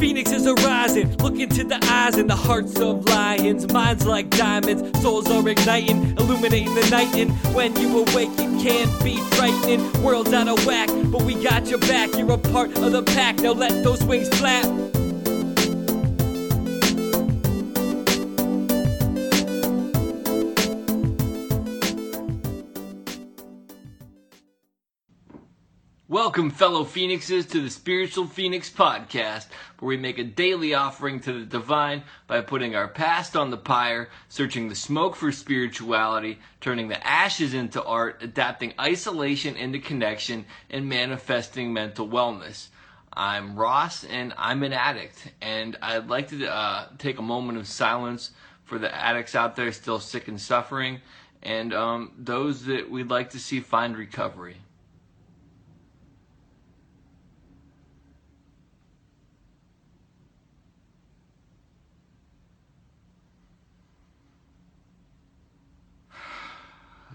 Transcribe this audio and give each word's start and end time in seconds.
Phoenixes 0.00 0.46
is 0.46 0.64
rising, 0.64 1.14
look 1.18 1.38
into 1.38 1.62
the 1.62 1.78
eyes 1.84 2.16
and 2.16 2.28
the 2.28 2.34
hearts 2.34 2.80
of 2.80 3.04
lions. 3.04 3.70
Minds 3.70 4.06
like 4.06 4.30
diamonds, 4.30 4.98
souls 5.02 5.30
are 5.30 5.46
igniting, 5.46 6.16
illuminating 6.16 6.74
the 6.74 6.88
night. 6.90 7.14
And 7.14 7.30
when 7.54 7.76
you 7.76 7.98
awake, 7.98 8.30
it 8.32 8.62
can't 8.62 9.04
be 9.04 9.18
frightening. 9.36 10.02
World's 10.02 10.32
out 10.32 10.48
of 10.48 10.64
whack, 10.64 10.88
but 11.12 11.20
we 11.22 11.34
got 11.34 11.66
your 11.66 11.80
back. 11.80 12.16
You're 12.16 12.32
a 12.32 12.38
part 12.38 12.78
of 12.78 12.92
the 12.92 13.02
pack, 13.02 13.40
now 13.40 13.52
let 13.52 13.84
those 13.84 14.02
wings 14.02 14.30
flap. 14.30 14.89
Welcome, 26.22 26.50
fellow 26.50 26.84
Phoenixes, 26.84 27.46
to 27.46 27.62
the 27.62 27.70
Spiritual 27.70 28.26
Phoenix 28.26 28.68
Podcast, 28.68 29.46
where 29.78 29.88
we 29.88 29.96
make 29.96 30.18
a 30.18 30.22
daily 30.22 30.74
offering 30.74 31.18
to 31.20 31.32
the 31.32 31.46
divine 31.46 32.02
by 32.26 32.42
putting 32.42 32.76
our 32.76 32.88
past 32.88 33.38
on 33.38 33.48
the 33.48 33.56
pyre, 33.56 34.10
searching 34.28 34.68
the 34.68 34.74
smoke 34.74 35.16
for 35.16 35.32
spirituality, 35.32 36.38
turning 36.60 36.88
the 36.88 37.06
ashes 37.06 37.54
into 37.54 37.82
art, 37.82 38.22
adapting 38.22 38.74
isolation 38.78 39.56
into 39.56 39.78
connection, 39.78 40.44
and 40.68 40.86
manifesting 40.90 41.72
mental 41.72 42.06
wellness. 42.06 42.68
I'm 43.14 43.56
Ross, 43.56 44.04
and 44.04 44.34
I'm 44.36 44.62
an 44.62 44.74
addict, 44.74 45.32
and 45.40 45.78
I'd 45.80 46.10
like 46.10 46.28
to 46.28 46.46
uh, 46.46 46.88
take 46.98 47.18
a 47.18 47.22
moment 47.22 47.56
of 47.56 47.66
silence 47.66 48.32
for 48.64 48.78
the 48.78 48.94
addicts 48.94 49.34
out 49.34 49.56
there 49.56 49.72
still 49.72 49.98
sick 49.98 50.28
and 50.28 50.38
suffering, 50.38 51.00
and 51.42 51.72
um, 51.72 52.12
those 52.18 52.66
that 52.66 52.90
we'd 52.90 53.08
like 53.08 53.30
to 53.30 53.38
see 53.38 53.60
find 53.60 53.96
recovery. 53.96 54.58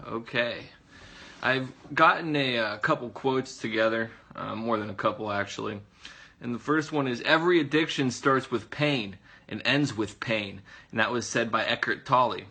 Okay. 0.08 0.66
I've 1.42 1.72
gotten 1.92 2.36
a, 2.36 2.58
uh, 2.58 2.76
couple 2.78 3.08
quotes 3.10 3.56
together, 3.58 4.12
uh, 4.36 4.54
more 4.54 4.78
than 4.78 4.88
a 4.88 4.94
couple 4.94 5.32
actually. 5.32 5.80
And 6.40 6.54
the 6.54 6.60
first 6.60 6.92
one 6.92 7.08
is 7.08 7.20
Every 7.22 7.58
addiction 7.58 8.12
starts 8.12 8.48
with 8.48 8.70
pain 8.70 9.16
and 9.48 9.60
ends 9.64 9.96
with 9.96 10.20
pain. 10.20 10.62
And 10.92 11.00
that 11.00 11.10
was 11.10 11.26
said 11.26 11.50
by 11.50 11.64
Eckhart 11.64 12.06
Tolle. 12.06 12.42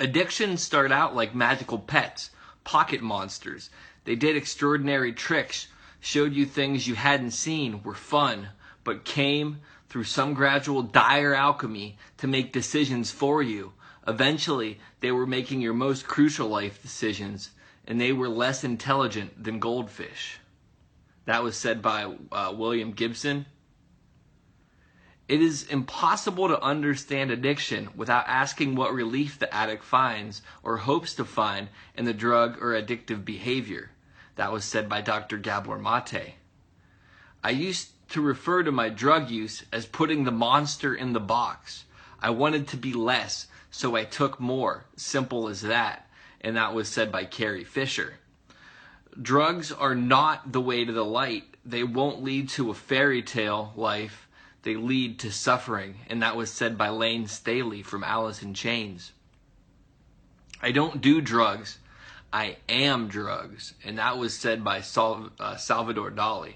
Addictions 0.00 0.62
start 0.62 0.92
out 0.92 1.14
like 1.14 1.34
magical 1.34 1.78
pets, 1.78 2.30
pocket 2.64 3.02
monsters. 3.02 3.68
They 4.04 4.16
did 4.16 4.34
extraordinary 4.34 5.12
tricks, 5.12 5.66
showed 6.00 6.32
you 6.32 6.46
things 6.46 6.86
you 6.86 6.94
hadn't 6.94 7.32
seen, 7.32 7.82
were 7.82 7.94
fun, 7.94 8.48
but 8.82 9.04
came 9.04 9.60
through 9.90 10.04
some 10.04 10.32
gradual 10.32 10.82
dire 10.82 11.34
alchemy 11.34 11.98
to 12.16 12.26
make 12.26 12.52
decisions 12.52 13.10
for 13.10 13.42
you 13.42 13.74
Eventually, 14.06 14.78
they 15.00 15.10
were 15.10 15.26
making 15.26 15.60
your 15.60 15.74
most 15.74 16.06
crucial 16.06 16.48
life 16.48 16.80
decisions, 16.80 17.50
and 17.86 18.00
they 18.00 18.12
were 18.12 18.28
less 18.28 18.62
intelligent 18.62 19.42
than 19.42 19.58
goldfish. 19.58 20.38
That 21.24 21.42
was 21.42 21.56
said 21.56 21.82
by 21.82 22.14
uh, 22.30 22.54
William 22.56 22.92
Gibson. 22.92 23.46
It 25.28 25.42
is 25.42 25.64
impossible 25.64 26.46
to 26.46 26.62
understand 26.62 27.32
addiction 27.32 27.88
without 27.96 28.28
asking 28.28 28.76
what 28.76 28.94
relief 28.94 29.40
the 29.40 29.52
addict 29.52 29.82
finds 29.82 30.40
or 30.62 30.76
hopes 30.76 31.14
to 31.14 31.24
find 31.24 31.68
in 31.96 32.04
the 32.04 32.14
drug 32.14 32.62
or 32.62 32.80
addictive 32.80 33.24
behavior. 33.24 33.90
That 34.36 34.52
was 34.52 34.64
said 34.64 34.88
by 34.88 35.00
Dr. 35.00 35.36
Gabor 35.36 35.78
Mate. 35.78 36.34
I 37.42 37.50
used 37.50 37.88
to 38.10 38.20
refer 38.20 38.62
to 38.62 38.70
my 38.70 38.88
drug 38.88 39.30
use 39.30 39.64
as 39.72 39.84
putting 39.84 40.22
the 40.22 40.30
monster 40.30 40.94
in 40.94 41.12
the 41.12 41.20
box. 41.20 41.86
I 42.20 42.30
wanted 42.30 42.68
to 42.68 42.76
be 42.76 42.92
less, 42.92 43.48
so 43.76 43.94
I 43.94 44.04
took 44.04 44.40
more. 44.40 44.86
Simple 44.96 45.48
as 45.48 45.60
that. 45.60 46.08
And 46.40 46.56
that 46.56 46.72
was 46.72 46.88
said 46.88 47.12
by 47.12 47.26
Carrie 47.26 47.62
Fisher. 47.62 48.14
Drugs 49.20 49.70
are 49.70 49.94
not 49.94 50.50
the 50.50 50.62
way 50.62 50.86
to 50.86 50.92
the 50.92 51.04
light. 51.04 51.44
They 51.62 51.84
won't 51.84 52.22
lead 52.22 52.48
to 52.50 52.70
a 52.70 52.74
fairy 52.74 53.20
tale 53.20 53.74
life. 53.76 54.28
They 54.62 54.76
lead 54.76 55.18
to 55.18 55.30
suffering. 55.30 55.96
And 56.08 56.22
that 56.22 56.36
was 56.36 56.50
said 56.50 56.78
by 56.78 56.88
Layne 56.88 57.26
Staley 57.26 57.82
from 57.82 58.02
Alice 58.02 58.42
in 58.42 58.54
Chains. 58.54 59.12
I 60.62 60.72
don't 60.72 61.02
do 61.02 61.20
drugs. 61.20 61.76
I 62.32 62.56
am 62.70 63.08
drugs. 63.08 63.74
And 63.84 63.98
that 63.98 64.16
was 64.16 64.34
said 64.34 64.64
by 64.64 64.78
uh, 64.78 65.56
Salvador 65.58 66.10
Dali. 66.10 66.54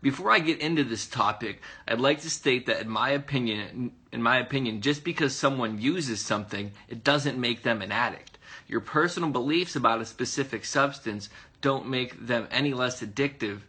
Before 0.00 0.30
I 0.30 0.38
get 0.38 0.60
into 0.60 0.84
this 0.84 1.06
topic, 1.06 1.60
I'd 1.86 2.00
like 2.00 2.20
to 2.20 2.30
state 2.30 2.66
that 2.66 2.82
in 2.82 2.88
my 2.88 3.10
opinion, 3.10 3.92
in 4.12 4.22
my 4.22 4.38
opinion, 4.38 4.80
just 4.80 5.02
because 5.02 5.34
someone 5.34 5.80
uses 5.80 6.20
something, 6.20 6.72
it 6.88 7.02
doesn't 7.02 7.38
make 7.38 7.62
them 7.62 7.82
an 7.82 7.90
addict. 7.90 8.38
Your 8.68 8.80
personal 8.80 9.30
beliefs 9.30 9.74
about 9.74 10.00
a 10.00 10.06
specific 10.06 10.64
substance 10.64 11.28
don't 11.60 11.88
make 11.88 12.26
them 12.26 12.46
any 12.52 12.74
less 12.74 13.02
addictive, 13.02 13.60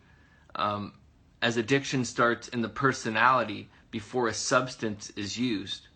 um, 0.56 0.94
as 1.42 1.58
addiction 1.58 2.06
starts 2.06 2.48
in 2.48 2.62
the 2.62 2.70
personality 2.70 3.70
before 3.90 4.28
a 4.28 4.34
substance 4.34 5.12
is 5.16 5.40
used. 5.40 5.88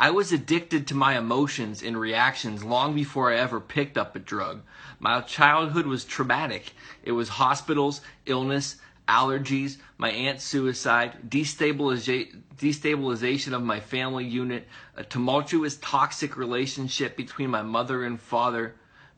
I 0.00 0.10
was 0.10 0.30
addicted 0.30 0.86
to 0.88 0.94
my 0.94 1.18
emotions 1.18 1.82
and 1.82 1.98
reactions 1.98 2.62
long 2.62 2.94
before 2.94 3.32
I 3.32 3.38
ever 3.38 3.58
picked 3.58 3.98
up 3.98 4.14
a 4.14 4.20
drug. 4.20 4.62
My 5.00 5.20
childhood 5.22 5.86
was 5.86 6.04
traumatic. 6.04 6.72
It 7.02 7.12
was 7.12 7.30
hospitals, 7.30 8.00
illness, 8.24 8.76
allergies, 9.08 9.78
my 9.96 10.10
aunt's 10.10 10.44
suicide, 10.44 11.30
destabiliza- 11.30 12.42
destabilization 12.56 13.54
of 13.54 13.62
my 13.62 13.80
family 13.80 14.24
unit, 14.24 14.68
a 14.96 15.02
tumultuous 15.02 15.78
toxic 15.80 16.36
relationship 16.36 17.16
between 17.16 17.50
my 17.50 17.62
mother 17.62 18.04
and 18.04 18.20
father 18.20 18.74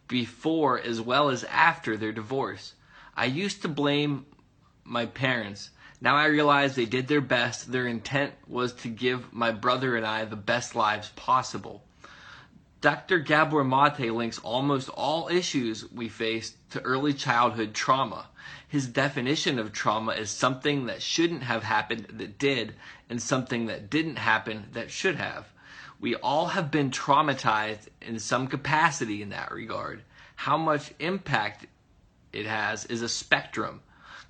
before 0.06 0.80
as 0.80 1.00
well 1.00 1.28
as 1.28 1.44
after 1.44 1.96
their 1.96 2.12
divorce. 2.12 2.74
I 3.16 3.26
used 3.26 3.62
to 3.62 3.68
blame 3.68 4.26
my 4.84 5.06
parents. 5.06 5.70
Now 6.00 6.16
I 6.16 6.26
realize 6.26 6.74
they 6.74 6.86
did 6.86 7.08
their 7.08 7.20
best. 7.20 7.70
Their 7.70 7.86
intent 7.86 8.32
was 8.46 8.72
to 8.74 8.88
give 8.88 9.32
my 9.32 9.50
brother 9.50 9.96
and 9.96 10.06
I 10.06 10.24
the 10.24 10.36
best 10.36 10.74
lives 10.74 11.10
possible. 11.16 11.84
Dr. 12.80 13.18
Gabor 13.18 13.62
Mate 13.62 14.10
links 14.10 14.38
almost 14.38 14.88
all 14.88 15.28
issues 15.28 15.90
we 15.92 16.08
face 16.08 16.56
to 16.70 16.80
early 16.80 17.12
childhood 17.12 17.74
trauma. 17.74 18.26
His 18.70 18.86
definition 18.86 19.58
of 19.58 19.72
trauma 19.72 20.12
is 20.12 20.30
something 20.30 20.86
that 20.86 21.02
shouldn't 21.02 21.42
have 21.42 21.64
happened 21.64 22.06
that 22.08 22.38
did, 22.38 22.76
and 23.08 23.20
something 23.20 23.66
that 23.66 23.90
didn't 23.90 24.14
happen 24.14 24.68
that 24.74 24.92
should 24.92 25.16
have. 25.16 25.48
We 25.98 26.14
all 26.14 26.46
have 26.46 26.70
been 26.70 26.92
traumatized 26.92 27.88
in 28.00 28.20
some 28.20 28.46
capacity 28.46 29.22
in 29.22 29.30
that 29.30 29.50
regard. 29.50 30.04
How 30.36 30.56
much 30.56 30.94
impact 31.00 31.66
it 32.32 32.46
has 32.46 32.84
is 32.84 33.02
a 33.02 33.08
spectrum. 33.08 33.80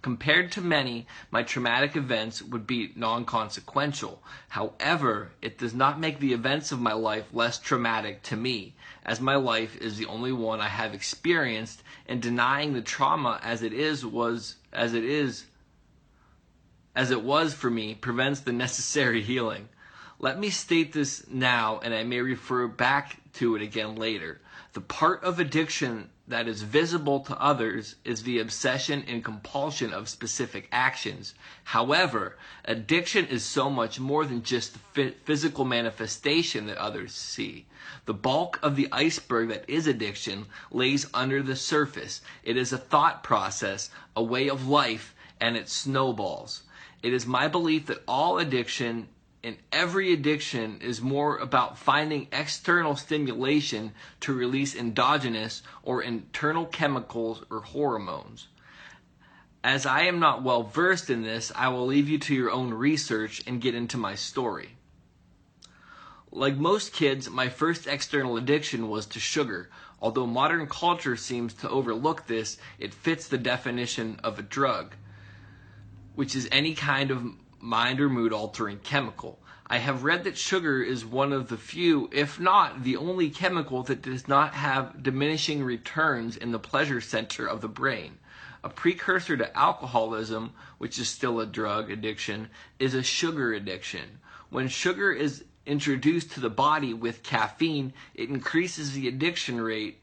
Compared 0.00 0.50
to 0.52 0.62
many, 0.62 1.06
my 1.30 1.42
traumatic 1.42 1.94
events 1.94 2.40
would 2.40 2.66
be 2.66 2.94
non 2.96 3.26
consequential. 3.26 4.22
However, 4.48 5.32
it 5.42 5.58
does 5.58 5.74
not 5.74 6.00
make 6.00 6.18
the 6.18 6.32
events 6.32 6.72
of 6.72 6.80
my 6.80 6.94
life 6.94 7.26
less 7.34 7.58
traumatic 7.58 8.22
to 8.22 8.36
me, 8.36 8.74
as 9.04 9.20
my 9.20 9.34
life 9.34 9.76
is 9.78 9.96
the 9.96 10.06
only 10.06 10.32
one 10.32 10.60
I 10.60 10.68
have 10.68 10.94
experienced, 10.94 11.82
and 12.06 12.20
denying 12.20 12.72
the 12.72 12.82
trauma 12.82 13.40
as 13.42 13.62
it 13.62 13.72
is 13.72 14.04
was 14.04 14.56
as 14.72 14.94
it 14.94 15.04
is 15.04 15.44
as 16.94 17.10
it 17.10 17.22
was 17.22 17.54
for 17.54 17.70
me 17.70 17.94
prevents 17.94 18.40
the 18.40 18.52
necessary 18.66 19.22
healing. 19.22 19.68
Let 20.18 20.38
me 20.38 20.50
state 20.50 20.92
this 20.92 21.26
now, 21.28 21.80
and 21.82 21.94
I 21.94 22.04
may 22.04 22.20
refer 22.20 22.66
back 22.66 23.18
to 23.34 23.56
it 23.56 23.62
again 23.62 23.96
later. 23.96 24.40
The 24.74 24.80
part 24.80 25.24
of 25.24 25.40
addiction 25.40 26.10
that 26.30 26.46
is 26.46 26.62
visible 26.62 27.20
to 27.20 27.40
others 27.40 27.96
is 28.04 28.22
the 28.22 28.38
obsession 28.38 29.04
and 29.08 29.24
compulsion 29.24 29.92
of 29.92 30.08
specific 30.08 30.68
actions. 30.70 31.34
However, 31.64 32.38
addiction 32.64 33.26
is 33.26 33.44
so 33.44 33.68
much 33.68 33.98
more 33.98 34.24
than 34.24 34.44
just 34.44 34.76
the 34.94 35.10
physical 35.24 35.64
manifestation 35.64 36.66
that 36.66 36.78
others 36.78 37.12
see. 37.12 37.66
The 38.06 38.14
bulk 38.14 38.60
of 38.62 38.76
the 38.76 38.88
iceberg 38.92 39.48
that 39.48 39.68
is 39.68 39.88
addiction 39.88 40.46
lays 40.70 41.06
under 41.12 41.42
the 41.42 41.56
surface. 41.56 42.20
It 42.44 42.56
is 42.56 42.72
a 42.72 42.78
thought 42.78 43.24
process, 43.24 43.90
a 44.14 44.22
way 44.22 44.48
of 44.48 44.68
life, 44.68 45.14
and 45.40 45.56
it 45.56 45.68
snowballs. 45.68 46.62
It 47.02 47.12
is 47.12 47.26
my 47.26 47.48
belief 47.48 47.86
that 47.86 48.04
all 48.06 48.38
addiction 48.38 49.08
and 49.42 49.56
every 49.72 50.12
addiction 50.12 50.80
is 50.82 51.00
more 51.00 51.38
about 51.38 51.78
finding 51.78 52.28
external 52.30 52.96
stimulation 52.96 53.92
to 54.20 54.34
release 54.34 54.74
endogenous 54.74 55.62
or 55.82 56.02
internal 56.02 56.66
chemicals 56.66 57.42
or 57.50 57.60
hormones. 57.60 58.48
As 59.64 59.86
I 59.86 60.02
am 60.02 60.20
not 60.20 60.42
well 60.42 60.62
versed 60.62 61.10
in 61.10 61.22
this, 61.22 61.52
I 61.54 61.68
will 61.68 61.86
leave 61.86 62.08
you 62.08 62.18
to 62.18 62.34
your 62.34 62.50
own 62.50 62.72
research 62.72 63.42
and 63.46 63.60
get 63.60 63.74
into 63.74 63.96
my 63.96 64.14
story. 64.14 64.76
Like 66.32 66.56
most 66.56 66.92
kids, 66.92 67.28
my 67.28 67.48
first 67.48 67.86
external 67.86 68.36
addiction 68.36 68.88
was 68.88 69.06
to 69.06 69.20
sugar. 69.20 69.68
Although 70.00 70.26
modern 70.26 70.66
culture 70.66 71.16
seems 71.16 71.52
to 71.54 71.68
overlook 71.68 72.26
this, 72.26 72.56
it 72.78 72.94
fits 72.94 73.28
the 73.28 73.36
definition 73.36 74.20
of 74.22 74.38
a 74.38 74.42
drug, 74.42 74.94
which 76.14 76.36
is 76.36 76.48
any 76.52 76.74
kind 76.74 77.10
of 77.10 77.34
mind 77.60 78.00
or 78.00 78.08
mood 78.08 78.32
altering 78.32 78.78
chemical. 78.78 79.38
I 79.66 79.78
have 79.78 80.02
read 80.02 80.24
that 80.24 80.36
sugar 80.36 80.82
is 80.82 81.04
one 81.04 81.32
of 81.32 81.48
the 81.48 81.56
few, 81.56 82.08
if 82.12 82.40
not 82.40 82.82
the 82.82 82.96
only 82.96 83.30
chemical 83.30 83.84
that 83.84 84.02
does 84.02 84.26
not 84.26 84.54
have 84.54 85.02
diminishing 85.02 85.62
returns 85.62 86.36
in 86.36 86.50
the 86.50 86.58
pleasure 86.58 87.00
center 87.00 87.46
of 87.46 87.60
the 87.60 87.68
brain. 87.68 88.18
A 88.64 88.68
precursor 88.68 89.36
to 89.36 89.56
alcoholism, 89.56 90.52
which 90.78 90.98
is 90.98 91.08
still 91.08 91.40
a 91.40 91.46
drug 91.46 91.90
addiction, 91.90 92.48
is 92.78 92.94
a 92.94 93.02
sugar 93.02 93.52
addiction. 93.52 94.18
When 94.50 94.66
sugar 94.68 95.12
is 95.12 95.44
introduced 95.66 96.32
to 96.32 96.40
the 96.40 96.50
body 96.50 96.92
with 96.92 97.22
caffeine, 97.22 97.92
it 98.14 98.28
increases 98.28 98.92
the 98.92 99.06
addiction 99.06 99.60
rate. 99.60 100.00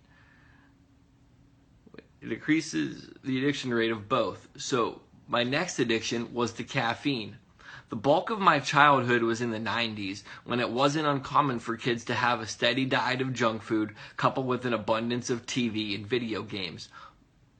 It 2.21 2.31
increases 2.31 3.09
the 3.24 3.38
addiction 3.38 3.74
rate 3.74 3.92
of 3.92 4.07
both. 4.07 4.48
So, 4.57 5.01
my 5.27 5.44
next 5.44 5.77
addiction 5.80 6.33
was 6.33 6.54
to 6.54 6.63
caffeine. 6.63 7.38
The 7.89 7.95
bulk 7.95 8.29
of 8.29 8.39
my 8.39 8.59
childhood 8.59 9.23
was 9.23 9.39
in 9.39 9.51
the 9.51 9.59
90s 9.59 10.23
when 10.43 10.59
it 10.59 10.69
wasn't 10.69 11.07
uncommon 11.07 11.59
for 11.59 11.77
kids 11.77 12.03
to 12.05 12.15
have 12.15 12.41
a 12.41 12.45
steady 12.45 12.83
diet 12.83 13.21
of 13.21 13.33
junk 13.33 13.61
food 13.61 13.95
coupled 14.17 14.45
with 14.45 14.65
an 14.65 14.73
abundance 14.73 15.29
of 15.29 15.45
TV 15.45 15.95
and 15.95 16.05
video 16.05 16.43
games, 16.43 16.89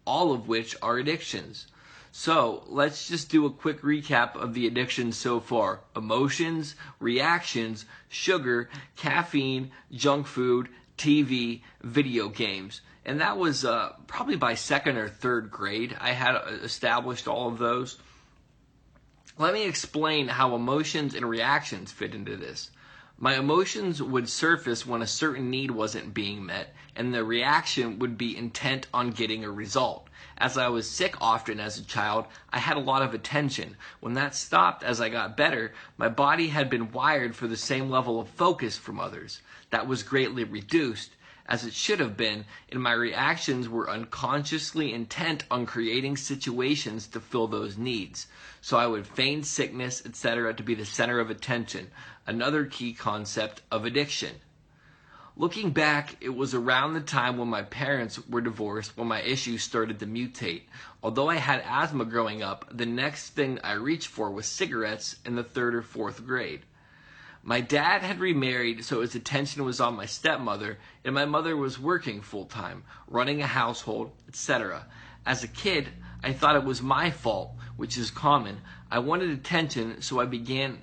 all 0.06 0.34
of 0.34 0.50
which 0.50 0.76
are 0.82 0.98
addictions. 0.98 1.68
So 2.12 2.64
let's 2.68 3.08
just 3.08 3.30
do 3.30 3.46
a 3.46 3.52
quick 3.52 3.82
recap 3.84 4.36
of 4.36 4.54
the 4.54 4.68
addictions 4.68 5.16
so 5.16 5.40
far 5.40 5.80
emotions, 5.96 6.76
reactions, 7.00 7.86
sugar, 8.10 8.70
caffeine, 8.98 9.72
junk 9.94 10.28
food, 10.28 10.68
TV, 10.98 11.62
video 11.82 12.28
games. 12.28 12.82
And 13.06 13.22
that 13.22 13.38
was 13.38 13.64
uh, 13.64 13.94
probably 14.08 14.36
by 14.36 14.56
second 14.56 14.98
or 14.98 15.08
third 15.08 15.52
grade. 15.52 15.96
I 16.02 16.12
had 16.12 16.36
uh, 16.36 16.50
established 16.64 17.28
all 17.30 17.48
of 17.48 17.60
those. 17.60 17.98
Let 19.40 19.54
me 19.54 19.66
explain 19.66 20.30
how 20.30 20.56
emotions 20.56 21.14
and 21.14 21.30
reactions 21.30 21.92
fit 21.92 22.16
into 22.16 22.36
this. 22.36 22.72
My 23.20 23.36
emotions 23.36 24.02
would 24.02 24.28
surface 24.30 24.84
when 24.84 25.04
a 25.04 25.08
certain 25.08 25.52
need 25.52 25.70
wasn't 25.70 26.16
being 26.16 26.44
met, 26.44 26.74
and 26.96 27.14
the 27.14 27.24
reaction 27.24 28.00
would 28.00 28.18
be 28.18 28.36
intent 28.36 28.88
on 28.92 29.12
getting 29.12 29.44
a 29.44 29.52
result. 29.52 30.08
As 30.40 30.58
I 30.58 30.70
was 30.70 30.90
sick 30.90 31.16
often 31.22 31.60
as 31.60 31.78
a 31.78 31.86
child, 31.86 32.26
I 32.50 32.58
had 32.58 32.78
a 32.78 32.80
lot 32.80 33.04
of 33.04 33.14
attention. 33.14 33.78
When 34.00 34.16
that 34.16 34.34
stopped 34.34 34.82
as 34.84 35.00
I 35.00 35.10
got 35.10 35.38
better, 35.38 35.72
my 35.98 36.10
body 36.10 36.48
had 36.48 36.68
been 36.68 36.92
wired 36.92 37.36
for 37.36 37.46
the 37.46 37.58
same 37.58 37.92
level 37.92 38.20
of 38.20 38.30
focus 38.30 38.76
from 38.76 39.00
others. 39.00 39.42
That 39.70 39.88
was 39.88 40.02
greatly 40.02 40.46
reduced, 40.46 41.12
as 41.48 41.66
it 41.66 41.74
should 41.74 42.00
have 42.00 42.18
been, 42.18 42.46
and 42.70 42.82
my 42.82 42.92
reactions 42.92 43.70
were 43.70 43.90
unconsciously 43.90 44.94
intent 44.94 45.46
on 45.50 45.66
creating 45.66 46.18
situations 46.18 47.08
to 47.08 47.20
fill 47.20 47.48
those 47.48 47.78
needs. 47.78 48.28
So 48.62 48.78
I 48.78 48.88
would 48.88 49.08
feign 49.08 49.44
sickness, 49.44 50.06
etc., 50.06 50.54
to 50.54 50.64
be 50.64 50.76
the 50.76 50.86
center 50.86 51.20
of 51.20 51.30
attention, 51.30 51.90
another 52.26 52.66
key 52.66 52.94
concept 52.94 53.62
of 53.72 53.86
addiction. 53.86 54.36
Looking 55.40 55.70
back, 55.70 56.16
it 56.20 56.36
was 56.36 56.56
around 56.56 56.96
the 56.96 57.00
time 57.00 57.38
when 57.38 57.48
my 57.48 57.62
parents 57.62 58.20
were 58.28 58.42
divorced 58.42 58.98
when 58.98 59.08
my 59.08 59.22
issues 59.22 59.62
started 59.62 60.00
to 60.00 60.08
mutate. 60.08 60.64
Although 61.04 61.30
I 61.30 61.36
had 61.36 61.64
asthma 61.64 62.06
growing 62.06 62.42
up, 62.42 62.66
the 62.72 62.88
next 62.88 63.36
thing 63.36 63.60
I 63.64 63.74
reached 63.74 64.08
for 64.08 64.32
was 64.32 64.48
cigarettes 64.48 65.16
in 65.24 65.36
the 65.36 65.44
third 65.44 65.76
or 65.76 65.84
fourth 65.84 66.26
grade. 66.26 66.62
My 67.48 67.62
dad 67.62 68.02
had 68.02 68.20
remarried, 68.20 68.84
so 68.84 69.00
his 69.00 69.16
attention 69.16 69.64
was 69.64 69.80
on 69.80 69.96
my 69.96 70.06
stepmother, 70.06 70.80
and 71.06 71.16
my 71.16 71.24
mother 71.24 71.56
was 71.56 71.80
working 71.80 72.20
full 72.20 72.44
time, 72.44 72.84
running 73.08 73.42
a 73.42 73.48
household, 73.48 74.12
etc. 74.28 74.86
As 75.26 75.46
a 75.46 75.48
kid, 75.48 75.88
I 76.22 76.34
thought 76.34 76.58
it 76.58 76.66
was 76.66 76.82
my 76.82 77.10
fault, 77.10 77.52
which 77.78 77.98
is 77.98 78.12
common. 78.12 78.58
I 78.92 79.00
wanted 79.00 79.30
attention, 79.30 80.02
so 80.02 80.20
I 80.20 80.26
began 80.26 80.80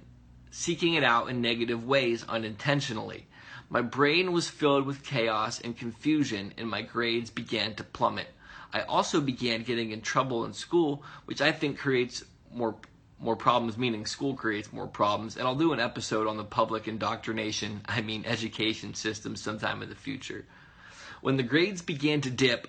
seeking 0.50 0.94
it 0.94 1.04
out 1.04 1.28
in 1.28 1.42
negative 1.42 1.84
ways 1.84 2.24
unintentionally. 2.30 3.26
My 3.68 3.82
brain 3.82 4.32
was 4.32 4.48
filled 4.48 4.86
with 4.86 5.04
chaos 5.04 5.60
and 5.60 5.76
confusion, 5.76 6.54
and 6.56 6.66
my 6.66 6.80
grades 6.80 7.28
began 7.28 7.74
to 7.74 7.84
plummet. 7.84 8.28
I 8.72 8.80
also 8.84 9.20
began 9.20 9.64
getting 9.64 9.90
in 9.90 10.00
trouble 10.00 10.46
in 10.46 10.54
school, 10.54 11.02
which 11.26 11.42
I 11.42 11.52
think 11.52 11.78
creates 11.78 12.24
more 12.50 12.76
more 13.24 13.36
problems, 13.36 13.78
meaning 13.78 14.04
school 14.04 14.34
creates 14.34 14.72
more 14.72 14.86
problems. 14.86 15.36
And 15.36 15.48
I'll 15.48 15.54
do 15.54 15.72
an 15.72 15.80
episode 15.80 16.26
on 16.26 16.36
the 16.36 16.44
public 16.44 16.86
indoctrination, 16.86 17.80
I 17.86 18.02
mean 18.02 18.24
education 18.26 18.92
system, 18.92 19.34
sometime 19.34 19.82
in 19.82 19.88
the 19.88 19.94
future. 19.94 20.44
When 21.22 21.38
the 21.38 21.42
grades 21.42 21.80
began 21.80 22.20
to 22.20 22.30
dip, 22.30 22.68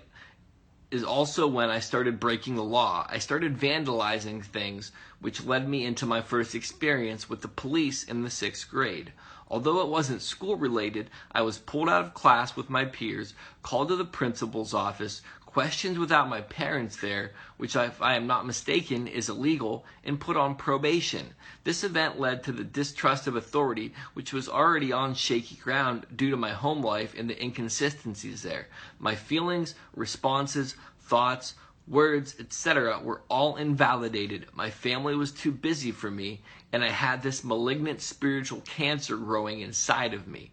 is 0.92 1.04
also 1.04 1.46
when 1.46 1.69
I 1.69 1.80
started 1.80 2.22
breaking 2.22 2.56
the 2.56 2.63
law. 2.63 3.06
I 3.10 3.18
started 3.18 3.57
vandalizing 3.57 4.46
things, 4.46 4.94
which 5.19 5.44
led 5.44 5.68
me 5.68 5.84
into 5.84 6.06
my 6.06 6.22
first 6.22 6.56
experience 6.56 7.28
with 7.30 7.42
the 7.42 7.50
police 7.50 8.04
in 8.04 8.22
the 8.22 8.30
sixth 8.30 8.69
grade. 8.69 9.12
Although 9.50 9.81
it 9.81 9.90
wasn't 9.90 10.22
school 10.22 10.56
related, 10.56 11.10
I 11.31 11.42
was 11.42 11.58
pulled 11.58 11.90
out 11.90 12.06
of 12.06 12.13
class 12.13 12.56
with 12.56 12.69
my 12.69 12.86
peers, 12.86 13.34
called 13.62 13.90
to 13.90 13.96
the 13.96 14.06
principal's 14.06 14.74
office, 14.74 15.22
questions 15.56 15.98
without 15.98 16.28
my 16.28 16.42
parents 16.42 16.98
there, 16.98 17.31
which, 17.56 17.78
if 17.78 18.02
I 18.02 18.18
am 18.18 18.28
not 18.28 18.46
mistaken, 18.46 19.07
is 19.07 19.30
illegal, 19.30 19.86
and 20.04 20.19
put 20.19 20.36
on 20.36 20.56
probation. 20.56 21.34
This 21.63 21.81
event 21.81 22.19
led 22.19 22.44
to 22.44 22.52
the 22.52 22.66
distrust 22.66 23.25
of 23.25 23.38
authority, 23.38 23.94
which 24.16 24.34
was 24.34 24.50
already 24.50 24.92
on 24.92 25.13
shaky 25.13 25.56
ground 25.56 26.07
due 26.13 26.30
to 26.30 26.36
my 26.36 26.52
home 26.52 26.81
life 26.81 27.16
and 27.18 27.30
the 27.30 27.42
inconsistencies 27.42 28.42
there. 28.42 28.68
My 29.00 29.16
feelings, 29.16 29.75
responses, 29.96 30.75
thoughts, 31.00 31.54
words, 31.88 32.36
etc., 32.38 33.00
were 33.01 33.22
all 33.30 33.56
invalidated. 33.56 34.48
My 34.54 34.69
family 34.69 35.16
was 35.16 35.31
too 35.31 35.54
busy 35.54 35.94
for 35.94 36.12
me, 36.12 36.42
and 36.74 36.84
I 36.84 36.90
had 36.90 37.24
this 37.24 37.46
malignant 37.46 38.01
spiritual 38.01 38.60
cancer 38.66 39.16
growing 39.16 39.62
inside 39.62 40.13
of 40.13 40.28
me. 40.28 40.51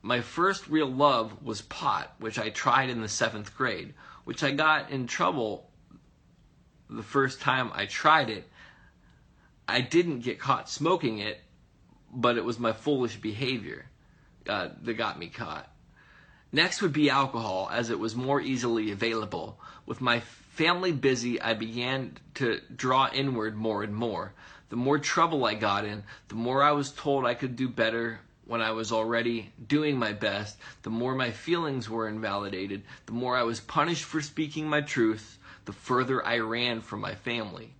My 0.00 0.22
first 0.22 0.66
real 0.66 0.90
love 0.90 1.42
was 1.42 1.60
pot, 1.60 2.14
which 2.18 2.38
I 2.38 2.48
tried 2.48 2.88
in 2.88 3.02
the 3.02 3.08
seventh 3.08 3.54
grade 3.54 3.92
which 4.24 4.42
I 4.42 4.50
got 4.50 4.90
in 4.90 5.06
trouble 5.06 5.70
the 6.88 7.02
first 7.02 7.40
time 7.40 7.70
I 7.74 7.86
tried 7.86 8.30
it. 8.30 8.48
I 9.68 9.80
didn't 9.80 10.20
get 10.20 10.40
caught 10.40 10.68
smoking 10.68 11.18
it, 11.18 11.40
but 12.12 12.36
it 12.36 12.44
was 12.44 12.58
my 12.58 12.72
foolish 12.72 13.16
behavior 13.16 13.86
uh, 14.48 14.70
that 14.82 14.94
got 14.94 15.18
me 15.18 15.28
caught. 15.28 15.70
Next 16.52 16.82
would 16.82 16.92
be 16.92 17.10
alcohol, 17.10 17.68
as 17.72 17.90
it 17.90 17.98
was 18.00 18.16
more 18.16 18.40
easily 18.40 18.90
available. 18.90 19.60
With 19.86 20.00
my 20.00 20.20
family 20.20 20.90
busy, 20.90 21.40
I 21.40 21.54
began 21.54 22.18
to 22.34 22.60
draw 22.74 23.08
inward 23.12 23.56
more 23.56 23.84
and 23.84 23.94
more. 23.94 24.34
The 24.70 24.76
more 24.76 24.98
trouble 24.98 25.44
I 25.44 25.54
got 25.54 25.84
in, 25.84 26.02
the 26.28 26.34
more 26.34 26.62
I 26.62 26.72
was 26.72 26.90
told 26.90 27.24
I 27.24 27.34
could 27.34 27.54
do 27.54 27.68
better 27.68 28.20
when 28.50 28.60
I 28.60 28.72
was 28.72 28.90
already 28.90 29.52
doing 29.68 29.96
my 29.96 30.12
best, 30.12 30.58
the 30.82 30.90
more 30.90 31.14
my 31.14 31.30
feelings 31.30 31.88
were 31.88 32.08
invalidated, 32.08 32.82
the 33.06 33.12
more 33.12 33.36
I 33.36 33.44
was 33.44 33.60
punished 33.60 34.02
for 34.02 34.20
speaking 34.20 34.68
my 34.68 34.80
truth, 34.80 35.38
the 35.66 35.72
further 35.72 36.26
I 36.26 36.40
ran 36.40 36.80
from 36.80 37.00
my 37.00 37.14
family. 37.14 37.74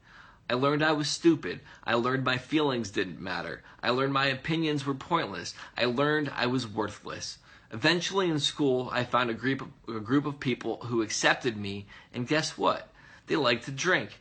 I 0.48 0.54
learned 0.54 0.84
I 0.84 0.92
was 0.92 1.08
stupid. 1.08 1.58
I 1.82 1.94
learned 1.94 2.22
my 2.22 2.38
feelings 2.38 2.92
didn't 2.92 3.20
matter. 3.20 3.64
I 3.82 3.90
learned 3.90 4.12
my 4.12 4.26
opinions 4.26 4.86
were 4.86 4.94
pointless. 4.94 5.54
I 5.76 5.86
learned 5.86 6.30
I 6.36 6.46
was 6.46 6.68
worthless. 6.68 7.38
Eventually 7.72 8.30
in 8.30 8.38
school, 8.38 8.90
I 8.92 9.02
found 9.02 9.28
a 9.28 9.34
group 9.34 9.62
of, 9.62 9.96
a 9.96 9.98
group 9.98 10.24
of 10.24 10.38
people 10.38 10.76
who 10.84 11.02
accepted 11.02 11.56
me, 11.56 11.86
and 12.14 12.28
guess 12.28 12.56
what? 12.56 12.92
They 13.26 13.34
liked 13.34 13.64
to 13.64 13.72
drink. 13.72 14.20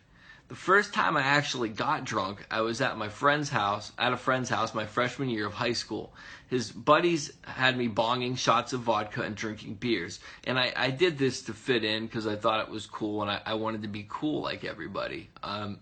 The 0.49 0.55
first 0.55 0.95
time 0.95 1.15
I 1.15 1.21
actually 1.21 1.69
got 1.69 2.05
drunk, 2.05 2.43
I 2.49 2.61
was 2.61 2.81
at 2.81 2.97
my 2.97 3.07
friend's 3.07 3.49
house, 3.49 3.91
at 3.99 4.13
a 4.13 4.17
friend's 4.17 4.49
house 4.49 4.73
my 4.73 4.87
freshman 4.87 5.29
year 5.29 5.45
of 5.45 5.53
high 5.53 5.73
school. 5.73 6.11
His 6.47 6.71
buddies 6.71 7.31
had 7.43 7.77
me 7.77 7.87
bonging 7.87 8.35
shots 8.35 8.73
of 8.73 8.81
vodka 8.81 9.21
and 9.21 9.35
drinking 9.35 9.75
beers. 9.75 10.19
And 10.45 10.57
I, 10.57 10.73
I 10.75 10.89
did 10.89 11.19
this 11.19 11.43
to 11.43 11.53
fit 11.53 11.83
in 11.83 12.07
because 12.07 12.25
I 12.25 12.35
thought 12.35 12.65
it 12.67 12.71
was 12.71 12.87
cool 12.87 13.21
and 13.21 13.29
I, 13.29 13.41
I 13.45 13.53
wanted 13.53 13.83
to 13.83 13.87
be 13.87 14.07
cool 14.09 14.41
like 14.41 14.65
everybody. 14.65 15.29
Um, 15.43 15.81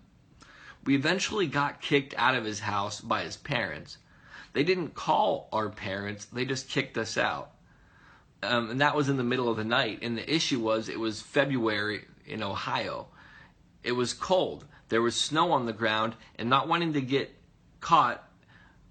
we 0.84 0.94
eventually 0.94 1.46
got 1.46 1.80
kicked 1.80 2.12
out 2.18 2.34
of 2.34 2.44
his 2.44 2.60
house 2.60 3.00
by 3.00 3.22
his 3.22 3.38
parents. 3.38 3.96
They 4.52 4.64
didn't 4.64 4.94
call 4.94 5.48
our 5.50 5.70
parents, 5.70 6.26
they 6.26 6.44
just 6.44 6.68
kicked 6.68 6.98
us 6.98 7.16
out. 7.16 7.52
Um, 8.42 8.68
and 8.68 8.82
that 8.82 8.94
was 8.94 9.08
in 9.08 9.16
the 9.16 9.24
middle 9.24 9.48
of 9.48 9.56
the 9.56 9.64
night. 9.64 10.00
And 10.02 10.18
the 10.18 10.30
issue 10.30 10.60
was 10.60 10.90
it 10.90 11.00
was 11.00 11.22
February 11.22 12.04
in 12.26 12.42
Ohio 12.42 13.06
it 13.88 13.96
was 13.96 14.12
cold. 14.12 14.66
There 14.90 15.00
was 15.00 15.16
snow 15.16 15.52
on 15.52 15.64
the 15.64 15.72
ground, 15.72 16.14
and 16.36 16.50
not 16.50 16.68
wanting 16.68 16.92
to 16.92 17.00
get 17.00 17.34
caught, 17.80 18.22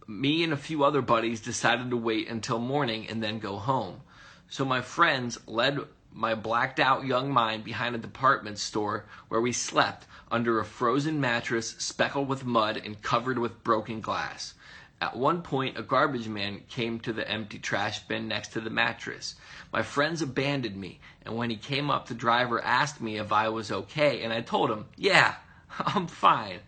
me 0.08 0.44
and 0.44 0.52
a 0.52 0.58
few 0.58 0.84
other 0.84 1.04
buddies 1.04 1.40
decided 1.40 1.92
to 1.92 1.98
wait 1.98 2.28
until 2.28 2.58
morning 2.58 3.08
and 3.08 3.22
then 3.22 3.38
go 3.38 3.58
home. 3.58 4.02
So 4.50 4.66
my 4.66 4.82
friends 4.82 5.38
led 5.46 5.78
my 6.12 6.34
blacked 6.34 6.80
out 6.80 7.06
young 7.06 7.32
mind 7.32 7.64
behind 7.64 7.94
a 7.94 8.00
department 8.00 8.58
store 8.58 9.06
where 9.28 9.40
we 9.40 9.52
slept 9.52 10.08
under 10.32 10.60
a 10.60 10.66
frozen 10.66 11.22
mattress 11.22 11.76
speckled 11.78 12.28
with 12.28 12.44
mud 12.44 12.82
and 12.84 13.00
covered 13.04 13.38
with 13.38 13.64
broken 13.64 14.02
glass. 14.02 14.56
At 15.00 15.16
one 15.16 15.44
point, 15.44 15.78
a 15.78 15.84
garbage 15.84 16.28
man 16.28 16.64
came 16.70 17.00
to 17.02 17.14
the 17.14 17.30
empty 17.30 17.60
trash 17.60 18.00
bin 18.08 18.28
next 18.28 18.54
to 18.54 18.62
the 18.62 18.72
mattress. 18.72 19.36
My 19.72 19.84
friends 19.84 20.24
abandoned 20.24 20.76
me, 20.76 21.00
and 21.24 21.36
when 21.36 21.52
he 21.52 21.56
came 21.56 21.92
up, 21.92 22.08
the 22.08 22.16
driver 22.16 22.64
asked 22.64 23.00
me 23.00 23.18
if 23.18 23.32
I 23.32 23.50
was 23.50 23.72
okay, 23.72 24.24
and 24.24 24.34
I 24.34 24.42
told 24.42 24.72
him, 24.72 24.86
Yeah, 24.96 25.36
I'm 25.80 26.08
fine. 26.08 26.62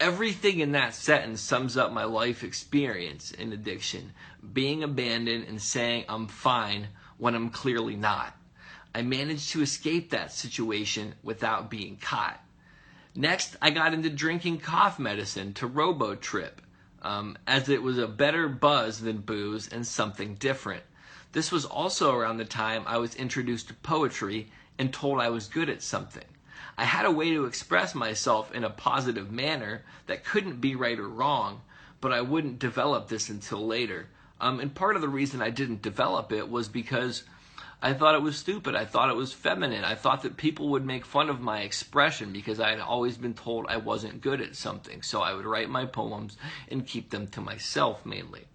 Everything 0.00 0.58
in 0.58 0.72
that 0.72 0.94
sentence 0.94 1.40
sums 1.40 1.76
up 1.76 1.92
my 1.92 2.04
life 2.04 2.44
experience 2.44 3.30
in 3.30 3.52
addiction 3.52 4.12
being 4.52 4.82
abandoned 4.82 5.46
and 5.48 5.62
saying 5.62 6.04
I'm 6.08 6.26
fine 6.26 6.88
when 7.16 7.34
I'm 7.34 7.48
clearly 7.48 7.96
not. 7.96 8.36
I 8.94 9.02
managed 9.02 9.50
to 9.50 9.62
escape 9.62 10.10
that 10.10 10.32
situation 10.32 11.14
without 11.22 11.70
being 11.70 11.96
caught. 11.96 12.40
Next, 13.14 13.56
I 13.62 13.70
got 13.70 13.94
into 13.94 14.10
drinking 14.10 14.58
cough 14.58 14.98
medicine 14.98 15.54
to 15.54 15.68
Robotrip, 15.68 16.58
um, 17.04 17.36
as 17.46 17.68
it 17.68 17.82
was 17.82 17.98
a 17.98 18.08
better 18.08 18.48
buzz 18.48 19.00
than 19.00 19.18
booze 19.18 19.68
and 19.68 19.86
something 19.86 20.34
different. 20.34 20.82
This 21.32 21.52
was 21.52 21.64
also 21.64 22.14
around 22.14 22.38
the 22.38 22.44
time 22.44 22.82
I 22.86 22.96
was 22.96 23.14
introduced 23.14 23.68
to 23.68 23.74
poetry 23.74 24.48
and 24.78 24.92
told 24.92 25.20
I 25.20 25.28
was 25.28 25.46
good 25.46 25.68
at 25.68 25.82
something. 25.82 26.24
I 26.76 26.84
had 26.84 27.04
a 27.04 27.10
way 27.10 27.30
to 27.30 27.44
express 27.44 27.94
myself 27.94 28.52
in 28.52 28.64
a 28.64 28.70
positive 28.70 29.30
manner 29.30 29.84
that 30.06 30.24
couldn't 30.24 30.60
be 30.60 30.74
right 30.74 30.98
or 30.98 31.08
wrong, 31.08 31.60
but 32.00 32.12
I 32.12 32.22
wouldn't 32.22 32.58
develop 32.58 33.08
this 33.08 33.28
until 33.28 33.64
later. 33.64 34.08
Um, 34.40 34.58
and 34.58 34.74
part 34.74 34.96
of 34.96 35.02
the 35.02 35.08
reason 35.08 35.40
I 35.40 35.50
didn't 35.50 35.82
develop 35.82 36.32
it 36.32 36.50
was 36.50 36.68
because 36.68 37.24
I 37.84 37.92
thought 37.92 38.14
it 38.14 38.22
was 38.22 38.38
stupid. 38.38 38.74
I 38.74 38.86
thought 38.86 39.10
it 39.10 39.14
was 39.14 39.34
feminine. 39.34 39.84
I 39.84 39.94
thought 39.94 40.22
that 40.22 40.38
people 40.38 40.70
would 40.70 40.86
make 40.86 41.04
fun 41.04 41.28
of 41.28 41.42
my 41.42 41.60
expression 41.60 42.32
because 42.32 42.58
I 42.58 42.70
had 42.70 42.80
always 42.80 43.18
been 43.18 43.34
told 43.34 43.66
I 43.68 43.76
wasn't 43.76 44.22
good 44.22 44.40
at 44.40 44.56
something. 44.56 45.02
So 45.02 45.20
I 45.20 45.34
would 45.34 45.44
write 45.44 45.68
my 45.68 45.84
poems 45.84 46.38
and 46.70 46.86
keep 46.86 47.10
them 47.10 47.26
to 47.26 47.42
myself 47.42 48.06
mainly. 48.06 48.46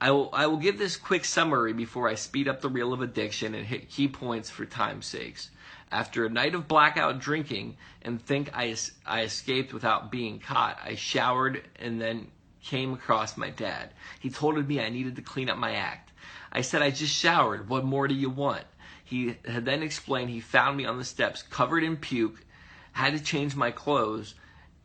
I 0.00 0.12
will, 0.12 0.30
I 0.32 0.46
will 0.46 0.58
give 0.58 0.78
this 0.78 0.96
quick 0.96 1.24
summary 1.24 1.72
before 1.72 2.08
I 2.08 2.14
speed 2.14 2.46
up 2.46 2.60
the 2.60 2.68
reel 2.68 2.92
of 2.92 3.02
addiction 3.02 3.56
and 3.56 3.66
hit 3.66 3.90
key 3.90 4.06
points 4.06 4.50
for 4.50 4.64
time's 4.64 5.06
sakes. 5.06 5.50
After 5.90 6.24
a 6.24 6.30
night 6.30 6.54
of 6.54 6.68
blackout 6.68 7.18
drinking 7.18 7.76
and 8.02 8.22
think 8.22 8.50
I, 8.54 8.76
I 9.04 9.22
escaped 9.22 9.72
without 9.72 10.12
being 10.12 10.38
caught, 10.38 10.78
I 10.80 10.94
showered 10.94 11.66
and 11.80 12.00
then 12.00 12.28
came 12.62 12.92
across 12.92 13.36
my 13.36 13.50
dad. 13.50 13.90
He 14.20 14.30
told 14.30 14.64
me 14.68 14.80
I 14.80 14.90
needed 14.90 15.16
to 15.16 15.22
clean 15.22 15.50
up 15.50 15.58
my 15.58 15.74
act. 15.74 16.12
I 16.52 16.60
said, 16.60 16.82
I 16.82 16.90
just 16.90 17.14
showered. 17.14 17.68
What 17.68 17.84
more 17.84 18.08
do 18.08 18.14
you 18.14 18.30
want? 18.30 18.64
He 19.04 19.36
had 19.46 19.64
then 19.64 19.82
explained 19.82 20.30
he 20.30 20.40
found 20.40 20.76
me 20.76 20.84
on 20.84 20.98
the 20.98 21.04
steps 21.04 21.42
covered 21.42 21.84
in 21.84 21.96
puke, 21.96 22.44
had 22.92 23.16
to 23.16 23.22
change 23.22 23.54
my 23.54 23.70
clothes, 23.70 24.34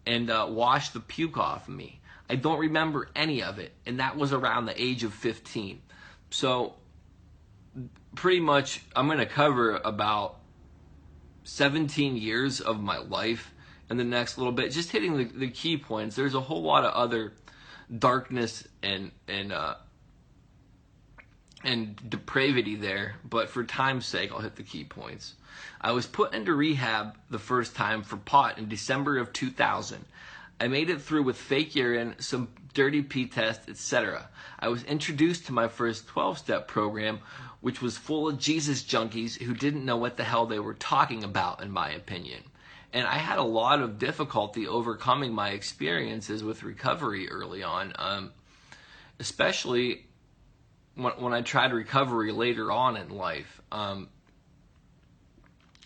and 0.05 0.29
uh, 0.29 0.47
wash 0.49 0.89
the 0.89 0.99
puke 0.99 1.37
off 1.37 1.67
of 1.67 1.73
me. 1.73 2.01
I 2.29 2.35
don't 2.35 2.59
remember 2.59 3.09
any 3.15 3.41
of 3.41 3.59
it, 3.59 3.73
and 3.85 3.99
that 3.99 4.17
was 4.17 4.33
around 4.33 4.65
the 4.65 4.81
age 4.81 5.03
of 5.03 5.13
15. 5.13 5.81
So, 6.29 6.75
pretty 8.15 8.39
much, 8.39 8.83
I'm 8.95 9.07
going 9.07 9.19
to 9.19 9.25
cover 9.25 9.77
about 9.77 10.37
17 11.43 12.17
years 12.17 12.61
of 12.61 12.79
my 12.79 12.97
life 12.97 13.53
in 13.89 13.97
the 13.97 14.03
next 14.03 14.37
little 14.37 14.53
bit, 14.53 14.71
just 14.71 14.91
hitting 14.91 15.17
the, 15.17 15.23
the 15.23 15.49
key 15.49 15.77
points. 15.77 16.15
There's 16.15 16.35
a 16.35 16.41
whole 16.41 16.61
lot 16.61 16.85
of 16.85 16.93
other 16.93 17.33
darkness 17.97 18.67
and 18.83 19.11
and 19.27 19.51
uh, 19.51 19.75
and 21.63 22.09
depravity 22.09 22.75
there, 22.75 23.15
but 23.23 23.49
for 23.49 23.63
time's 23.63 24.05
sake, 24.05 24.31
I'll 24.31 24.39
hit 24.39 24.55
the 24.55 24.63
key 24.63 24.83
points. 24.83 25.35
I 25.81 25.91
was 25.91 26.05
put 26.05 26.33
into 26.33 26.53
rehab 26.53 27.17
the 27.29 27.39
first 27.39 27.75
time 27.75 28.03
for 28.03 28.17
pot 28.17 28.57
in 28.57 28.69
December 28.69 29.17
of 29.17 29.33
2000. 29.33 30.05
I 30.61 30.67
made 30.67 30.89
it 30.89 31.01
through 31.01 31.23
with 31.23 31.37
fake 31.37 31.75
urine, 31.75 32.15
some 32.19 32.49
dirty 32.73 33.01
pee 33.01 33.27
test, 33.27 33.69
etc. 33.69 34.29
I 34.59 34.67
was 34.67 34.83
introduced 34.83 35.45
to 35.45 35.53
my 35.53 35.67
first 35.67 36.07
12 36.07 36.37
step 36.37 36.67
program, 36.67 37.19
which 37.61 37.81
was 37.81 37.97
full 37.97 38.27
of 38.27 38.39
Jesus 38.39 38.83
junkies 38.83 39.41
who 39.41 39.53
didn't 39.53 39.85
know 39.85 39.97
what 39.97 40.17
the 40.17 40.23
hell 40.23 40.45
they 40.45 40.59
were 40.59 40.73
talking 40.73 41.23
about, 41.23 41.61
in 41.61 41.71
my 41.71 41.91
opinion. 41.91 42.43
And 42.91 43.07
I 43.07 43.15
had 43.15 43.37
a 43.37 43.43
lot 43.43 43.81
of 43.81 43.99
difficulty 43.99 44.67
overcoming 44.67 45.33
my 45.33 45.49
experiences 45.49 46.43
with 46.43 46.63
recovery 46.63 47.29
early 47.29 47.63
on, 47.63 47.93
um, 47.97 48.31
especially 49.19 50.07
when, 50.99 51.13
when 51.13 51.33
I 51.33 51.41
tried 51.41 51.73
recovery 51.73 52.31
later 52.31 52.71
on 52.71 52.97
in 52.97 53.09
life. 53.09 53.61
Um, 53.71 54.09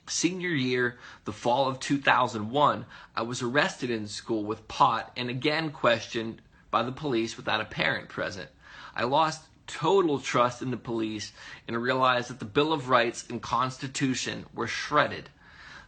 senior 0.07 0.49
year, 0.49 0.97
the 1.25 1.33
fall 1.33 1.67
of 1.67 1.79
2001, 1.79 2.85
I 3.15 3.21
was 3.21 3.41
arrested 3.41 3.89
in 3.89 4.07
school 4.07 4.43
with 4.43 4.67
pot 4.67 5.11
and 5.15 5.29
again 5.29 5.71
questioned 5.71 6.41
by 6.71 6.83
the 6.83 6.91
police 6.91 7.37
without 7.37 7.61
a 7.61 7.65
parent 7.65 8.09
present. 8.09 8.49
I 8.95 9.03
lost 9.03 9.43
total 9.67 10.19
trust 10.19 10.61
in 10.61 10.71
the 10.71 10.77
police 10.77 11.31
and 11.67 11.81
realized 11.81 12.29
that 12.29 12.39
the 12.39 12.45
Bill 12.45 12.73
of 12.73 12.89
Rights 12.89 13.25
and 13.29 13.41
Constitution 13.41 14.45
were 14.53 14.67
shredded. 14.67 15.29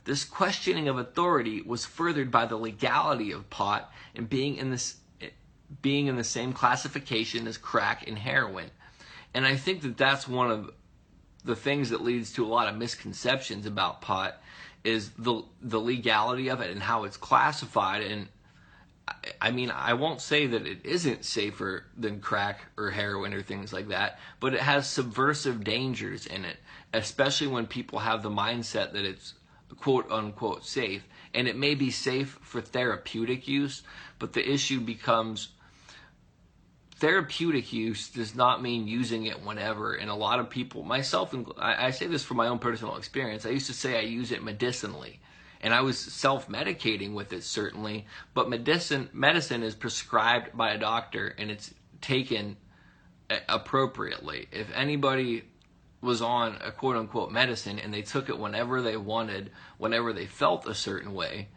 This 0.05 0.23
questioning 0.23 0.87
of 0.87 0.97
authority 0.97 1.61
was 1.61 1.85
furthered 1.85 2.31
by 2.31 2.45
the 2.45 2.55
legality 2.55 3.31
of 3.31 3.49
pot 3.49 3.91
and 4.15 4.29
being 4.29 4.57
in 4.57 4.69
this 4.69 4.97
being 5.81 6.05
in 6.05 6.15
the 6.15 6.23
same 6.23 6.53
classification 6.53 7.47
as 7.47 7.57
crack 7.57 8.07
and 8.07 8.19
heroin. 8.19 8.69
And 9.35 9.45
I 9.45 9.57
think 9.57 9.81
that 9.81 9.97
that's 9.97 10.29
one 10.29 10.49
of 10.49 10.71
the 11.43 11.57
things 11.57 11.89
that 11.89 12.01
leads 12.01 12.31
to 12.33 12.45
a 12.45 12.47
lot 12.47 12.69
of 12.69 12.77
misconceptions 12.77 13.65
about 13.65 14.01
pot 14.01 14.41
is 14.85 15.09
the 15.17 15.43
the 15.61 15.79
legality 15.79 16.47
of 16.47 16.61
it 16.61 16.71
and 16.71 16.81
how 16.81 17.03
it's 17.03 17.17
classified 17.17 18.01
and 18.01 18.29
I 19.39 19.51
mean, 19.51 19.69
I 19.69 19.93
won't 19.93 20.19
say 20.19 20.47
that 20.47 20.65
it 20.65 20.83
isn't 20.83 21.25
safer 21.25 21.85
than 21.95 22.21
crack 22.21 22.61
or 22.75 22.89
heroin 22.89 23.35
or 23.35 23.43
things 23.43 23.71
like 23.71 23.89
that, 23.89 24.17
but 24.39 24.55
it 24.55 24.61
has 24.61 24.89
subversive 24.89 25.63
dangers 25.63 26.25
in 26.25 26.43
it, 26.43 26.57
especially 26.91 27.47
when 27.47 27.67
people 27.67 27.99
have 27.99 28.23
the 28.23 28.31
mindset 28.31 28.93
that 28.93 29.05
it's 29.05 29.35
quote 29.77 30.09
unquote 30.09 30.65
safe. 30.65 31.03
And 31.35 31.47
it 31.47 31.55
may 31.55 31.75
be 31.75 31.91
safe 31.91 32.39
for 32.41 32.61
therapeutic 32.61 33.47
use, 33.47 33.83
but 34.17 34.33
the 34.33 34.49
issue 34.49 34.79
becomes 34.79 35.49
therapeutic 36.97 37.73
use 37.73 38.09
does 38.09 38.35
not 38.35 38.61
mean 38.61 38.87
using 38.87 39.25
it 39.25 39.43
whenever. 39.43 39.93
And 39.93 40.09
a 40.09 40.15
lot 40.15 40.39
of 40.39 40.49
people, 40.49 40.83
myself, 40.83 41.35
I, 41.57 41.87
I 41.87 41.91
say 41.91 42.07
this 42.07 42.23
from 42.23 42.37
my 42.37 42.47
own 42.47 42.59
personal 42.59 42.95
experience. 42.97 43.45
I 43.45 43.49
used 43.49 43.67
to 43.67 43.73
say 43.73 43.97
I 43.97 44.01
use 44.01 44.31
it 44.31 44.43
medicinally 44.43 45.19
and 45.61 45.73
I 45.73 45.81
was 45.81 45.97
self-medicating 45.97 47.13
with 47.13 47.33
it 47.33 47.43
certainly, 47.43 48.05
but 48.33 48.49
medicine 48.49 49.09
medicine 49.13 49.63
is 49.63 49.73
prescribed 49.73 50.55
by 50.55 50.71
a 50.71 50.77
doctor 50.77 51.33
and 51.37 51.49
it's 51.49 51.73
taken 52.01 52.57
appropriately. 53.49 54.47
If 54.51 54.67
anybody 54.75 55.43
was 56.01 56.21
on 56.21 56.57
a 56.63 56.71
quote 56.71 56.97
unquote 56.97 57.31
medicine 57.31 57.79
and 57.79 57.93
they 57.93 58.03
took 58.03 58.29
it 58.29 58.37
whenever 58.37 58.81
they 58.81 58.95
wanted, 58.95 59.51
whenever 59.77 60.13
they 60.13 60.27
felt 60.27 60.67
a 60.67 60.75
certain 60.75 61.13
way, 61.13 61.47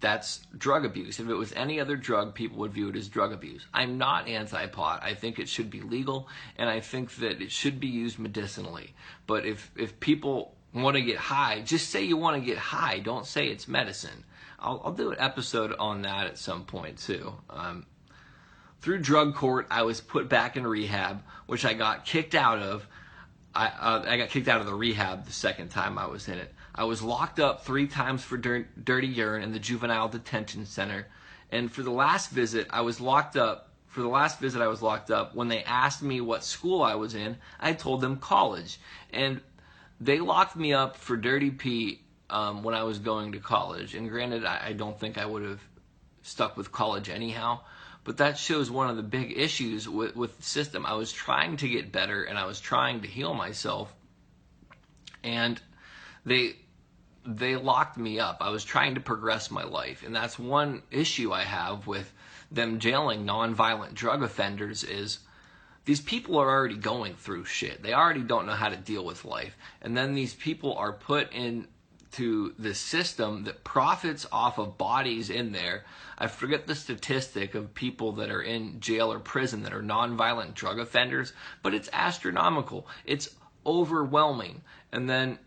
that's 0.00 0.40
drug 0.56 0.84
abuse. 0.84 1.18
If 1.18 1.28
it 1.28 1.34
was 1.34 1.52
any 1.54 1.80
other 1.80 1.96
drug, 1.96 2.34
people 2.34 2.58
would 2.58 2.72
view 2.72 2.88
it 2.88 2.96
as 2.96 3.08
drug 3.08 3.32
abuse. 3.32 3.66
I'm 3.74 3.98
not 3.98 4.28
anti 4.28 4.66
pot. 4.66 5.02
I 5.02 5.14
think 5.14 5.38
it 5.38 5.48
should 5.48 5.70
be 5.70 5.80
legal 5.80 6.28
and 6.56 6.68
I 6.68 6.80
think 6.80 7.14
that 7.16 7.42
it 7.42 7.50
should 7.50 7.80
be 7.80 7.88
used 7.88 8.18
medicinally. 8.18 8.94
But 9.26 9.44
if, 9.44 9.70
if 9.76 9.98
people 10.00 10.54
want 10.72 10.96
to 10.96 11.02
get 11.02 11.16
high, 11.16 11.62
just 11.62 11.90
say 11.90 12.04
you 12.04 12.16
want 12.16 12.40
to 12.40 12.46
get 12.46 12.58
high. 12.58 13.00
Don't 13.00 13.26
say 13.26 13.48
it's 13.48 13.66
medicine. 13.66 14.24
I'll, 14.60 14.80
I'll 14.84 14.92
do 14.92 15.10
an 15.10 15.16
episode 15.18 15.74
on 15.78 16.02
that 16.02 16.26
at 16.26 16.38
some 16.38 16.64
point 16.64 16.98
too. 16.98 17.34
Um, 17.50 17.86
through 18.80 18.98
drug 18.98 19.34
court, 19.34 19.66
I 19.70 19.82
was 19.82 20.00
put 20.00 20.28
back 20.28 20.56
in 20.56 20.66
rehab, 20.66 21.22
which 21.46 21.64
I 21.64 21.74
got 21.74 22.04
kicked 22.04 22.34
out 22.34 22.58
of 22.60 22.86
I, 23.54 23.66
uh, 23.66 24.04
I 24.06 24.16
got 24.18 24.28
kicked 24.28 24.46
out 24.46 24.60
of 24.60 24.66
the 24.66 24.74
rehab 24.74 25.24
the 25.26 25.32
second 25.32 25.70
time 25.70 25.98
I 25.98 26.06
was 26.06 26.28
in 26.28 26.38
it. 26.38 26.54
I 26.78 26.84
was 26.84 27.02
locked 27.02 27.40
up 27.40 27.64
three 27.64 27.88
times 27.88 28.22
for 28.22 28.36
dir- 28.36 28.68
dirty 28.84 29.08
urine 29.08 29.42
in 29.42 29.50
the 29.50 29.58
juvenile 29.58 30.08
detention 30.08 30.64
center. 30.64 31.08
And 31.50 31.72
for 31.72 31.82
the 31.82 31.90
last 31.90 32.30
visit, 32.30 32.68
I 32.70 32.82
was 32.82 33.00
locked 33.00 33.36
up. 33.36 33.72
For 33.88 34.00
the 34.00 34.08
last 34.08 34.38
visit, 34.38 34.62
I 34.62 34.68
was 34.68 34.80
locked 34.80 35.10
up. 35.10 35.34
When 35.34 35.48
they 35.48 35.64
asked 35.64 36.04
me 36.04 36.20
what 36.20 36.44
school 36.44 36.80
I 36.80 36.94
was 36.94 37.16
in, 37.16 37.36
I 37.58 37.72
told 37.72 38.00
them 38.00 38.18
college. 38.18 38.78
And 39.12 39.40
they 40.00 40.20
locked 40.20 40.54
me 40.54 40.72
up 40.72 40.96
for 40.96 41.16
dirty 41.16 41.50
pee 41.50 42.02
um, 42.30 42.62
when 42.62 42.76
I 42.76 42.84
was 42.84 43.00
going 43.00 43.32
to 43.32 43.40
college. 43.40 43.96
And 43.96 44.08
granted, 44.08 44.44
I, 44.44 44.66
I 44.66 44.72
don't 44.72 45.00
think 45.00 45.18
I 45.18 45.26
would 45.26 45.42
have 45.42 45.60
stuck 46.22 46.56
with 46.56 46.70
college 46.70 47.08
anyhow. 47.08 47.58
But 48.04 48.18
that 48.18 48.38
shows 48.38 48.70
one 48.70 48.88
of 48.88 48.96
the 48.96 49.02
big 49.02 49.36
issues 49.36 49.88
with, 49.88 50.14
with 50.14 50.36
the 50.36 50.44
system. 50.44 50.86
I 50.86 50.92
was 50.92 51.10
trying 51.10 51.56
to 51.56 51.68
get 51.68 51.90
better 51.90 52.22
and 52.22 52.38
I 52.38 52.46
was 52.46 52.60
trying 52.60 53.00
to 53.00 53.08
heal 53.08 53.34
myself. 53.34 53.92
And 55.24 55.60
they 56.24 56.54
they 57.28 57.56
locked 57.56 57.98
me 57.98 58.18
up. 58.18 58.38
I 58.40 58.48
was 58.48 58.64
trying 58.64 58.94
to 58.94 59.00
progress 59.00 59.50
my 59.50 59.62
life. 59.62 60.02
And 60.02 60.16
that's 60.16 60.38
one 60.38 60.82
issue 60.90 61.30
I 61.30 61.42
have 61.42 61.86
with 61.86 62.10
them 62.50 62.78
jailing 62.78 63.26
nonviolent 63.26 63.92
drug 63.92 64.22
offenders 64.22 64.82
is 64.82 65.18
these 65.84 66.00
people 66.00 66.38
are 66.38 66.48
already 66.48 66.76
going 66.76 67.14
through 67.14 67.44
shit. 67.44 67.82
They 67.82 67.92
already 67.92 68.22
don't 68.22 68.46
know 68.46 68.54
how 68.54 68.70
to 68.70 68.76
deal 68.76 69.04
with 69.04 69.26
life. 69.26 69.58
And 69.82 69.94
then 69.94 70.14
these 70.14 70.34
people 70.34 70.74
are 70.74 70.92
put 70.92 71.30
in 71.32 71.68
to 72.12 72.54
the 72.58 72.74
system 72.74 73.44
that 73.44 73.62
profits 73.62 74.26
off 74.32 74.58
of 74.58 74.78
bodies 74.78 75.28
in 75.28 75.52
there. 75.52 75.84
I 76.16 76.28
forget 76.28 76.66
the 76.66 76.74
statistic 76.74 77.54
of 77.54 77.74
people 77.74 78.12
that 78.12 78.30
are 78.30 78.40
in 78.40 78.80
jail 78.80 79.12
or 79.12 79.18
prison 79.18 79.64
that 79.64 79.74
are 79.74 79.82
nonviolent 79.82 80.54
drug 80.54 80.78
offenders, 80.78 81.34
but 81.62 81.74
it's 81.74 81.90
astronomical. 81.92 82.86
It's 83.04 83.28
overwhelming. 83.66 84.62
And 84.90 85.10
then 85.10 85.38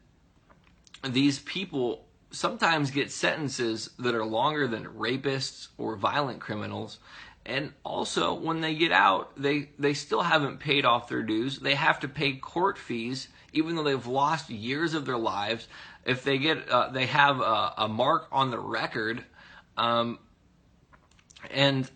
these 1.03 1.39
people 1.39 2.05
sometimes 2.31 2.91
get 2.91 3.11
sentences 3.11 3.89
that 3.99 4.15
are 4.15 4.25
longer 4.25 4.67
than 4.67 4.85
rapists 4.85 5.67
or 5.77 5.95
violent 5.95 6.39
criminals. 6.39 6.99
And 7.45 7.73
also, 7.83 8.33
when 8.33 8.61
they 8.61 8.75
get 8.75 8.91
out, 8.91 9.31
they, 9.35 9.69
they 9.79 9.93
still 9.93 10.21
haven't 10.21 10.59
paid 10.59 10.85
off 10.85 11.09
their 11.09 11.23
dues. 11.23 11.59
They 11.59 11.75
have 11.75 11.99
to 12.01 12.07
pay 12.07 12.33
court 12.33 12.77
fees, 12.77 13.27
even 13.51 13.75
though 13.75 13.83
they've 13.83 14.07
lost 14.07 14.49
years 14.49 14.93
of 14.93 15.05
their 15.05 15.17
lives. 15.17 15.67
If 16.05 16.23
they 16.23 16.37
get, 16.37 16.69
uh, 16.69 16.89
they 16.89 17.07
have 17.07 17.39
a, 17.39 17.73
a, 17.77 17.87
mark 17.87 18.27
on 18.31 18.51
the 18.51 18.59
record, 18.59 19.23
um, 19.75 20.19
and 21.49 21.89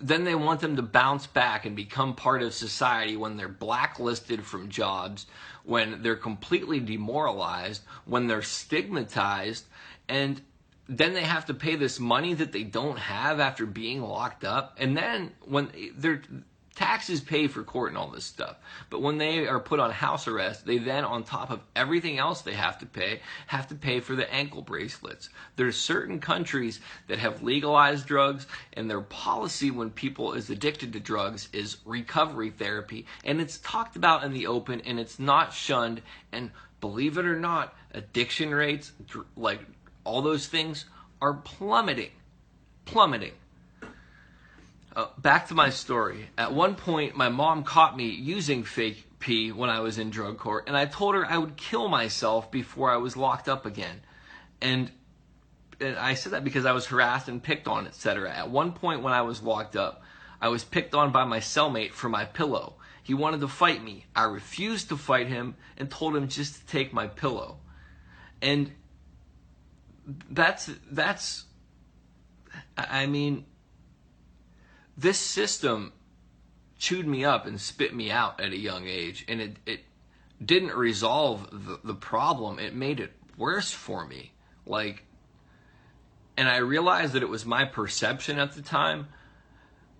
then 0.00 0.24
they 0.24 0.34
want 0.34 0.60
them 0.60 0.76
to 0.76 0.82
bounce 0.82 1.26
back 1.26 1.66
and 1.66 1.76
become 1.76 2.14
part 2.14 2.42
of 2.42 2.52
society 2.54 3.16
when 3.16 3.36
they're 3.36 3.48
blacklisted 3.48 4.44
from 4.44 4.68
jobs, 4.68 5.26
when 5.68 6.02
they're 6.02 6.16
completely 6.16 6.80
demoralized, 6.80 7.82
when 8.06 8.26
they're 8.26 8.40
stigmatized, 8.40 9.66
and 10.08 10.40
then 10.88 11.12
they 11.12 11.22
have 11.22 11.44
to 11.44 11.52
pay 11.52 11.76
this 11.76 12.00
money 12.00 12.32
that 12.32 12.52
they 12.52 12.62
don't 12.62 12.98
have 12.98 13.38
after 13.38 13.66
being 13.66 14.00
locked 14.00 14.44
up. 14.44 14.74
And 14.78 14.96
then 14.96 15.32
when 15.44 15.70
they're 15.94 16.22
taxes 16.78 17.20
pay 17.20 17.48
for 17.48 17.64
court 17.64 17.88
and 17.88 17.98
all 17.98 18.08
this 18.08 18.24
stuff. 18.24 18.56
But 18.88 19.02
when 19.02 19.18
they 19.18 19.48
are 19.48 19.58
put 19.58 19.80
on 19.80 19.90
house 19.90 20.28
arrest, 20.28 20.64
they 20.64 20.78
then, 20.78 21.04
on 21.04 21.24
top 21.24 21.50
of 21.50 21.60
everything 21.74 22.18
else 22.18 22.42
they 22.42 22.54
have 22.54 22.78
to 22.78 22.86
pay, 22.86 23.20
have 23.48 23.66
to 23.68 23.74
pay 23.74 23.98
for 23.98 24.14
the 24.14 24.32
ankle 24.32 24.62
bracelets. 24.62 25.28
There's 25.56 25.76
certain 25.76 26.20
countries 26.20 26.80
that 27.08 27.18
have 27.18 27.42
legalized 27.42 28.06
drugs, 28.06 28.46
and 28.74 28.88
their 28.88 29.00
policy 29.00 29.72
when 29.72 29.90
people 29.90 30.34
is 30.34 30.50
addicted 30.50 30.92
to 30.92 31.00
drugs 31.00 31.48
is 31.52 31.78
recovery 31.84 32.50
therapy. 32.50 33.06
And 33.24 33.40
it's 33.40 33.58
talked 33.58 33.96
about 33.96 34.22
in 34.22 34.32
the 34.32 34.46
open, 34.46 34.80
and 34.82 35.00
it's 35.00 35.18
not 35.18 35.52
shunned. 35.52 36.00
And 36.30 36.52
believe 36.80 37.18
it 37.18 37.26
or 37.26 37.40
not, 37.40 37.74
addiction 37.90 38.54
rates, 38.54 38.92
like 39.36 39.62
all 40.04 40.22
those 40.22 40.46
things, 40.46 40.84
are 41.20 41.34
plummeting. 41.34 42.12
Plummeting. 42.84 43.32
Uh, 44.98 45.06
back 45.16 45.46
to 45.46 45.54
my 45.54 45.70
story. 45.70 46.28
At 46.36 46.52
one 46.52 46.74
point, 46.74 47.14
my 47.16 47.28
mom 47.28 47.62
caught 47.62 47.96
me 47.96 48.08
using 48.08 48.64
fake 48.64 49.06
pee 49.20 49.52
when 49.52 49.70
I 49.70 49.78
was 49.78 49.96
in 49.96 50.10
drug 50.10 50.38
court, 50.38 50.64
and 50.66 50.76
I 50.76 50.86
told 50.86 51.14
her 51.14 51.24
I 51.24 51.38
would 51.38 51.56
kill 51.56 51.86
myself 51.86 52.50
before 52.50 52.90
I 52.90 52.96
was 52.96 53.16
locked 53.16 53.48
up 53.48 53.64
again. 53.64 54.00
And, 54.60 54.90
and 55.80 55.96
I 55.96 56.14
said 56.14 56.32
that 56.32 56.42
because 56.42 56.66
I 56.66 56.72
was 56.72 56.86
harassed 56.86 57.28
and 57.28 57.40
picked 57.40 57.68
on, 57.68 57.86
etc. 57.86 58.28
At 58.34 58.50
one 58.50 58.72
point 58.72 59.04
when 59.04 59.12
I 59.12 59.22
was 59.22 59.40
locked 59.40 59.76
up, 59.76 60.02
I 60.40 60.48
was 60.48 60.64
picked 60.64 60.96
on 60.96 61.12
by 61.12 61.22
my 61.22 61.38
cellmate 61.38 61.92
for 61.92 62.08
my 62.08 62.24
pillow. 62.24 62.74
He 63.04 63.14
wanted 63.14 63.40
to 63.42 63.48
fight 63.48 63.80
me. 63.80 64.06
I 64.16 64.24
refused 64.24 64.88
to 64.88 64.96
fight 64.96 65.28
him 65.28 65.54
and 65.76 65.88
told 65.88 66.16
him 66.16 66.26
just 66.26 66.56
to 66.56 66.66
take 66.66 66.92
my 66.92 67.06
pillow. 67.06 67.58
And 68.42 68.72
that's 70.28 70.68
that's 70.90 71.44
I 72.76 73.06
mean 73.06 73.44
this 74.98 75.18
system 75.18 75.92
chewed 76.76 77.06
me 77.06 77.24
up 77.24 77.46
and 77.46 77.60
spit 77.60 77.94
me 77.94 78.10
out 78.10 78.40
at 78.40 78.52
a 78.52 78.58
young 78.58 78.88
age, 78.88 79.24
and 79.28 79.40
it, 79.40 79.56
it 79.64 79.80
didn't 80.44 80.74
resolve 80.74 81.48
the, 81.50 81.80
the 81.84 81.94
problem. 81.94 82.58
It 82.58 82.74
made 82.74 82.98
it 82.98 83.12
worse 83.36 83.70
for 83.70 84.04
me. 84.04 84.32
Like, 84.66 85.04
and 86.36 86.48
I 86.48 86.58
realized 86.58 87.12
that 87.14 87.22
it 87.22 87.28
was 87.28 87.46
my 87.46 87.64
perception 87.64 88.38
at 88.38 88.52
the 88.52 88.62
time. 88.62 89.08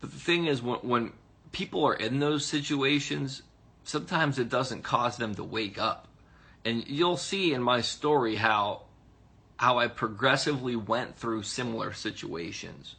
But 0.01 0.11
the 0.11 0.19
thing 0.19 0.47
is, 0.47 0.61
when, 0.61 0.79
when 0.81 1.13
people 1.53 1.85
are 1.85 1.95
in 1.95 2.19
those 2.19 2.45
situations, 2.45 3.43
sometimes 3.85 4.39
it 4.39 4.49
doesn't 4.49 4.83
cause 4.83 5.17
them 5.17 5.35
to 5.37 5.45
wake 5.45 5.79
up. 5.79 6.09
And 6.65 6.87
you'll 6.87 7.17
see 7.17 7.55
in 7.55 7.63
my 7.63 7.81
story 7.81 8.37
how 8.37 8.83
how 9.57 9.79
I 9.79 9.89
progressively 9.89 10.77
went 10.77 11.17
through 11.17 11.43
similar 11.43 11.93
situations. 11.93 12.95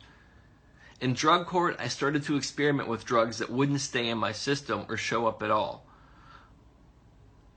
In 1.01 1.13
drug 1.13 1.45
court, 1.45 1.77
I 1.79 1.87
started 1.87 2.23
to 2.23 2.35
experiment 2.35 2.89
with 2.89 3.05
drugs 3.05 3.37
that 3.37 3.49
wouldn't 3.49 3.79
stay 3.79 4.09
in 4.09 4.17
my 4.17 4.33
system 4.33 4.85
or 4.89 4.97
show 4.97 5.27
up 5.27 5.41
at 5.41 5.51
all. 5.51 5.85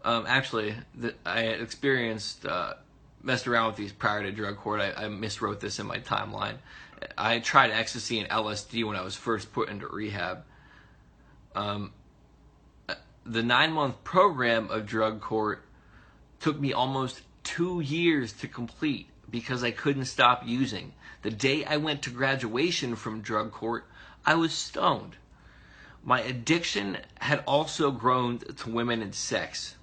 Um, 0.04 0.26
actually, 0.28 0.74
the, 0.94 1.14
I 1.26 1.40
had 1.40 1.60
experienced, 1.60 2.46
uh, 2.46 2.74
messed 3.22 3.48
around 3.48 3.68
with 3.68 3.76
these 3.76 3.92
prior 3.92 4.22
to 4.22 4.32
drug 4.32 4.56
court. 4.56 4.80
I, 4.80 4.90
I 4.92 5.04
miswrote 5.08 5.60
this 5.60 5.78
in 5.78 5.86
my 5.86 5.98
timeline. 5.98 6.56
I 7.18 7.40
tried 7.40 7.70
ecstasy 7.70 8.20
and 8.20 8.28
LSD 8.28 8.86
when 8.86 8.96
I 8.96 9.02
was 9.02 9.16
first 9.16 9.52
put 9.52 9.68
into 9.68 9.88
rehab. 9.88 10.44
Um, 11.54 11.92
the 13.24 13.42
nine 13.42 13.72
month 13.72 14.02
program 14.04 14.70
of 14.70 14.86
drug 14.86 15.20
court 15.20 15.64
took 16.40 16.60
me 16.60 16.72
almost 16.72 17.22
two 17.44 17.80
years 17.80 18.32
to 18.34 18.48
complete 18.48 19.08
because 19.30 19.62
I 19.62 19.70
couldn't 19.70 20.06
stop 20.06 20.42
using. 20.46 20.92
The 21.22 21.30
day 21.30 21.64
I 21.64 21.76
went 21.76 22.02
to 22.02 22.10
graduation 22.10 22.96
from 22.96 23.20
drug 23.20 23.52
court, 23.52 23.88
I 24.26 24.34
was 24.34 24.52
stoned. 24.52 25.16
My 26.04 26.20
addiction 26.20 26.98
had 27.20 27.44
also 27.46 27.92
grown 27.92 28.38
to 28.40 28.70
women 28.70 29.00
and 29.02 29.14
sex. 29.14 29.76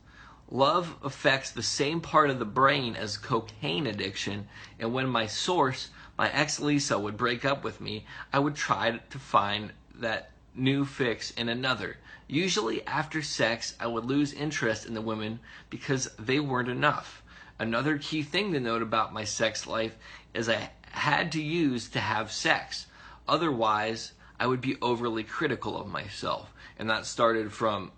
Love 0.52 0.95
affects 1.02 1.52
the 1.52 1.63
same 1.63 2.02
part 2.02 2.30
of 2.30 2.39
the 2.39 2.45
brain 2.45 2.95
as 2.95 3.17
cocaine 3.17 3.88
addiction, 3.88 4.49
and 4.80 4.93
when 4.93 5.08
my 5.08 5.28
source, 5.28 5.91
my 6.17 6.30
ex 6.32 6.60
Lisa, 6.60 6.99
would 6.99 7.15
break 7.15 7.45
up 7.45 7.63
with 7.63 7.80
me, 7.80 8.06
I 8.34 8.39
would 8.39 8.56
try 8.56 8.97
to 8.97 9.19
find 9.19 9.71
that 9.95 10.32
new 10.54 10.84
fix 10.84 11.32
in 11.32 11.47
another. 11.47 11.97
Usually, 12.28 12.86
after 12.86 13.21
sex, 13.21 13.75
I 13.80 13.88
would 13.88 14.06
lose 14.06 14.34
interest 14.34 14.86
in 14.86 14.93
the 14.93 15.02
women 15.02 15.39
because 15.69 16.10
they 16.19 16.39
weren't 16.39 16.67
enough. 16.67 17.23
Another 17.60 17.97
key 17.97 18.23
thing 18.23 18.52
to 18.54 18.60
note 18.60 18.82
about 18.82 19.13
my 19.13 19.23
sex 19.23 19.67
life 19.67 19.95
is 20.34 20.49
I 20.49 20.71
had 20.91 21.32
to 21.34 21.41
use 21.41 21.89
to 21.89 21.99
have 21.99 22.32
sex. 22.32 22.88
Otherwise, 23.28 24.13
I 24.39 24.47
would 24.47 24.62
be 24.62 24.78
overly 24.82 25.23
critical 25.23 25.80
of 25.80 25.88
myself. 25.88 26.54
And 26.78 26.89
that 26.89 27.06
started 27.06 27.52
from 27.52 27.91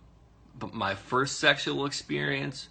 my 0.74 0.96
first 0.96 1.40
sexual 1.40 1.86
experience 1.86 2.70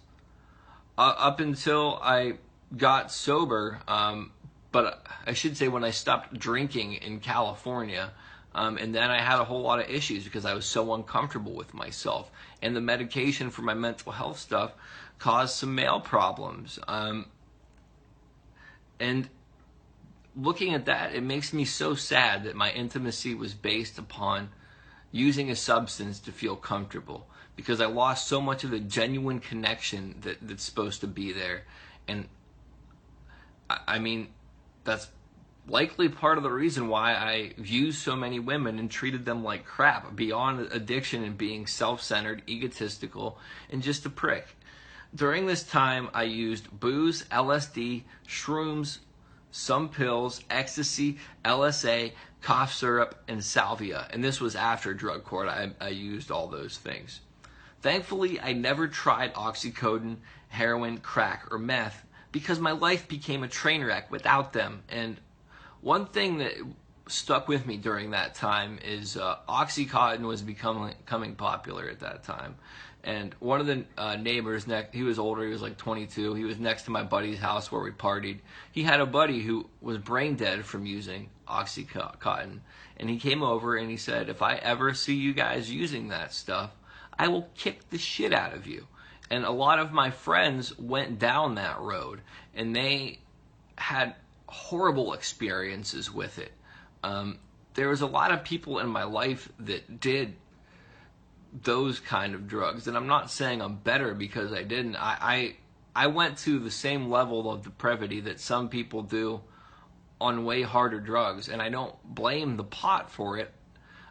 uh, 0.97 1.15
up 1.17 1.39
until 1.39 1.99
I 2.01 2.33
got 2.75 3.11
sober. 3.11 3.79
Um, 3.87 4.31
but 4.71 5.05
I 5.25 5.33
should 5.33 5.57
say 5.57 5.67
when 5.67 5.83
I 5.83 5.91
stopped 5.91 6.37
drinking 6.37 6.93
in 6.93 7.19
California. 7.19 8.11
Um, 8.53 8.77
and 8.77 8.93
then 8.93 9.09
I 9.09 9.21
had 9.21 9.39
a 9.39 9.45
whole 9.45 9.61
lot 9.61 9.79
of 9.79 9.89
issues 9.89 10.25
because 10.25 10.45
I 10.45 10.53
was 10.53 10.65
so 10.65 10.93
uncomfortable 10.93 11.53
with 11.53 11.73
myself. 11.73 12.29
And 12.61 12.75
the 12.75 12.81
medication 12.81 13.49
for 13.49 13.61
my 13.61 13.73
mental 13.73 14.11
health 14.11 14.39
stuff 14.39 14.73
caused 15.19 15.55
some 15.55 15.73
male 15.73 16.01
problems. 16.01 16.77
Um, 16.87 17.27
and 18.99 19.29
looking 20.35 20.73
at 20.73 20.85
that, 20.85 21.13
it 21.13 21.23
makes 21.23 21.53
me 21.53 21.65
so 21.65 21.95
sad 21.95 22.43
that 22.45 22.55
my 22.55 22.71
intimacy 22.71 23.35
was 23.35 23.53
based 23.53 23.97
upon 23.97 24.49
using 25.11 25.49
a 25.49 25.55
substance 25.55 26.19
to 26.19 26.31
feel 26.31 26.55
comfortable 26.55 27.27
because 27.55 27.81
I 27.81 27.85
lost 27.85 28.27
so 28.27 28.39
much 28.41 28.63
of 28.63 28.71
the 28.71 28.79
genuine 28.79 29.39
connection 29.39 30.15
that, 30.21 30.37
that's 30.41 30.63
supposed 30.63 31.01
to 31.01 31.07
be 31.07 31.33
there. 31.33 31.63
And 32.07 32.27
I, 33.69 33.79
I 33.87 33.99
mean, 33.99 34.29
that's 34.83 35.09
likely 35.67 36.09
part 36.09 36.37
of 36.37 36.43
the 36.43 36.51
reason 36.51 36.87
why 36.87 37.13
I 37.13 37.51
used 37.57 38.01
so 38.01 38.15
many 38.15 38.39
women 38.39 38.79
and 38.79 38.89
treated 38.89 39.25
them 39.25 39.43
like 39.43 39.65
crap 39.65 40.15
beyond 40.15 40.71
addiction 40.71 41.23
and 41.23 41.37
being 41.37 41.67
self 41.67 42.01
centered, 42.01 42.41
egotistical, 42.47 43.37
and 43.69 43.81
just 43.81 44.05
a 44.05 44.09
prick. 44.09 44.47
During 45.13 45.45
this 45.45 45.63
time, 45.63 46.09
I 46.13 46.23
used 46.23 46.71
booze, 46.79 47.23
LSD, 47.25 48.03
shrooms, 48.25 48.99
some 49.51 49.89
pills, 49.89 50.41
ecstasy, 50.49 51.17
LSA, 51.45 52.13
cough 52.41 52.73
syrup, 52.73 53.21
and 53.27 53.43
salvia. 53.43 54.07
And 54.11 54.23
this 54.23 54.41
was 54.41 54.55
after 54.55 54.93
drug 54.93 55.23
court. 55.23 55.47
I, 55.47 55.71
I 55.79 55.89
used 55.89 56.31
all 56.31 56.47
those 56.47 56.77
things. 56.77 57.21
Thankfully, 57.81 58.39
I 58.39 58.53
never 58.53 58.87
tried 58.87 59.33
oxycodone, 59.33 60.17
heroin, 60.49 60.99
crack, 60.99 61.47
or 61.51 61.59
meth 61.59 62.05
because 62.31 62.59
my 62.59 62.71
life 62.71 63.07
became 63.07 63.43
a 63.43 63.47
train 63.47 63.83
wreck 63.83 64.11
without 64.11 64.53
them. 64.53 64.83
And 64.89 65.17
one 65.81 66.05
thing 66.05 66.37
that 66.37 66.53
stuck 67.07 67.47
with 67.47 67.65
me 67.65 67.77
during 67.77 68.11
that 68.11 68.35
time 68.35 68.79
is 68.83 69.17
uh, 69.17 69.37
oxycontin 69.49 70.21
was 70.21 70.41
becoming, 70.41 70.93
becoming 71.05 71.35
popular 71.35 71.89
at 71.89 71.99
that 71.99 72.23
time 72.23 72.55
and 73.03 73.33
one 73.39 73.59
of 73.59 73.67
the 73.67 73.83
uh, 73.97 74.15
neighbors 74.15 74.67
next 74.67 74.93
he 74.93 75.03
was 75.03 75.17
older 75.17 75.43
he 75.43 75.51
was 75.51 75.61
like 75.61 75.77
22 75.77 76.35
he 76.35 76.43
was 76.43 76.59
next 76.59 76.83
to 76.83 76.91
my 76.91 77.03
buddy's 77.03 77.39
house 77.39 77.71
where 77.71 77.81
we 77.81 77.91
partied. 77.91 78.39
He 78.71 78.83
had 78.83 79.01
a 79.01 79.05
buddy 79.05 79.41
who 79.41 79.67
was 79.81 79.97
brain 79.97 80.35
dead 80.35 80.65
from 80.65 80.85
using 80.85 81.29
oxycontin. 81.47 82.59
And 82.97 83.09
he 83.09 83.17
came 83.17 83.41
over 83.41 83.75
and 83.75 83.89
he 83.89 83.97
said 83.97 84.29
if 84.29 84.41
i 84.41 84.55
ever 84.55 84.93
see 84.93 85.15
you 85.15 85.33
guys 85.33 85.71
using 85.71 86.09
that 86.09 86.33
stuff 86.33 86.71
i 87.17 87.27
will 87.27 87.49
kick 87.55 87.89
the 87.89 87.97
shit 87.97 88.33
out 88.33 88.53
of 88.53 88.67
you. 88.67 88.87
And 89.29 89.45
a 89.45 89.51
lot 89.51 89.79
of 89.79 89.93
my 89.93 90.11
friends 90.11 90.77
went 90.77 91.17
down 91.17 91.55
that 91.55 91.79
road 91.79 92.21
and 92.53 92.75
they 92.75 93.19
had 93.77 94.15
horrible 94.47 95.13
experiences 95.13 96.11
with 96.11 96.37
it. 96.37 96.51
Um, 97.03 97.39
there 97.73 97.87
was 97.87 98.01
a 98.01 98.07
lot 98.07 98.31
of 98.31 98.43
people 98.43 98.79
in 98.79 98.89
my 98.89 99.03
life 99.03 99.49
that 99.59 99.99
did 99.99 100.35
those 101.53 101.99
kind 101.99 102.33
of 102.33 102.47
drugs. 102.47 102.87
And 102.87 102.95
I'm 102.95 103.07
not 103.07 103.31
saying 103.31 103.61
I'm 103.61 103.77
better 103.77 104.13
because 104.13 104.53
I 104.53 104.63
didn't. 104.63 104.95
I, 104.95 105.17
I 105.21 105.55
I 106.03 106.07
went 106.07 106.37
to 106.39 106.59
the 106.59 106.71
same 106.71 107.09
level 107.09 107.51
of 107.51 107.63
depravity 107.63 108.21
that 108.21 108.39
some 108.39 108.69
people 108.69 109.01
do 109.01 109.41
on 110.19 110.45
way 110.45 110.61
harder 110.61 110.99
drugs, 110.99 111.49
and 111.49 111.61
I 111.61 111.69
don't 111.69 111.95
blame 112.03 112.55
the 112.55 112.63
pot 112.63 113.11
for 113.11 113.37
it. 113.37 113.51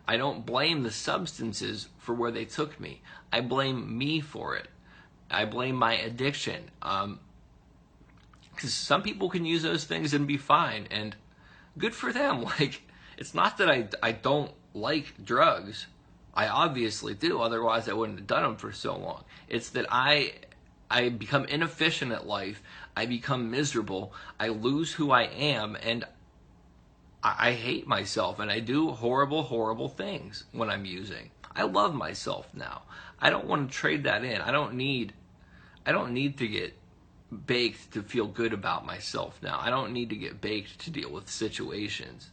I 0.06 0.16
don't 0.16 0.44
blame 0.44 0.82
the 0.82 0.90
substances 0.90 1.88
for 1.98 2.14
where 2.14 2.32
they 2.32 2.44
took 2.44 2.80
me. 2.80 3.00
I 3.32 3.40
blame 3.40 3.96
me 3.96 4.20
for 4.20 4.56
it. 4.56 4.66
I 5.30 5.44
blame 5.44 5.76
my 5.76 5.94
addiction. 5.94 6.70
Um, 6.82 7.20
because 8.52 8.74
some 8.74 9.02
people 9.02 9.30
can 9.30 9.46
use 9.46 9.62
those 9.62 9.84
things 9.84 10.12
and 10.12 10.26
be 10.26 10.36
fine, 10.36 10.86
and 10.90 11.16
good 11.78 11.94
for 11.94 12.12
them. 12.12 12.44
Like, 12.60 12.82
it's 13.16 13.34
not 13.34 13.58
that 13.58 13.70
I 13.70 13.88
I 14.02 14.12
don't 14.12 14.52
like 14.74 15.24
drugs. 15.24 15.86
I 16.34 16.46
obviously 16.46 17.14
do. 17.14 17.40
Otherwise, 17.40 17.88
I 17.88 17.92
wouldn't 17.92 18.18
have 18.18 18.26
done 18.26 18.42
them 18.42 18.56
for 18.56 18.72
so 18.72 18.96
long. 18.96 19.24
It's 19.48 19.70
that 19.70 19.86
I 19.90 20.34
I 20.90 21.08
become 21.08 21.44
inefficient 21.44 22.12
at 22.12 22.26
life. 22.26 22.62
I 22.96 23.06
become 23.06 23.50
miserable. 23.50 24.12
I 24.38 24.48
lose 24.48 24.92
who 24.92 25.10
I 25.10 25.22
am, 25.22 25.76
and 25.76 26.04
I, 27.22 27.48
I 27.48 27.52
hate 27.52 27.86
myself. 27.86 28.40
And 28.40 28.50
I 28.50 28.60
do 28.60 28.90
horrible, 28.90 29.42
horrible 29.42 29.88
things 29.88 30.44
when 30.52 30.70
I'm 30.70 30.84
using. 30.84 31.30
I 31.54 31.62
love 31.62 31.94
myself 31.94 32.48
now. 32.54 32.82
I 33.20 33.30
don't 33.30 33.46
want 33.46 33.70
to 33.70 33.76
trade 33.76 34.04
that 34.04 34.24
in. 34.24 34.40
I 34.40 34.50
don't 34.50 34.74
need. 34.74 35.12
I 35.86 35.92
don't 35.92 36.12
need 36.12 36.38
to 36.38 36.48
get 36.48 36.76
baked 37.46 37.92
to 37.92 38.02
feel 38.02 38.26
good 38.26 38.52
about 38.52 38.84
myself 38.84 39.38
now. 39.42 39.58
I 39.60 39.70
don't 39.70 39.92
need 39.92 40.10
to 40.10 40.16
get 40.16 40.40
baked 40.40 40.80
to 40.80 40.90
deal 40.90 41.10
with 41.10 41.30
situations. 41.30 42.30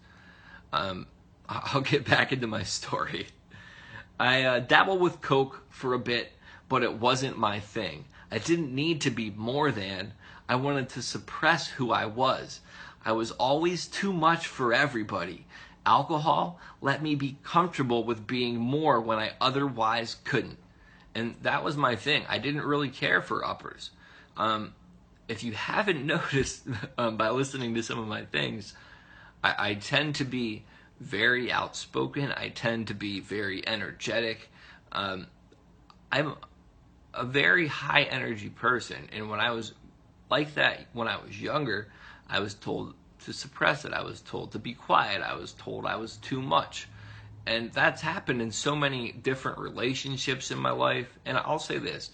Um, 0.74 1.08
I'll 1.50 1.82
get 1.82 2.06
back 2.06 2.32
into 2.32 2.48
my 2.48 2.64
story. 2.64 3.28
I 4.20 4.44
uh, 4.44 4.60
dabbled 4.60 5.00
with 5.00 5.22
Coke 5.22 5.64
for 5.70 5.94
a 5.94 6.00
bit, 6.00 6.32
but 6.70 6.84
it 6.84 6.94
wasn't 6.94 7.38
my 7.38 7.60
thing. 7.60 8.06
I 8.32 8.40
didn't 8.40 8.74
need 8.74 9.02
to 9.02 9.12
be 9.12 9.30
more 9.30 9.72
than. 9.72 10.14
I 10.50 10.56
wanted 10.56 10.90
to 10.90 11.02
suppress 11.02 11.68
who 11.68 11.92
I 11.92 12.06
was. 12.06 12.62
I 13.06 13.12
was 13.12 13.32
always 13.32 13.88
too 13.88 14.12
much 14.12 14.48
for 14.48 14.74
everybody. 14.74 15.46
Alcohol 15.86 16.60
let 16.82 17.02
me 17.02 17.16
be 17.16 17.38
comfortable 17.44 18.04
with 18.04 18.28
being 18.28 18.58
more 18.58 19.00
when 19.00 19.20
I 19.20 19.32
otherwise 19.40 20.18
couldn't. 20.26 20.58
And 21.16 21.36
that 21.42 21.64
was 21.64 21.78
my 21.78 21.96
thing. 21.96 22.26
I 22.28 22.38
didn't 22.38 22.64
really 22.64 22.90
care 22.90 23.22
for 23.22 23.46
uppers. 23.46 23.92
Um, 24.36 24.74
if 25.28 25.44
you 25.44 25.54
haven't 25.54 26.06
noticed 26.06 26.68
um, 26.98 27.18
by 27.18 27.30
listening 27.30 27.74
to 27.76 27.84
some 27.84 28.00
of 28.00 28.08
my 28.08 28.26
things, 28.26 28.74
I, 29.44 29.70
I 29.70 29.74
tend 29.76 30.16
to 30.16 30.26
be 30.26 30.64
very 31.00 31.52
outspoken. 31.52 32.32
I 32.32 32.50
tend 32.50 32.88
to 32.88 32.94
be 32.94 33.20
very 33.20 33.68
energetic. 33.68 34.50
Um, 34.92 35.28
I'm 36.12 36.36
a 37.14 37.26
very 37.26 37.68
high 37.68 38.04
energy 38.04 38.50
person. 38.50 39.10
And 39.12 39.30
when 39.30 39.40
I 39.40 39.52
was 39.52 39.74
like 40.30 40.56
that, 40.56 40.88
when 40.94 41.08
I 41.08 41.18
was 41.18 41.40
younger, 41.40 41.88
I 42.30 42.40
was 42.40 42.54
told 42.54 42.94
to 43.26 43.34
suppress 43.34 43.86
it. 43.86 43.94
I 43.94 44.04
was 44.04 44.22
told 44.22 44.52
to 44.52 44.60
be 44.60 44.74
quiet. 44.74 45.22
I 45.22 45.36
was 45.36 45.54
told 45.54 45.86
I 45.86 45.96
was 45.96 46.18
too 46.18 46.42
much. 46.42 46.88
And 47.46 47.72
that's 47.72 48.02
happened 48.02 48.42
in 48.42 48.52
so 48.52 48.76
many 48.76 49.12
different 49.12 49.58
relationships 49.58 50.52
in 50.52 50.58
my 50.58 50.72
life. 50.72 51.18
And 51.26 51.38
I'll 51.38 51.60
say 51.60 51.78
this 51.78 52.12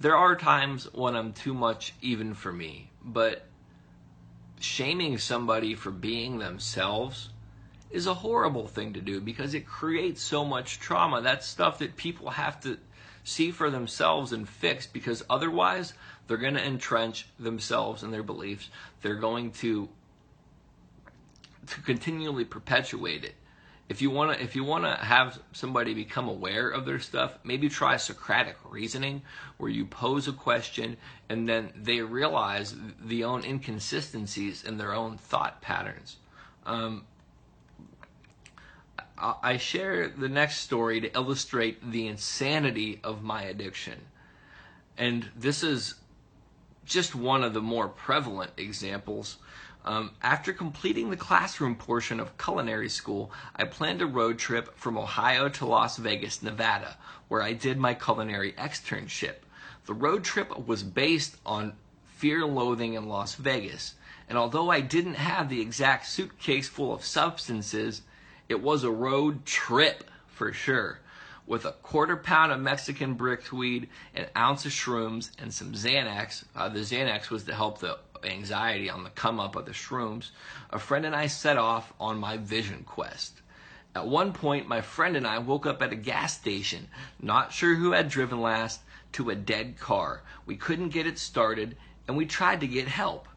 there 0.00 0.16
are 0.16 0.36
times 0.36 0.84
when 0.92 1.16
I'm 1.16 1.32
too 1.32 1.54
much 1.54 1.92
even 2.00 2.34
for 2.34 2.52
me, 2.52 2.90
but 3.02 3.44
shaming 4.60 5.18
somebody 5.18 5.74
for 5.74 5.90
being 5.90 6.38
themselves 6.38 7.30
is 7.90 8.06
a 8.06 8.14
horrible 8.14 8.66
thing 8.66 8.92
to 8.92 9.00
do 9.00 9.20
because 9.20 9.54
it 9.54 9.66
creates 9.66 10.22
so 10.22 10.44
much 10.44 10.78
trauma. 10.78 11.22
That's 11.22 11.46
stuff 11.46 11.78
that 11.78 11.96
people 11.96 12.30
have 12.30 12.60
to 12.60 12.78
see 13.24 13.50
for 13.50 13.70
themselves 13.70 14.32
and 14.32 14.48
fix 14.48 14.86
because 14.86 15.24
otherwise 15.28 15.92
they're 16.26 16.36
going 16.36 16.54
to 16.54 16.64
entrench 16.64 17.26
themselves 17.38 18.02
in 18.02 18.10
their 18.10 18.22
beliefs. 18.22 18.70
They're 19.02 19.16
going 19.16 19.52
to 19.52 19.88
to 21.66 21.80
continually 21.82 22.46
perpetuate 22.46 23.24
it. 23.24 23.34
If 23.90 24.02
you 24.02 24.10
want 24.10 24.36
to 24.36 24.42
if 24.42 24.54
you 24.54 24.64
want 24.64 24.84
to 24.84 24.94
have 24.94 25.40
somebody 25.52 25.94
become 25.94 26.28
aware 26.28 26.68
of 26.68 26.84
their 26.84 26.98
stuff, 26.98 27.38
maybe 27.42 27.68
try 27.70 27.96
Socratic 27.96 28.56
reasoning 28.64 29.22
where 29.56 29.70
you 29.70 29.86
pose 29.86 30.28
a 30.28 30.32
question 30.32 30.98
and 31.28 31.48
then 31.48 31.72
they 31.74 32.00
realize 32.00 32.74
the 33.02 33.24
own 33.24 33.44
inconsistencies 33.44 34.64
in 34.64 34.76
their 34.76 34.92
own 34.92 35.16
thought 35.16 35.62
patterns. 35.62 36.16
Um, 36.66 37.04
I 39.20 39.56
share 39.56 40.08
the 40.08 40.28
next 40.28 40.58
story 40.58 41.00
to 41.00 41.12
illustrate 41.12 41.90
the 41.90 42.06
insanity 42.06 43.00
of 43.02 43.22
my 43.22 43.42
addiction. 43.42 44.00
And 44.96 45.28
this 45.36 45.62
is 45.62 45.94
just 46.84 47.14
one 47.14 47.42
of 47.42 47.52
the 47.52 47.60
more 47.60 47.88
prevalent 47.88 48.52
examples. 48.56 49.38
Um, 49.84 50.12
after 50.22 50.52
completing 50.52 51.10
the 51.10 51.16
classroom 51.16 51.74
portion 51.74 52.20
of 52.20 52.38
culinary 52.38 52.88
school, 52.88 53.32
I 53.56 53.64
planned 53.64 54.02
a 54.02 54.06
road 54.06 54.38
trip 54.38 54.76
from 54.76 54.98
Ohio 54.98 55.48
to 55.48 55.66
Las 55.66 55.96
Vegas, 55.96 56.42
Nevada, 56.42 56.96
where 57.28 57.42
I 57.42 57.52
did 57.52 57.78
my 57.78 57.94
culinary 57.94 58.52
externship. 58.52 59.36
The 59.86 59.94
road 59.94 60.24
trip 60.24 60.66
was 60.66 60.82
based 60.82 61.36
on 61.46 61.74
fear 62.06 62.44
loathing 62.44 62.94
in 62.94 63.08
Las 63.08 63.34
Vegas, 63.36 63.94
and 64.28 64.36
although 64.36 64.70
I 64.70 64.80
didn't 64.80 65.14
have 65.14 65.48
the 65.48 65.60
exact 65.60 66.06
suitcase 66.06 66.68
full 66.68 66.92
of 66.92 67.04
substances, 67.04 68.02
it 68.48 68.62
was 68.62 68.84
a 68.84 68.90
road 68.90 69.44
trip 69.44 70.04
for 70.26 70.52
sure. 70.52 71.00
With 71.46 71.64
a 71.64 71.72
quarter 71.72 72.16
pound 72.16 72.52
of 72.52 72.60
Mexican 72.60 73.14
brickweed, 73.14 73.88
an 74.14 74.26
ounce 74.36 74.66
of 74.66 74.72
shrooms, 74.72 75.30
and 75.38 75.52
some 75.52 75.72
Xanax. 75.72 76.44
Uh, 76.54 76.68
the 76.68 76.80
Xanax 76.80 77.30
was 77.30 77.44
to 77.44 77.54
help 77.54 77.78
the 77.78 77.98
anxiety 78.24 78.90
on 78.90 79.04
the 79.04 79.10
come 79.10 79.40
up 79.40 79.56
of 79.56 79.64
the 79.64 79.72
shrooms. 79.72 80.30
A 80.70 80.78
friend 80.78 81.06
and 81.06 81.14
I 81.14 81.26
set 81.26 81.56
off 81.56 81.92
on 82.00 82.18
my 82.18 82.36
vision 82.36 82.84
quest. 82.84 83.40
At 83.94 84.06
one 84.06 84.32
point, 84.32 84.68
my 84.68 84.80
friend 84.80 85.16
and 85.16 85.26
I 85.26 85.38
woke 85.38 85.66
up 85.66 85.82
at 85.82 85.92
a 85.92 85.96
gas 85.96 86.36
station, 86.36 86.88
not 87.20 87.52
sure 87.52 87.74
who 87.74 87.92
had 87.92 88.08
driven 88.08 88.40
last, 88.40 88.80
to 89.12 89.30
a 89.30 89.34
dead 89.34 89.78
car. 89.78 90.22
We 90.46 90.56
couldn't 90.56 90.90
get 90.90 91.06
it 91.06 91.18
started, 91.18 91.76
and 92.06 92.16
we 92.16 92.26
tried 92.26 92.60
to 92.60 92.66
get 92.66 92.88
help. 92.88 93.28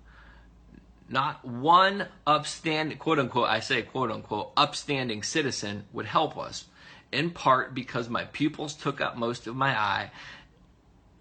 Not 1.12 1.43
one 1.43 2.08
upstanding, 2.26 2.97
quote 2.97 3.19
unquote, 3.19 3.50
I 3.50 3.60
say 3.60 3.82
quote 3.82 4.12
unquote, 4.12 4.54
upstanding 4.56 5.24
citizen 5.24 5.84
would 5.91 6.06
help 6.06 6.38
us, 6.38 6.65
in 7.12 7.32
part 7.32 7.74
because 7.74 8.08
my 8.08 8.24
pupils 8.24 8.74
took 8.74 9.02
up 9.02 9.17
most 9.17 9.45
of 9.45 9.56
my 9.56 9.78
eye 9.78 10.12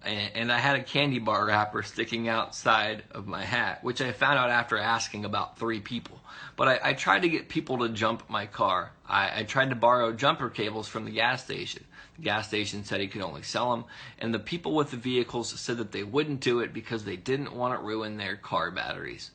and, 0.03 0.51
I 0.51 0.57
had 0.57 0.77
a 0.77 0.83
candy 0.83 1.19
bar 1.19 1.45
wrapper 1.45 1.83
sticking 1.83 2.27
outside 2.27 3.03
of 3.11 3.27
my 3.27 3.43
hat, 3.43 3.83
which 3.83 4.01
I 4.01 4.11
found 4.11 4.39
out 4.39 4.49
after 4.49 4.77
asking 4.77 5.25
about 5.25 5.59
three 5.59 5.79
people. 5.79 6.19
But 6.55 6.67
I, 6.67 6.79
I 6.89 6.93
tried 6.93 7.21
to 7.21 7.29
get 7.29 7.49
people 7.49 7.79
to 7.79 7.89
jump 7.89 8.29
my 8.29 8.47
car. 8.47 8.93
I, 9.07 9.41
I, 9.41 9.43
tried 9.43 9.69
to 9.69 9.75
borrow 9.75 10.11
jumper 10.11 10.49
cables 10.49 10.87
from 10.87 11.05
the 11.05 11.11
gas 11.11 11.43
station. 11.43 11.83
The 12.15 12.23
gas 12.23 12.47
station 12.47 12.83
said 12.83 12.99
he 12.99 13.07
could 13.07 13.21
only 13.21 13.43
sell 13.43 13.71
them, 13.71 13.85
and 14.17 14.33
the 14.33 14.39
people 14.39 14.73
with 14.73 14.91
the 14.91 14.97
vehicles 14.97 15.59
said 15.59 15.77
that 15.77 15.91
they 15.91 16.03
wouldn't 16.03 16.39
do 16.39 16.61
it 16.61 16.73
because 16.73 17.03
they 17.03 17.17
didn't 17.17 17.53
want 17.53 17.77
to 17.79 17.85
ruin 17.85 18.17
their 18.17 18.37
car 18.37 18.71
batteries 18.71 19.31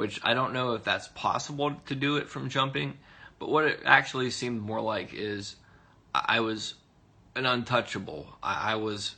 which 0.00 0.18
I 0.22 0.32
don't 0.32 0.54
know 0.54 0.72
if 0.72 0.82
that's 0.82 1.08
possible 1.08 1.76
to 1.84 1.94
do 1.94 2.16
it 2.16 2.30
from 2.30 2.48
jumping, 2.48 2.96
but 3.38 3.50
what 3.50 3.66
it 3.66 3.80
actually 3.84 4.30
seemed 4.30 4.62
more 4.62 4.80
like 4.80 5.12
is 5.12 5.56
I 6.14 6.40
was 6.40 6.72
an 7.36 7.44
untouchable. 7.44 8.26
I, 8.42 8.72
I 8.72 8.74
was 8.76 9.16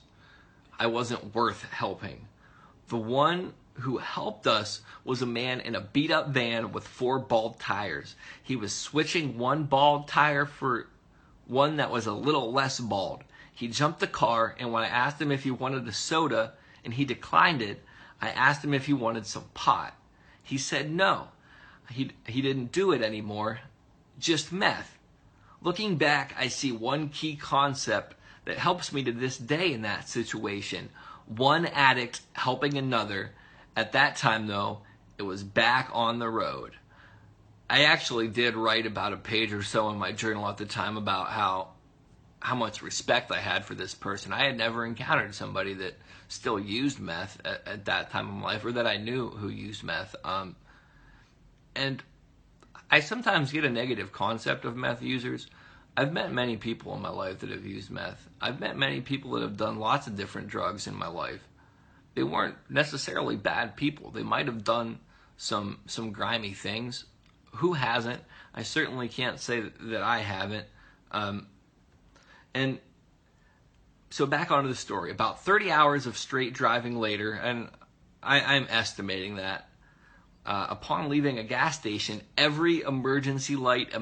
I 0.81 0.89
wasn't 0.89 1.37
worth 1.37 1.63
helping. 1.71 2.27
The 2.89 2.97
one 2.97 3.53
who 3.75 3.99
helped 3.99 4.49
us 4.49 4.81
was 5.05 5.23
a 5.23 5.27
man 5.27 5.61
in 5.61 5.77
a 5.77 5.81
beat 5.81 6.11
up 6.11 6.31
van 6.31 6.73
with 6.73 6.85
four 6.85 7.21
bald 7.21 7.61
tires. 7.61 8.17
He 8.43 8.57
was 8.57 8.75
switching 8.75 9.39
one 9.39 9.63
bald 9.63 10.09
tire 10.09 10.47
for 10.47 10.89
one 11.47 11.77
that 11.77 11.93
was 11.93 12.07
a 12.07 12.13
little 12.13 12.53
less 12.53 12.81
bald. 12.81 13.23
He 13.55 13.69
jumped 13.69 14.01
the 14.01 14.09
car, 14.09 14.57
and 14.59 14.73
when 14.73 14.83
I 14.83 14.89
asked 14.89 15.23
him 15.23 15.31
if 15.31 15.45
he 15.45 15.53
wanted 15.53 15.87
a 15.87 15.93
soda 15.93 16.55
and 16.85 16.93
he 16.93 17.05
declined 17.05 17.63
it, 17.63 17.85
I 18.21 18.31
asked 18.31 18.65
him 18.65 18.75
if 18.75 18.87
he 18.87 18.93
wanted 18.93 19.27
some 19.27 19.45
pot. 19.55 19.95
He 20.43 20.59
said 20.59 20.91
no. 20.91 21.29
He, 21.91 22.11
he 22.27 22.43
didn't 22.43 22.73
do 22.73 22.93
it 22.93 23.03
anymore, 23.03 23.61
just 24.19 24.53
meth. 24.53 24.99
Looking 25.61 25.97
back, 25.97 26.35
I 26.39 26.49
see 26.49 26.73
one 26.73 27.09
key 27.09 27.37
concept 27.37 28.17
that 28.45 28.59
helps 28.59 28.93
me 28.93 29.05
to 29.05 29.13
this 29.13 29.39
day 29.39 29.73
in 29.73 29.83
that 29.83 30.09
situation. 30.09 30.91
One 31.27 31.67
addict 31.67 32.21
helping 32.33 32.77
another. 32.77 33.33
At 33.77 33.93
that 33.93 34.17
time, 34.17 34.47
though, 34.47 34.81
it 35.19 35.23
was 35.23 35.45
back 35.45 35.89
on 35.93 36.19
the 36.19 36.29
road. 36.29 36.73
I 37.71 37.85
actually 37.85 38.29
did 38.29 38.55
write 38.55 38.87
about 38.87 39.13
a 39.13 39.17
page 39.17 39.53
or 39.53 39.63
so 39.63 39.89
in 39.91 39.99
my 39.99 40.13
journal 40.13 40.49
at 40.49 40.59
the 40.59 40.67
time 40.67 40.97
about 40.97 41.29
how 41.29 41.69
how 42.43 42.57
much 42.57 42.83
respect 42.83 43.31
I 43.31 43.39
had 43.39 43.65
for 43.65 43.77
this 43.77 43.95
person. 43.95 44.33
I 44.33 44.47
had 44.47 44.57
never 44.57 44.85
encountered 44.85 45.33
somebody 45.33 45.75
that 45.75 45.95
still 46.27 46.59
used 46.59 46.99
meth 46.99 47.41
at, 47.45 47.67
at 47.69 47.85
that 47.85 48.11
time 48.11 48.29
of 48.29 48.35
my 48.35 48.55
life, 48.55 48.65
or 48.65 48.73
that 48.73 48.87
I 48.87 48.97
knew 48.97 49.31
who 49.31 49.49
used 49.49 49.85
meth. 49.85 50.17
Um, 50.25 50.57
and 51.77 52.03
I 52.91 52.99
sometimes 52.99 53.53
get 53.53 53.65
a 53.65 53.71
negative 53.71 54.11
concept 54.11 54.65
of 54.65 54.77
meth 54.77 55.03
users. 55.03 55.47
I've 55.97 56.13
met 56.13 56.33
many 56.33 56.57
people 56.57 56.97
in 56.97 57.01
my 57.01 57.11
life 57.11 57.39
that 57.41 57.51
have 57.51 57.65
used 57.65 57.91
meth. 57.91 58.29
I've 58.41 58.59
met 58.59 58.77
many 58.77 59.01
people 59.03 59.31
that 59.33 59.43
have 59.43 59.57
done 59.57 59.79
lots 59.79 60.09
of 60.09 60.17
different 60.17 60.49
drugs 60.49 60.89
in 60.89 60.97
my 60.97 61.09
life. 61.09 61.47
they 62.15 62.23
weren't 62.23 62.57
necessarily 62.69 63.37
bad 63.37 63.77
people. 63.77 64.11
They 64.11 64.23
might 64.23 64.47
have 64.47 64.65
done 64.65 64.99
some 65.37 65.79
some 65.87 66.11
grimy 66.13 66.53
things. 66.55 67.05
Who 67.57 67.75
hasn't? 67.75 68.21
I 68.55 68.63
certainly 68.65 69.09
can't 69.09 69.39
say 69.39 69.61
that, 69.61 70.03
I 70.03 70.19
haven't. 70.19 70.67
Um, 71.11 71.47
and 72.55 72.79
so 74.11 74.27
back 74.27 74.51
onto 74.51 74.69
the 74.69 74.75
story. 74.75 75.11
About 75.11 75.43
30 75.43 75.71
hours 75.71 76.07
of 76.07 76.19
straight 76.19 76.53
driving 76.53 76.97
later, 76.99 77.33
and 77.33 77.71
I, 78.23 78.57
am 78.57 78.67
estimating 78.69 79.37
that. 79.37 79.69
Uh, 80.45 80.67
upon 80.71 81.09
leaving 81.09 81.39
a 81.39 81.45
gas 81.45 81.79
station, 81.79 82.21
every 82.37 82.83
emergency 82.83 83.57
light 83.57 83.95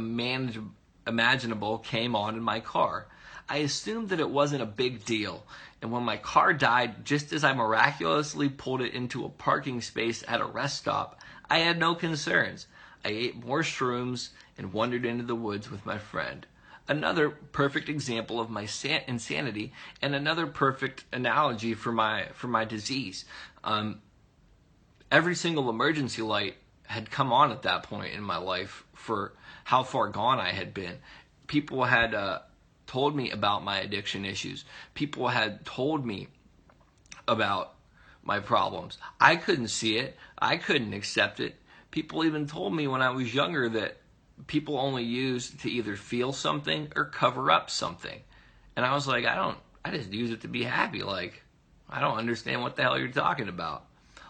imaginable 1.07 1.79
came 1.79 2.17
on 2.17 2.35
in 2.35 2.43
my 2.43 2.61
car. 2.61 3.07
I 3.49 3.59
assumed 3.59 4.09
that 4.09 4.21
it 4.21 4.31
wasn't 4.31 4.63
a 4.63 4.67
big 4.67 5.05
deal, 5.05 5.45
and 5.83 5.93
when 5.93 6.03
my 6.03 6.17
car 6.17 6.53
died, 6.53 7.05
just 7.05 7.33
as 7.33 7.45
I 7.45 7.53
miraculously 7.53 8.49
pulled 8.49 8.81
it 8.81 8.95
into 8.95 9.25
a 9.25 9.29
parking 9.29 9.81
space 9.81 10.25
at 10.27 10.41
a 10.41 10.45
rest 10.45 10.79
stop, 10.79 11.21
I 11.49 11.59
had 11.59 11.79
no 11.79 11.95
concerns. 11.95 12.67
I 13.05 13.09
ate 13.09 13.45
more 13.45 13.63
shrooms 13.63 14.31
and 14.57 14.73
wandered 14.73 15.05
into 15.05 15.25
the 15.25 15.35
woods 15.35 15.71
with 15.71 15.87
my 15.87 15.99
friend. 15.99 16.47
Another 16.91 17.31
perfect 17.31 17.89
example 17.89 18.41
of 18.41 18.51
my 18.51 18.67
insanity, 19.07 19.73
and 20.03 20.13
another 20.13 20.49
perfect 20.49 21.05
analogy 21.13 21.73
for 21.73 21.93
my 21.93 22.27
for 22.35 22.49
my 22.49 22.65
disease. 22.65 23.25
Um, 23.63 24.03
every 25.09 25.37
single 25.37 25.71
emergency 25.71 26.21
light 26.21 26.57
had 26.89 27.09
come 27.09 27.33
on 27.33 27.53
at 27.53 27.63
that 27.63 27.85
point 27.85 28.13
in 28.15 28.25
my 28.25 28.39
life 28.39 28.83
for 28.93 29.35
how 29.63 29.85
far 29.85 30.09
gone 30.09 30.41
I 30.41 30.51
had 30.51 30.75
been. 30.75 30.99
People 31.47 31.85
had 31.85 32.13
uh, 32.13 32.41
told 32.89 33.15
me 33.15 33.31
about 33.31 33.63
my 33.63 33.79
addiction 33.79 34.25
issues. 34.25 34.65
People 34.95 35.29
had 35.29 35.65
told 35.65 36.05
me 36.05 36.27
about 37.29 37.75
my 38.25 38.41
problems. 38.41 38.99
I 39.21 39.37
couldn't 39.37 39.69
see 39.69 39.97
it. 39.97 40.17
I 40.41 40.57
couldn't 40.57 40.93
accept 40.93 41.39
it. 41.39 41.55
People 41.93 42.25
even 42.25 42.49
told 42.49 42.75
me 42.75 42.89
when 42.89 43.01
I 43.01 43.11
was 43.11 43.33
younger 43.33 43.69
that 43.69 44.00
people 44.47 44.79
only 44.79 45.05
use 45.05 45.51
to 45.51 45.71
either 45.71 45.97
feel 45.97 46.33
something 46.33 46.93
or 46.97 47.05
cover 47.05 47.51
up 47.51 47.71
something. 47.71 48.21
And 48.77 48.85
I 48.87 48.95
was 48.95 49.07
like, 49.07 49.25
I 49.25 49.35
don't, 49.35 49.59
I 49.85 49.91
just 49.91 50.13
use 50.13 50.31
it 50.31 50.43
to 50.43 50.49
be 50.49 50.63
happy. 50.65 51.03
Like, 51.03 51.43
I 51.89 52.01
don't 52.01 52.19
understand 52.19 52.63
what 52.63 52.77
the 52.77 52.83
hell 52.83 52.99
you're 52.99 53.09
talking 53.09 53.49
about. 53.49 53.85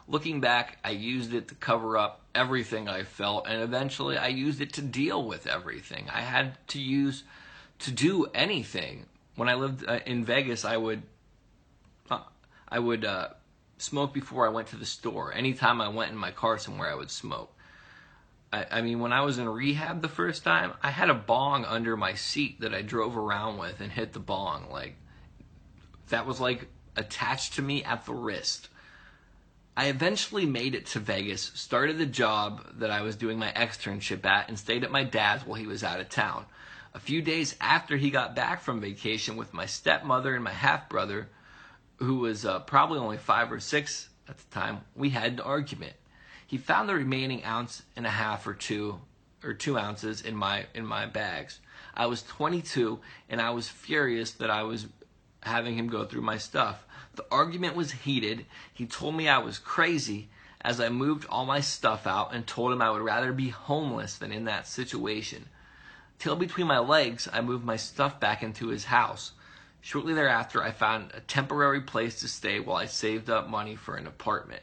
Looking 0.09 0.41
back, 0.41 0.79
I 0.83 0.91
used 0.91 1.35
it 1.35 1.49
to 1.49 1.55
cover 1.55 1.97
up 1.97 2.21
everything 2.35 2.89
I 2.89 3.05
felt, 3.05 3.47
and 3.47 3.63
eventually 3.63 4.17
I 4.17 4.29
used 4.29 4.61
it 4.61 4.73
to 4.75 4.83
deal 4.83 5.25
with 5.25 5.47
everything. 5.47 6.09
I 6.13 6.23
had 6.23 6.57
to 6.69 6.81
use 6.81 7.23
to 7.81 7.93
do 7.93 8.27
anything. 8.35 9.07
When 9.37 9.49
I 9.49 9.55
lived 9.55 9.85
uh, 9.87 10.01
in 10.07 10.25
Vegas, 10.25 10.65
I 10.65 10.77
would 10.77 11.03
uh, 12.11 12.23
I 12.69 12.79
would 12.79 13.05
uh, 13.05 13.29
smoke 13.79 14.13
before 14.13 14.47
I 14.47 14.51
went 14.51 14.69
to 14.69 14.77
the 14.77 14.87
store. 14.87 15.33
Anytime 15.33 15.81
I 15.81 15.89
went 15.89 16.11
in 16.11 16.17
my 16.17 16.33
car 16.33 16.59
somewhere, 16.59 16.91
I 16.91 16.95
would 16.95 17.11
smoke. 17.11 17.55
I, 18.53 18.67
I 18.71 18.83
mean, 18.83 19.01
when 19.01 19.13
I 19.13 19.23
was 19.23 19.39
in 19.39 19.49
rehab 19.49 20.03
the 20.03 20.09
first 20.09 20.45
time, 20.45 20.73
I 20.83 20.91
had 20.91 21.11
a 21.11 21.15
bong 21.15 21.65
under 21.65 21.97
my 21.97 22.15
seat 22.15 22.61
that 22.61 22.75
I 22.75 22.83
drove 22.83 23.17
around 23.17 23.59
with 23.59 23.81
and 23.81 23.93
hit 23.93 24.13
the 24.13 24.21
bong. 24.21 24.71
Like 24.71 24.97
that 26.09 26.27
was 26.27 26.41
like 26.41 26.69
attached 26.97 27.55
to 27.55 27.63
me 27.63 27.85
at 27.85 28.05
the 28.07 28.15
wrist. 28.15 28.69
I 29.77 29.87
eventually 29.87 30.47
made 30.47 30.75
it 30.75 30.87
to 30.87 30.99
Vegas, 30.99 31.53
started 31.55 31.97
the 31.97 32.07
job 32.07 32.67
that 32.81 32.91
I 32.91 33.03
was 33.03 33.17
doing 33.17 33.39
my 33.39 33.53
externship 33.53 34.27
at, 34.27 34.49
and 34.49 34.59
stayed 34.59 34.85
at 34.85 34.91
my 34.91 35.05
dad's 35.05 35.47
while 35.47 35.59
he 35.59 35.67
was 35.67 35.85
out 35.85 36.01
of 36.01 36.09
town. 36.09 36.45
A 36.93 36.99
few 36.99 37.23
days 37.23 37.55
after 37.61 37.97
he 37.97 38.11
got 38.11 38.35
back 38.35 38.61
from 38.61 38.81
vacation 38.81 39.37
with 39.37 39.55
my 39.55 39.67
stepmother 39.67 40.35
and 40.35 40.43
my 40.43 40.51
half 40.51 40.89
brother, 40.89 41.29
who 41.97 42.17
was 42.17 42.45
uh, 42.45 42.59
probably 42.61 42.99
only 42.99 43.17
five 43.17 43.53
or 43.53 43.61
six 43.61 44.09
at 44.29 44.39
the 44.39 44.55
time, 44.55 44.81
we 44.97 45.11
had 45.11 45.35
an 45.35 45.41
argument. 45.41 45.95
He 46.51 46.59
found 46.59 46.89
the 46.89 46.97
remaining 46.97 47.45
ounce 47.45 47.85
and 47.95 48.05
a 48.05 48.11
half 48.11 48.45
or 48.45 48.55
two 48.55 48.99
or 49.45 49.55
two 49.55 49.79
ounces 49.79 50.21
in 50.21 50.35
my 50.35 50.67
in 50.75 50.85
my 50.85 51.07
bags. 51.07 51.61
I 51.95 52.07
was 52.07 52.25
22 52.25 52.99
and 53.29 53.41
I 53.41 53.51
was 53.51 53.69
furious 53.69 54.33
that 54.33 54.51
I 54.51 54.65
was 54.65 54.89
having 55.45 55.77
him 55.79 55.87
go 55.87 56.05
through 56.05 56.23
my 56.23 56.39
stuff. 56.39 56.85
The 57.15 57.25
argument 57.31 57.77
was 57.77 57.93
heated. 57.93 58.47
He 58.75 58.85
told 58.85 59.15
me 59.15 59.29
I 59.29 59.39
was 59.39 59.61
crazy 59.61 60.29
as 60.61 60.81
I 60.81 60.89
moved 60.89 61.25
all 61.29 61.47
my 61.47 61.61
stuff 61.61 62.05
out 62.05 62.35
and 62.35 62.45
told 62.45 62.73
him 62.73 62.83
I 62.83 62.91
would 62.91 63.03
rather 63.03 63.33
be 63.33 63.51
homeless 63.51 64.17
than 64.19 64.33
in 64.33 64.47
that 64.47 64.67
situation. 64.67 65.49
Till 66.19 66.35
between 66.35 66.67
my 66.67 66.81
legs, 66.81 67.29
I 67.33 67.43
moved 67.43 67.65
my 67.65 67.77
stuff 67.77 68.19
back 68.19 68.43
into 68.43 68.67
his 68.71 68.87
house. 68.87 69.31
Shortly 69.83 70.15
thereafter, 70.15 70.65
I 70.65 70.73
found 70.73 71.13
a 71.15 71.21
temporary 71.21 71.83
place 71.83 72.19
to 72.19 72.27
stay 72.27 72.59
while 72.59 72.77
I 72.77 72.87
saved 72.87 73.31
up 73.31 73.49
money 73.49 73.77
for 73.77 73.95
an 73.95 74.09
apartment. 74.09 74.63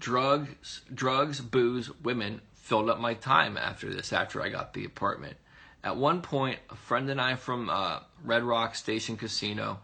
Drugs, 0.00 0.80
drugs, 0.92 1.40
booze, 1.40 1.90
women 2.02 2.40
filled 2.54 2.88
up 2.88 2.98
my 2.98 3.14
time 3.14 3.58
after 3.58 3.92
this, 3.92 4.12
after 4.12 4.42
I 4.42 4.48
got 4.48 4.72
the 4.72 4.86
apartment. 4.86 5.36
At 5.84 5.96
one 5.96 6.22
point, 6.22 6.58
a 6.70 6.74
friend 6.74 7.10
and 7.10 7.20
I 7.20 7.36
from 7.36 7.68
uh, 7.68 8.00
Red 8.24 8.42
Rock 8.42 8.74
Station 8.74 9.16
Casino, 9.16 9.80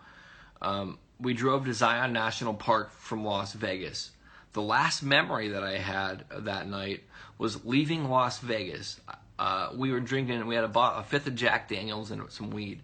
um, 0.63 0.99
we 1.21 1.35
drove 1.35 1.67
to 1.67 1.75
Zion 1.75 2.15
National 2.15 2.55
Park 2.55 2.93
from 2.93 3.25
Las 3.25 3.53
Vegas. 3.53 4.11
The 4.55 4.63
last 4.63 5.03
memory 5.03 5.51
that 5.51 5.63
I 5.63 5.77
had 5.77 6.25
that 6.31 6.67
night 6.67 7.05
was 7.37 7.65
leaving 7.67 8.09
Las 8.09 8.39
Vegas. 8.39 8.99
Uh, 9.39 9.69
we 9.75 9.93
were 9.93 10.01
drinking, 10.01 10.37
and 10.37 10.49
we 10.49 10.55
had 10.55 10.65
a, 10.65 10.79
a 10.79 11.05
fifth 11.07 11.27
of 11.27 11.35
Jack 11.35 11.69
Daniels 11.69 12.11
and 12.11 12.23
some 12.31 12.51
weed. 12.51 12.81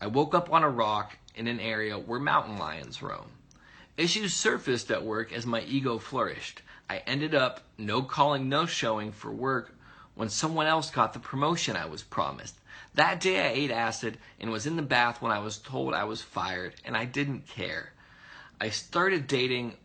I 0.00 0.06
woke 0.06 0.34
up 0.34 0.50
on 0.50 0.64
a 0.64 0.70
rock 0.70 1.18
in 1.34 1.48
an 1.48 1.60
area 1.60 1.98
where 1.98 2.18
mountain 2.18 2.56
lions 2.56 3.02
roam. 3.02 3.30
Issues 3.96 4.34
surfaced 4.34 4.90
at 4.90 5.04
work 5.04 5.32
as 5.32 5.44
my 5.44 5.60
ego 5.62 5.98
flourished. 5.98 6.62
I 6.88 6.98
ended 7.06 7.34
up 7.34 7.60
no 7.76 8.02
calling, 8.02 8.48
no 8.48 8.64
showing 8.64 9.12
for 9.12 9.30
work 9.30 9.74
when 10.14 10.28
someone 10.28 10.66
else 10.66 10.90
got 10.90 11.12
the 11.12 11.18
promotion 11.18 11.76
I 11.76 11.86
was 11.86 12.02
promised. 12.02 12.56
That 12.94 13.20
day 13.20 13.40
I 13.40 13.52
ate 13.52 13.70
acid 13.70 14.18
and 14.40 14.50
was 14.50 14.66
in 14.66 14.76
the 14.76 14.82
bath 14.82 15.20
when 15.20 15.32
I 15.32 15.38
was 15.38 15.58
told 15.58 15.94
I 15.94 16.04
was 16.04 16.22
fired, 16.22 16.74
and 16.84 16.96
I 16.96 17.04
didn't 17.04 17.46
care. 17.46 17.92
I 18.60 18.70
started 18.70 19.26
dating 19.26 19.76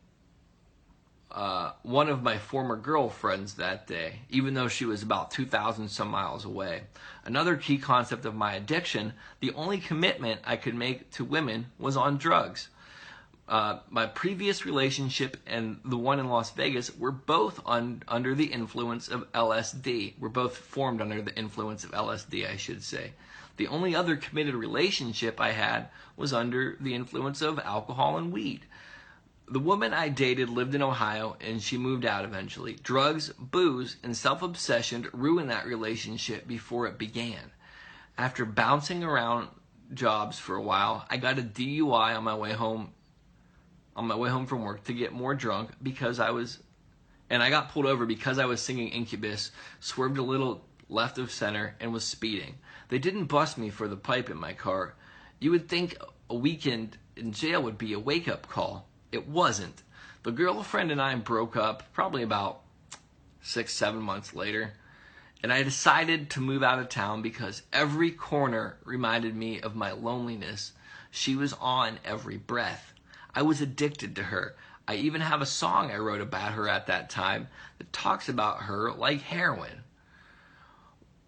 uh, 1.32 1.72
one 1.84 2.10
of 2.10 2.24
my 2.24 2.38
former 2.38 2.76
girlfriends 2.76 3.56
that 3.56 3.88
day, 3.88 4.20
even 4.30 4.54
though 4.54 4.68
she 4.68 4.86
was 4.86 5.04
about 5.04 5.32
2,000 5.32 5.90
some 5.90 6.10
miles 6.10 6.46
away. 6.46 6.84
Another 7.26 7.56
key 7.56 7.78
concept 7.78 8.26
of 8.26 8.36
my 8.36 8.54
addiction 8.54 9.14
the 9.40 9.54
only 9.54 9.80
commitment 9.80 10.42
I 10.46 10.56
could 10.56 10.76
make 10.76 11.12
to 11.12 11.24
women 11.24 11.68
was 11.78 11.98
on 11.98 12.18
drugs. 12.18 12.70
Uh, 13.48 13.80
my 13.90 14.06
previous 14.06 14.66
relationship 14.66 15.38
and 15.48 15.80
the 15.86 15.98
one 15.98 16.20
in 16.20 16.28
Las 16.28 16.52
Vegas 16.52 16.94
were 16.98 17.12
both 17.12 17.62
un- 17.66 18.04
under 18.08 18.36
the 18.36 18.48
influence 18.48 19.08
of 19.08 19.32
LSD. 19.32 19.86
We 19.86 20.14
were 20.20 20.28
both 20.28 20.58
formed 20.58 21.00
under 21.00 21.22
the 21.22 21.38
influence 21.38 21.86
of 21.86 21.92
LSD, 21.92 22.46
I 22.46 22.58
should 22.58 22.84
say. 22.84 23.14
The 23.56 23.68
only 23.68 23.96
other 23.96 24.18
committed 24.18 24.54
relationship 24.54 25.40
I 25.40 25.52
had 25.52 25.88
was 26.18 26.34
under 26.34 26.76
the 26.82 26.94
influence 26.94 27.42
of 27.42 27.58
alcohol 27.60 28.18
and 28.18 28.34
weed. 28.34 28.66
The 29.48 29.60
woman 29.60 29.94
I 29.94 30.10
dated 30.10 30.50
lived 30.50 30.76
in 30.76 30.82
Ohio 30.82 31.38
and 31.40 31.64
she 31.64 31.78
moved 31.78 32.06
out 32.06 32.26
eventually. 32.26 32.74
Drugs, 32.74 33.30
booze, 33.40 33.96
and 34.04 34.16
self 34.16 34.42
obsession 34.42 35.08
ruined 35.14 35.50
that 35.50 35.66
relationship 35.66 36.48
before 36.48 36.86
it 36.86 36.98
began. 36.98 37.52
After 38.18 38.44
bouncing 38.44 39.06
around 39.06 39.48
jobs 39.94 40.38
for 40.38 40.56
a 40.56 40.62
while, 40.62 41.06
I 41.10 41.16
got 41.16 41.40
a 41.40 41.44
DUI 41.44 42.18
on 42.18 42.26
my 42.26 42.36
way 42.36 42.52
home 42.52 42.92
on 43.98 44.06
my 44.08 44.16
way 44.16 44.30
home 44.30 44.46
from 44.46 44.64
work 44.64 44.84
to 44.86 44.94
get 44.94 45.12
more 45.12 45.34
drunk 45.34 45.72
because 45.82 46.20
I 46.20 46.30
was, 46.30 46.60
and 47.30 47.42
I 47.42 47.50
got 47.50 47.70
pulled 47.70 47.88
over 47.88 48.06
because 48.06 48.38
I 48.38 48.46
was 48.46 48.62
singing 48.62 48.90
Incubus, 48.90 49.52
swerved 49.80 50.20
a 50.20 50.24
little 50.24 50.64
left 50.88 51.18
of 51.18 51.32
center, 51.32 51.76
and 51.80 51.92
was 51.92 52.06
speeding. 52.06 52.56
They 52.90 53.00
didn't 53.00 53.26
bust 53.26 53.58
me 53.58 53.70
for 53.70 53.88
the 53.88 53.98
pipe 53.98 54.30
in 54.30 54.38
my 54.38 54.54
car. 54.54 54.94
You 55.40 55.52
would 55.52 55.68
think 55.68 55.98
a 56.30 56.36
weekend 56.36 56.98
in 57.16 57.32
jail 57.34 57.62
would 57.64 57.78
be 57.78 57.94
a 57.94 58.00
wake 58.00 58.28
up 58.28 58.48
call. 58.48 58.88
It 59.12 59.28
wasn't. 59.28 59.82
The 60.24 60.32
girlfriend 60.32 60.92
and 60.92 61.02
I 61.02 61.16
broke 61.16 61.58
up 61.58 61.92
probably 61.94 62.24
about 62.24 62.62
six, 63.42 63.74
seven 63.74 64.02
months 64.02 64.34
later. 64.34 64.74
And 65.44 65.54
I 65.54 65.64
decided 65.64 66.32
to 66.32 66.42
move 66.42 66.64
out 66.64 66.80
of 66.80 66.90
town 66.90 67.22
because 67.22 67.62
every 67.72 68.12
corner 68.12 68.78
reminded 68.84 69.36
me 69.36 69.62
of 69.62 69.76
my 69.76 69.92
loneliness. 69.92 70.74
She 71.12 71.36
was 71.36 71.54
on 71.54 72.00
every 72.04 72.38
breath. 72.38 72.94
I 73.34 73.42
was 73.42 73.62
addicted 73.62 74.16
to 74.16 74.24
her. 74.24 74.56
I 74.88 74.96
even 74.96 75.22
have 75.22 75.42
a 75.42 75.46
song 75.46 75.92
I 75.92 75.98
wrote 75.98 76.22
about 76.22 76.54
her 76.54 76.68
at 76.70 76.88
that 76.88 77.10
time 77.10 77.48
that 77.78 77.92
talks 77.92 78.30
about 78.30 78.64
her 78.64 78.92
like 78.94 79.22
heroin. 79.22 79.84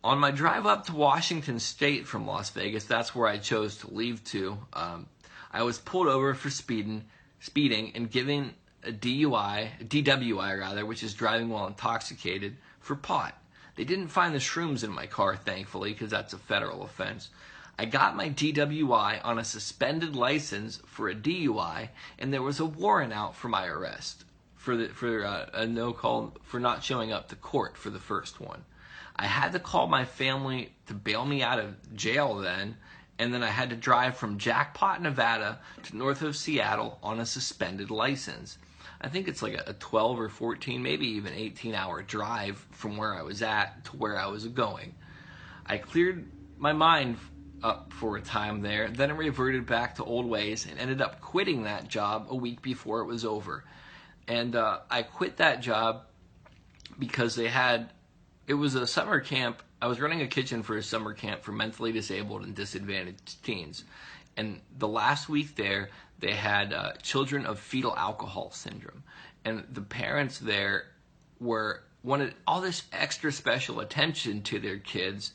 On 0.02 0.18
my 0.18 0.32
drive 0.32 0.66
up 0.66 0.86
to 0.86 0.96
Washington 0.96 1.60
State 1.60 2.08
from 2.08 2.26
Las 2.26 2.52
Vegas, 2.52 2.86
that's 2.86 3.14
where 3.14 3.28
I 3.28 3.38
chose 3.38 3.78
to 3.80 3.94
leave 3.94 4.24
to. 4.26 4.58
Um, 4.72 5.08
I 5.52 5.64
was 5.64 5.78
pulled 5.78 6.08
over 6.08 6.34
for 6.34 6.50
speeding, 6.50 7.04
speeding 7.42 7.92
and 7.96 8.10
given 8.10 8.54
a 8.84 8.92
DUI, 8.92 9.82
a 9.82 9.84
DWI 9.84 10.58
rather, 10.58 10.86
which 10.86 11.04
is 11.04 11.14
driving 11.14 11.50
while 11.50 11.68
intoxicated, 11.68 12.56
for 12.80 12.96
pot. 12.96 13.36
They 13.76 13.84
didn't 13.84 14.08
find 14.08 14.34
the 14.34 14.40
shrooms 14.40 14.84
in 14.84 14.92
my 14.92 15.08
car, 15.08 15.36
thankfully, 15.36 15.92
because 15.92 16.12
that's 16.12 16.34
a 16.34 16.38
federal 16.38 16.84
offense. 16.84 17.30
I 17.80 17.86
got 17.86 18.13
my 18.13 18.30
DWI 18.30 19.22
on 19.24 19.39
a 19.39 19.44
suspended 19.46 20.13
license 20.13 20.82
for 20.86 21.08
a 21.08 21.15
DUI, 21.15 21.88
and 22.18 22.34
there 22.34 22.42
was 22.42 22.60
a 22.60 22.65
warrant 22.65 23.13
out 23.13 23.38
for 23.38 23.48
my 23.48 23.68
arrest 23.68 24.26
for 24.58 24.76
the 24.76 24.89
for 24.89 25.24
uh, 25.24 25.46
a 25.54 25.65
no 25.65 25.94
call 25.94 26.34
for 26.44 26.60
not 26.60 26.84
showing 26.84 27.13
up 27.13 27.30
to 27.30 27.38
court 27.38 27.78
for 27.78 27.89
the 27.89 27.98
first 27.98 28.42
one. 28.42 28.65
I 29.15 29.28
had 29.28 29.54
to 29.54 29.60
call 29.60 29.88
my 29.88 30.04
family 30.04 30.74
to 30.88 30.94
bail 30.94 31.24
me 31.24 31.42
out 31.42 31.58
of 31.58 31.96
jail 31.96 32.36
then, 32.36 32.76
and 33.18 33.34
then 33.34 33.44
I 33.44 33.50
had 33.50 33.70
to 33.70 33.78
drive 33.78 34.18
from 34.18 34.39
Jackpot, 34.39 35.02
Nevada 35.02 35.60
to 35.84 35.96
north 35.96 36.22
of 36.22 36.36
Seattle 36.36 37.00
on 37.02 37.22
a 37.22 37.26
suspended 37.26 37.89
license. 37.92 38.58
I 39.00 39.08
think 39.08 39.30
it's 39.30 39.42
like 39.42 39.54
a 39.54 39.72
12 39.72 40.20
or 40.20 40.28
14, 40.28 40.84
maybe 40.84 41.08
even 41.08 41.32
18 41.32 41.76
hour 41.76 42.02
drive 42.02 42.58
from 42.72 42.98
where 42.98 43.13
I 43.13 43.22
was 43.22 43.42
at 43.42 43.86
to 43.86 43.92
where 43.96 44.20
I 44.20 44.28
was 44.28 44.46
going. 44.50 44.96
I 45.65 45.78
cleared 45.78 46.30
my 46.58 46.74
mind 46.74 47.18
up 47.63 47.91
for 47.93 48.17
a 48.17 48.22
time 48.22 48.62
there, 48.62 48.89
then 48.89 49.10
it 49.10 49.13
reverted 49.13 49.65
back 49.65 49.95
to 49.95 50.04
old 50.04 50.26
ways 50.26 50.65
and 50.69 50.80
ended 50.80 51.02
up 51.02 51.22
quitting 51.22 51.63
that 51.63 51.88
job 51.88 52.28
a 52.30 52.36
week 52.36 52.62
before 52.62 53.02
it 53.02 53.06
was 53.06 53.26
over. 53.26 53.63
And 54.28 54.56
uh, 54.56 54.80
I 54.89 55.02
quit 55.04 55.38
that 55.38 55.62
job 55.62 56.04
because 56.98 57.36
they 57.36 57.48
had, 57.48 57.91
it 58.48 58.54
was 58.54 58.76
a 58.76 58.86
summer 58.86 59.19
camp. 59.19 59.63
I 59.82 59.88
was 59.88 60.00
running 60.00 60.22
a 60.22 60.28
kitchen 60.28 60.63
for 60.63 60.78
a 60.78 60.84
summer 60.84 61.13
camp 61.13 61.43
for 61.43 61.52
mentally 61.52 61.91
disabled 61.91 62.43
and 62.43 62.54
disadvantaged 62.56 63.43
teens. 63.43 63.84
And 64.38 64.62
the 64.78 64.88
last 64.88 65.30
week 65.30 65.56
there, 65.56 65.89
they 66.19 66.34
had 66.34 66.74
uh, 66.74 66.93
children 67.02 67.45
of 67.45 67.60
fetal 67.60 67.95
alcohol 67.95 68.52
syndrome. 68.52 69.04
And 69.45 69.65
the 69.72 69.82
parents 69.82 70.38
there 70.38 70.86
were 71.39 71.84
wanted 72.04 72.34
all 72.48 72.62
this 72.62 72.84
extra 72.93 73.32
special 73.32 73.80
attention 73.80 74.41
to 74.43 74.60
their 74.60 74.78
kids. 74.78 75.34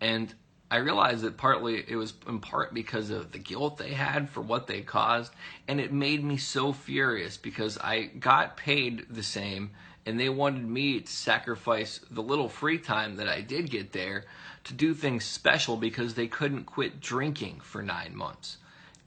And 0.00 0.32
I 0.70 0.76
realized 0.76 1.22
that 1.22 1.38
partly 1.38 1.82
it 1.88 1.96
was 1.96 2.12
in 2.26 2.40
part 2.40 2.74
because 2.74 3.08
of 3.08 3.32
the 3.32 3.38
guilt 3.38 3.78
they 3.78 3.92
had 3.92 4.28
for 4.28 4.42
what 4.42 4.66
they 4.66 4.82
caused, 4.82 5.32
and 5.66 5.80
it 5.80 5.92
made 5.92 6.22
me 6.22 6.36
so 6.36 6.72
furious 6.72 7.38
because 7.38 7.78
I 7.78 8.04
got 8.04 8.58
paid 8.58 9.06
the 9.08 9.22
same, 9.22 9.70
and 10.04 10.20
they 10.20 10.28
wanted 10.28 10.66
me 10.68 11.00
to 11.00 11.10
sacrifice 11.10 12.00
the 12.10 12.22
little 12.22 12.50
free 12.50 12.78
time 12.78 13.16
that 13.16 13.28
I 13.28 13.40
did 13.40 13.70
get 13.70 13.92
there 13.92 14.26
to 14.64 14.74
do 14.74 14.92
things 14.92 15.24
special 15.24 15.78
because 15.78 16.14
they 16.14 16.26
couldn't 16.26 16.64
quit 16.64 17.00
drinking 17.00 17.60
for 17.60 17.82
nine 17.82 18.14
months. 18.14 18.58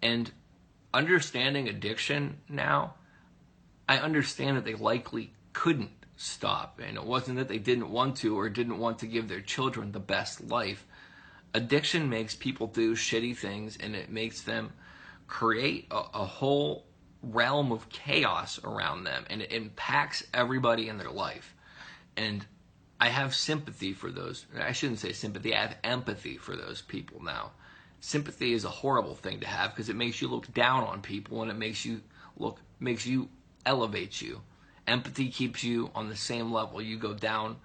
And 0.01 0.31
understanding 0.91 1.69
addiction 1.69 2.39
now, 2.49 2.95
I 3.87 3.97
understand 3.99 4.57
that 4.57 4.65
they 4.65 4.73
likely 4.73 5.31
couldn't 5.53 5.91
stop, 6.17 6.79
and 6.83 6.97
it 6.97 7.03
wasn't 7.03 7.37
that 7.37 7.49
they 7.49 7.59
didn't 7.59 7.91
want 7.91 8.17
to 8.17 8.37
or 8.37 8.49
didn't 8.49 8.79
want 8.79 8.97
to 8.99 9.07
give 9.07 9.27
their 9.27 9.41
children 9.41 9.91
the 9.91 9.99
best 9.99 10.41
life 10.41 10.87
addiction 11.53 12.09
makes 12.09 12.35
people 12.35 12.67
do 12.67 12.95
shitty 12.95 13.35
things 13.35 13.77
and 13.79 13.95
it 13.95 14.09
makes 14.09 14.41
them 14.41 14.71
create 15.27 15.87
a, 15.91 15.95
a, 16.13 16.25
whole 16.25 16.85
realm 17.23 17.71
of 17.71 17.87
chaos 17.89 18.59
around 18.63 19.03
them 19.03 19.25
and 19.29 19.41
it 19.41 19.51
impacts 19.51 20.23
everybody 20.33 20.89
in 20.89 20.97
their 20.97 21.11
life. 21.11 21.55
And 22.17 22.45
I 22.99 23.07
have 23.07 23.33
sympathy 23.33 23.93
for 23.93 24.11
those. 24.11 24.45
I 24.59 24.71
shouldn't 24.71 24.99
say 24.99 25.13
sympathy, 25.13 25.55
I 25.55 25.61
have 25.61 25.77
empathy 25.83 26.37
for 26.37 26.55
those 26.55 26.81
people 26.81 27.23
now. 27.23 27.51
Sympathy 27.99 28.53
is 28.53 28.65
a 28.65 28.69
horrible 28.69 29.15
thing 29.15 29.39
to 29.39 29.47
have 29.47 29.71
because 29.71 29.89
it 29.89 29.95
makes 29.95 30.21
you 30.21 30.27
look 30.27 30.51
down 30.53 30.83
on 30.83 31.01
people 31.01 31.41
and 31.41 31.51
it 31.51 31.57
makes 31.57 31.85
you 31.85 32.01
look 32.37 32.59
makes 32.79 33.05
you 33.05 33.29
elevate 33.65 34.21
you. 34.21 34.41
Empathy 34.87 35.29
keeps 35.29 35.63
you 35.63 35.91
on 35.93 36.09
the 36.09 36.15
same 36.15 36.51
level. 36.51 36.81
You 36.81 36.97
go 36.97 37.13
down 37.13 37.57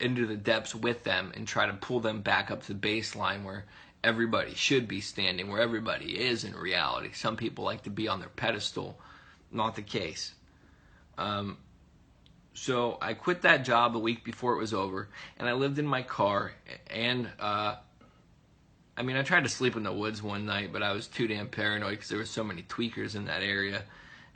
into 0.00 0.26
the 0.26 0.36
depths 0.36 0.74
with 0.74 1.04
them 1.04 1.32
and 1.34 1.46
try 1.46 1.66
to 1.66 1.72
pull 1.72 2.00
them 2.00 2.20
back 2.20 2.50
up 2.50 2.62
to 2.64 2.74
the 2.74 2.78
baseline 2.78 3.44
where 3.44 3.64
everybody 4.02 4.54
should 4.54 4.86
be 4.86 5.00
standing, 5.00 5.50
where 5.50 5.60
everybody 5.60 6.18
is 6.18 6.44
in 6.44 6.54
reality. 6.54 7.10
Some 7.12 7.36
people 7.36 7.64
like 7.64 7.82
to 7.82 7.90
be 7.90 8.08
on 8.08 8.20
their 8.20 8.28
pedestal, 8.28 8.98
not 9.50 9.76
the 9.76 9.82
case. 9.82 10.32
Um, 11.18 11.58
so 12.54 12.98
I 13.02 13.14
quit 13.14 13.42
that 13.42 13.64
job 13.64 13.96
a 13.96 13.98
week 13.98 14.24
before 14.24 14.54
it 14.54 14.58
was 14.58 14.72
over, 14.72 15.08
and 15.38 15.48
I 15.48 15.52
lived 15.52 15.78
in 15.78 15.86
my 15.86 16.02
car. 16.02 16.52
And 16.90 17.28
uh, 17.38 17.76
I 18.96 19.02
mean, 19.02 19.16
I 19.16 19.22
tried 19.22 19.44
to 19.44 19.50
sleep 19.50 19.76
in 19.76 19.82
the 19.82 19.92
woods 19.92 20.22
one 20.22 20.46
night, 20.46 20.72
but 20.72 20.82
I 20.82 20.92
was 20.92 21.06
too 21.06 21.26
damn 21.26 21.48
paranoid 21.48 21.90
because 21.90 22.08
there 22.08 22.18
were 22.18 22.24
so 22.24 22.42
many 22.42 22.62
tweakers 22.62 23.14
in 23.14 23.26
that 23.26 23.42
area, 23.42 23.82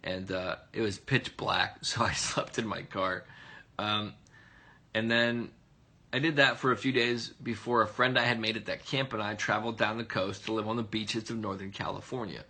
and 0.05 0.31
uh, 0.31 0.57
it 0.73 0.83
was 0.83 0.99
pitch 0.99 1.37
black. 1.37 1.79
So 1.83 2.03
I 2.03 2.13
slept 2.13 2.59
in 2.59 2.67
my 2.67 2.83
car. 2.83 3.25
Um, 3.79 4.13
and 4.95 5.11
then 5.11 5.51
I 6.13 6.19
did 6.19 6.37
that 6.37 6.59
for 6.59 6.73
a 6.73 6.77
few 6.77 6.93
days 6.93 7.29
before 7.29 7.83
a 7.83 7.87
friend 7.87 8.19
I 8.19 8.25
had 8.25 8.41
made 8.41 8.57
at 8.57 8.67
that 8.67 8.85
camp 8.85 9.13
and 9.13 9.23
I 9.23 9.35
traveled 9.35 9.79
down 9.79 9.97
the 9.97 10.05
coast 10.05 10.47
to 10.47 10.53
live 10.53 10.69
on 10.69 10.77
the 10.77 10.83
beaches 10.83 11.31
of 11.31 11.39
Northern 11.39 11.71
California. 11.71 12.45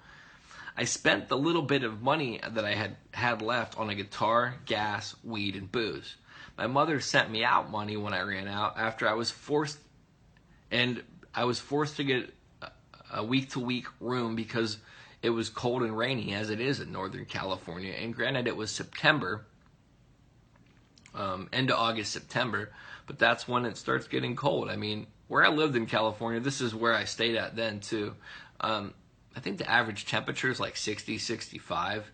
I 0.77 0.85
spent 0.85 1.29
the 1.29 1.37
little 1.37 1.63
bit 1.63 1.85
of 1.85 2.01
money 2.01 2.41
that 2.49 2.65
I 2.65 2.75
had 2.75 2.97
had 3.13 3.43
left 3.43 3.79
on 3.79 3.91
a 3.91 3.95
guitar, 3.95 4.55
gas, 4.65 5.15
weed, 5.23 5.57
and 5.57 5.71
booze. 5.71 6.17
My 6.57 6.67
mother 6.69 7.01
sent 7.01 7.31
me 7.31 7.45
out 7.45 7.71
money 7.71 7.97
when 7.97 8.15
I 8.15 8.21
ran 8.21 8.49
out 8.49 8.79
after 8.79 9.07
I 9.07 9.15
was 9.15 9.31
forced, 9.31 9.79
and 10.71 11.03
I 11.35 11.45
was 11.45 11.59
forced 11.59 11.97
to 11.97 12.05
get 12.05 12.33
a 13.13 13.25
week 13.25 13.51
to 13.51 13.61
week 13.61 13.87
room 14.01 14.37
because 14.37 14.79
it 15.23 15.31
was 15.31 15.51
cold 15.51 15.83
and 15.83 15.97
rainy 15.97 16.33
as 16.35 16.49
it 16.49 16.61
is 16.61 16.81
in 16.81 16.93
Northern 16.93 17.27
California. 17.27 17.93
And 17.93 18.15
granted, 18.15 18.47
it 18.47 18.57
was 18.57 18.71
September, 18.71 19.45
um, 21.15 21.49
end 21.53 21.71
of 21.71 21.79
August, 21.79 22.13
September, 22.13 22.71
but 23.07 23.19
that's 23.19 23.49
when 23.49 23.65
it 23.65 23.77
starts 23.77 24.07
getting 24.07 24.37
cold. 24.37 24.69
I 24.69 24.77
mean, 24.77 25.07
where 25.29 25.45
I 25.45 25.49
lived 25.49 25.77
in 25.77 25.87
California, 25.87 26.41
this 26.41 26.61
is 26.61 26.75
where 26.75 26.95
I 26.95 27.05
stayed 27.05 27.37
at 27.37 27.57
then 27.57 27.81
too. 27.81 28.15
Um, 28.61 28.95
I 29.37 29.41
think 29.41 29.59
the 29.59 29.71
average 29.71 30.07
temperature 30.07 30.51
is 30.51 30.61
like 30.61 30.77
60, 30.77 31.19
65, 31.19 32.11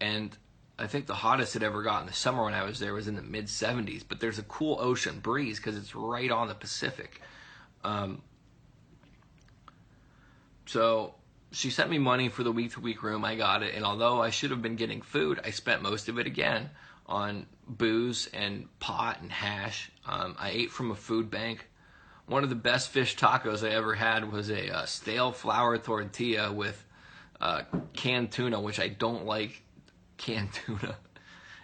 and 0.00 0.36
I 0.78 0.86
think 0.86 1.06
the 1.06 1.14
hottest 1.14 1.56
it 1.56 1.62
ever 1.62 1.82
got 1.82 2.02
in 2.02 2.06
the 2.06 2.12
summer 2.12 2.44
when 2.44 2.54
I 2.54 2.62
was 2.62 2.78
there 2.78 2.94
was 2.94 3.08
in 3.08 3.16
the 3.16 3.22
mid 3.22 3.46
70s. 3.46 4.04
But 4.08 4.20
there's 4.20 4.38
a 4.38 4.44
cool 4.44 4.78
ocean 4.80 5.18
breeze 5.20 5.56
because 5.58 5.76
it's 5.76 5.94
right 5.94 6.30
on 6.30 6.48
the 6.48 6.54
Pacific. 6.54 7.20
Um, 7.82 8.22
so 10.66 11.14
she 11.50 11.70
sent 11.70 11.90
me 11.90 11.98
money 11.98 12.28
for 12.28 12.42
the 12.42 12.52
week 12.52 12.74
to 12.74 12.80
week 12.80 13.02
room. 13.02 13.24
I 13.24 13.34
got 13.34 13.62
it, 13.62 13.74
and 13.74 13.84
although 13.84 14.22
I 14.22 14.30
should 14.30 14.50
have 14.50 14.62
been 14.62 14.76
getting 14.76 15.00
food, 15.00 15.40
I 15.44 15.50
spent 15.50 15.82
most 15.82 16.08
of 16.08 16.18
it 16.18 16.26
again 16.26 16.70
on 17.06 17.46
booze 17.68 18.28
and 18.32 18.66
pot 18.80 19.20
and 19.20 19.30
hash. 19.30 19.90
Um, 20.06 20.36
I 20.38 20.50
ate 20.50 20.70
from 20.70 20.90
a 20.90 20.94
food 20.94 21.30
bank. 21.30 21.68
One 22.26 22.42
of 22.42 22.50
the 22.50 22.56
best 22.56 22.90
fish 22.90 23.16
tacos 23.16 23.66
I 23.66 23.72
ever 23.72 23.94
had 23.94 24.30
was 24.30 24.50
a 24.50 24.74
uh, 24.74 24.84
stale 24.86 25.32
flour 25.32 25.78
tortilla 25.78 26.52
with 26.52 26.84
uh, 27.40 27.62
canned 27.94 28.32
tuna, 28.32 28.60
which 28.60 28.80
I 28.80 28.88
don't 28.88 29.24
like 29.24 29.62
canned 30.16 30.52
tuna. 30.66 30.96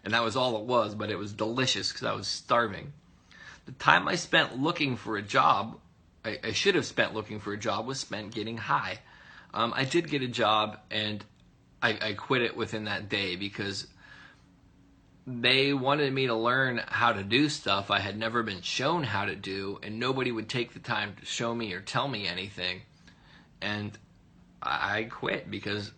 And 0.05 0.12
that 0.14 0.23
was 0.23 0.37
all 0.37 0.59
it 0.59 0.64
was, 0.64 0.95
but 0.95 1.11
it 1.11 1.19
was 1.19 1.33
delicious 1.33 1.90
because 1.90 2.07
I 2.07 2.12
was 2.12 2.29
starving. 2.29 2.93
The 3.67 3.73
time 3.73 4.07
I 4.07 4.17
spent 4.17 4.59
looking 4.59 4.97
for 4.97 5.17
a 5.17 5.23
job, 5.23 5.79
I, 6.25 6.38
I, 6.45 6.53
should 6.53 6.75
have 6.75 6.85
spent 6.85 7.14
looking 7.14 7.40
for 7.40 7.55
a 7.55 7.57
job, 7.57 7.87
was 7.87 7.99
spent 7.99 8.35
getting 8.35 8.59
high. 8.59 8.99
Um, 9.55 9.73
I 9.75 9.85
did 9.85 10.11
get 10.11 10.21
a 10.21 10.29
job 10.29 10.79
and 10.90 11.25
I, 11.81 11.99
I 12.01 12.12
quit 12.12 12.43
it 12.43 12.57
within 12.57 12.85
that 12.85 13.09
day 13.09 13.37
because 13.37 13.87
they 15.26 15.72
wanted 15.72 16.12
me 16.12 16.26
to 16.26 16.34
learn 16.34 16.82
how 16.87 17.12
to 17.12 17.22
do 17.22 17.48
stuff 17.48 17.90
I 17.90 18.00
had 18.00 18.18
never 18.18 18.42
been 18.42 18.60
shown 18.60 19.04
how 19.04 19.24
to 19.24 19.34
do, 19.34 19.78
and 19.82 19.98
nobody 19.98 20.30
would 20.30 20.48
take 20.48 20.74
the 20.74 20.80
time 20.80 21.14
to 21.18 21.24
show 21.24 21.54
me 21.54 21.72
or 21.72 21.80
tell 21.80 22.08
me 22.08 22.26
anything. 22.26 22.82
And 23.62 23.96
I 24.62 25.04
quit 25.04 25.50
because 25.50 25.92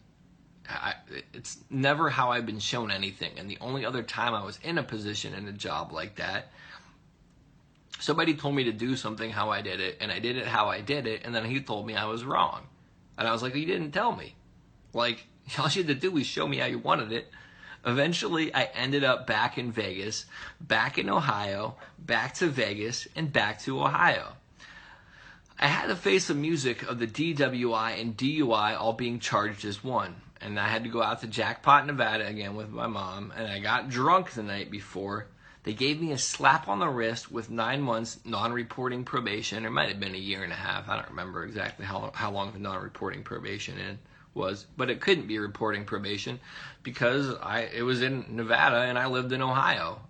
I, 0.68 0.94
it's 1.32 1.58
never 1.70 2.08
how 2.08 2.30
I've 2.30 2.46
been 2.46 2.60
shown 2.60 2.92
anything. 2.92 3.32
And 3.36 3.50
the 3.50 3.58
only 3.60 3.84
other 3.84 4.04
time 4.04 4.32
I 4.32 4.44
was 4.44 4.60
in 4.62 4.78
a 4.78 4.82
position 4.82 5.34
in 5.34 5.48
a 5.48 5.52
job 5.52 5.92
like 5.92 6.16
that, 6.16 6.52
somebody 7.98 8.34
told 8.34 8.54
me 8.54 8.64
to 8.64 8.72
do 8.72 8.94
something 8.94 9.30
how 9.30 9.50
I 9.50 9.60
did 9.60 9.80
it, 9.80 9.96
and 10.00 10.12
I 10.12 10.20
did 10.20 10.36
it 10.36 10.46
how 10.46 10.68
I 10.68 10.80
did 10.80 11.08
it, 11.08 11.22
and 11.24 11.34
then 11.34 11.44
he 11.44 11.60
told 11.60 11.84
me 11.84 11.96
I 11.96 12.06
was 12.06 12.24
wrong. 12.24 12.62
And 13.18 13.26
I 13.26 13.32
was 13.32 13.42
like, 13.42 13.54
well, 13.54 13.60
You 13.60 13.66
didn't 13.66 13.90
tell 13.90 14.14
me. 14.14 14.36
Like, 14.92 15.26
all 15.58 15.68
you 15.68 15.82
had 15.82 15.88
to 15.88 15.94
do 15.96 16.12
was 16.12 16.26
show 16.26 16.46
me 16.46 16.58
how 16.58 16.66
you 16.66 16.78
wanted 16.78 17.10
it 17.10 17.26
Eventually, 17.86 18.52
I 18.52 18.64
ended 18.74 19.04
up 19.04 19.28
back 19.28 19.58
in 19.58 19.70
Vegas, 19.70 20.26
back 20.60 20.98
in 20.98 21.08
Ohio, 21.08 21.76
back 22.00 22.34
to 22.34 22.48
Vegas, 22.48 23.06
and 23.14 23.32
back 23.32 23.60
to 23.60 23.80
Ohio. 23.80 24.32
I 25.56 25.68
had 25.68 25.86
to 25.86 25.94
face 25.94 26.26
the 26.26 26.34
music 26.34 26.82
of 26.82 26.98
the 26.98 27.06
DWI 27.06 28.00
and 28.00 28.16
DUI 28.16 28.78
all 28.78 28.92
being 28.92 29.20
charged 29.20 29.64
as 29.64 29.84
one. 29.84 30.16
And 30.40 30.58
I 30.58 30.66
had 30.66 30.82
to 30.82 30.90
go 30.90 31.00
out 31.00 31.20
to 31.20 31.28
Jackpot, 31.28 31.86
Nevada 31.86 32.26
again 32.26 32.56
with 32.56 32.70
my 32.70 32.88
mom. 32.88 33.32
And 33.36 33.46
I 33.46 33.60
got 33.60 33.88
drunk 33.88 34.32
the 34.32 34.42
night 34.42 34.68
before. 34.68 35.28
They 35.62 35.72
gave 35.72 36.00
me 36.00 36.10
a 36.10 36.18
slap 36.18 36.68
on 36.68 36.80
the 36.80 36.88
wrist 36.88 37.30
with 37.30 37.50
nine 37.50 37.82
months 37.82 38.18
non 38.24 38.52
reporting 38.52 39.04
probation. 39.04 39.64
It 39.64 39.70
might 39.70 39.88
have 39.88 40.00
been 40.00 40.14
a 40.14 40.18
year 40.18 40.42
and 40.42 40.52
a 40.52 40.56
half. 40.56 40.88
I 40.88 40.96
don't 40.96 41.10
remember 41.10 41.44
exactly 41.44 41.86
how, 41.86 42.10
how 42.14 42.32
long 42.32 42.52
the 42.52 42.58
non 42.58 42.82
reporting 42.82 43.22
probation 43.22 43.78
is 43.78 43.96
was, 44.36 44.66
but 44.76 44.90
it 44.90 45.00
couldn't 45.00 45.26
be 45.26 45.38
reporting 45.38 45.84
probation 45.84 46.38
because 46.82 47.34
I 47.42 47.62
it 47.62 47.82
was 47.82 48.02
in 48.02 48.36
Nevada 48.36 48.82
and 48.82 48.98
I 48.98 49.06
lived 49.06 49.32
in 49.32 49.42
Ohio. 49.42 50.00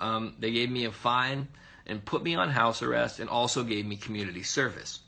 Um, 0.00 0.34
they 0.40 0.50
gave 0.50 0.70
me 0.70 0.86
a 0.86 0.92
fine 0.92 1.48
and 1.86 2.04
put 2.04 2.22
me 2.22 2.34
on 2.34 2.48
house 2.48 2.82
arrest 2.82 3.20
and 3.20 3.28
also 3.28 3.62
gave 3.62 3.86
me 3.86 3.96
community 3.96 4.42
service. 4.42 5.00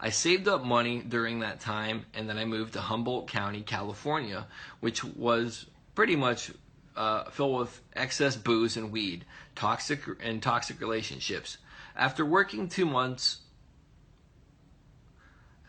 I 0.00 0.10
saved 0.10 0.48
up 0.48 0.64
money 0.64 1.00
during 1.00 1.40
that 1.40 1.60
time, 1.60 2.06
and 2.14 2.26
then 2.26 2.38
I 2.38 2.46
moved 2.46 2.72
to 2.72 2.80
Humboldt 2.80 3.28
County, 3.28 3.60
California, 3.60 4.46
which 4.80 5.04
was 5.04 5.66
pretty 5.94 6.16
much 6.16 6.50
uh, 6.96 7.24
filled 7.24 7.60
with 7.60 7.80
excess 7.94 8.34
booze 8.34 8.78
and 8.78 8.90
weed, 8.90 9.26
toxic 9.54 10.00
and 10.22 10.42
toxic 10.42 10.80
relationships. 10.80 11.58
After 11.94 12.24
working 12.24 12.68
two 12.68 12.86
months, 12.86 13.39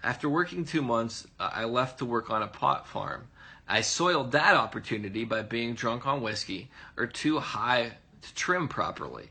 after 0.04 0.30
working 0.30 0.66
two 0.66 0.82
months, 0.82 1.28
uh, 1.39 1.49
I 1.54 1.66
left 1.66 1.99
to 1.99 2.06
work 2.06 2.30
on 2.30 2.41
a 2.41 2.47
pot 2.47 2.88
farm. 2.88 3.28
I 3.68 3.82
soiled 3.82 4.32
that 4.34 4.56
opportunity 4.56 5.24
by 5.24 5.43
being 5.43 5.76
drunk 5.76 6.06
on 6.06 6.22
whiskey 6.22 6.70
or 6.97 7.08
too 7.08 7.39
high 7.39 7.93
to 8.22 8.36
trim 8.36 8.68
properly. 8.68 9.30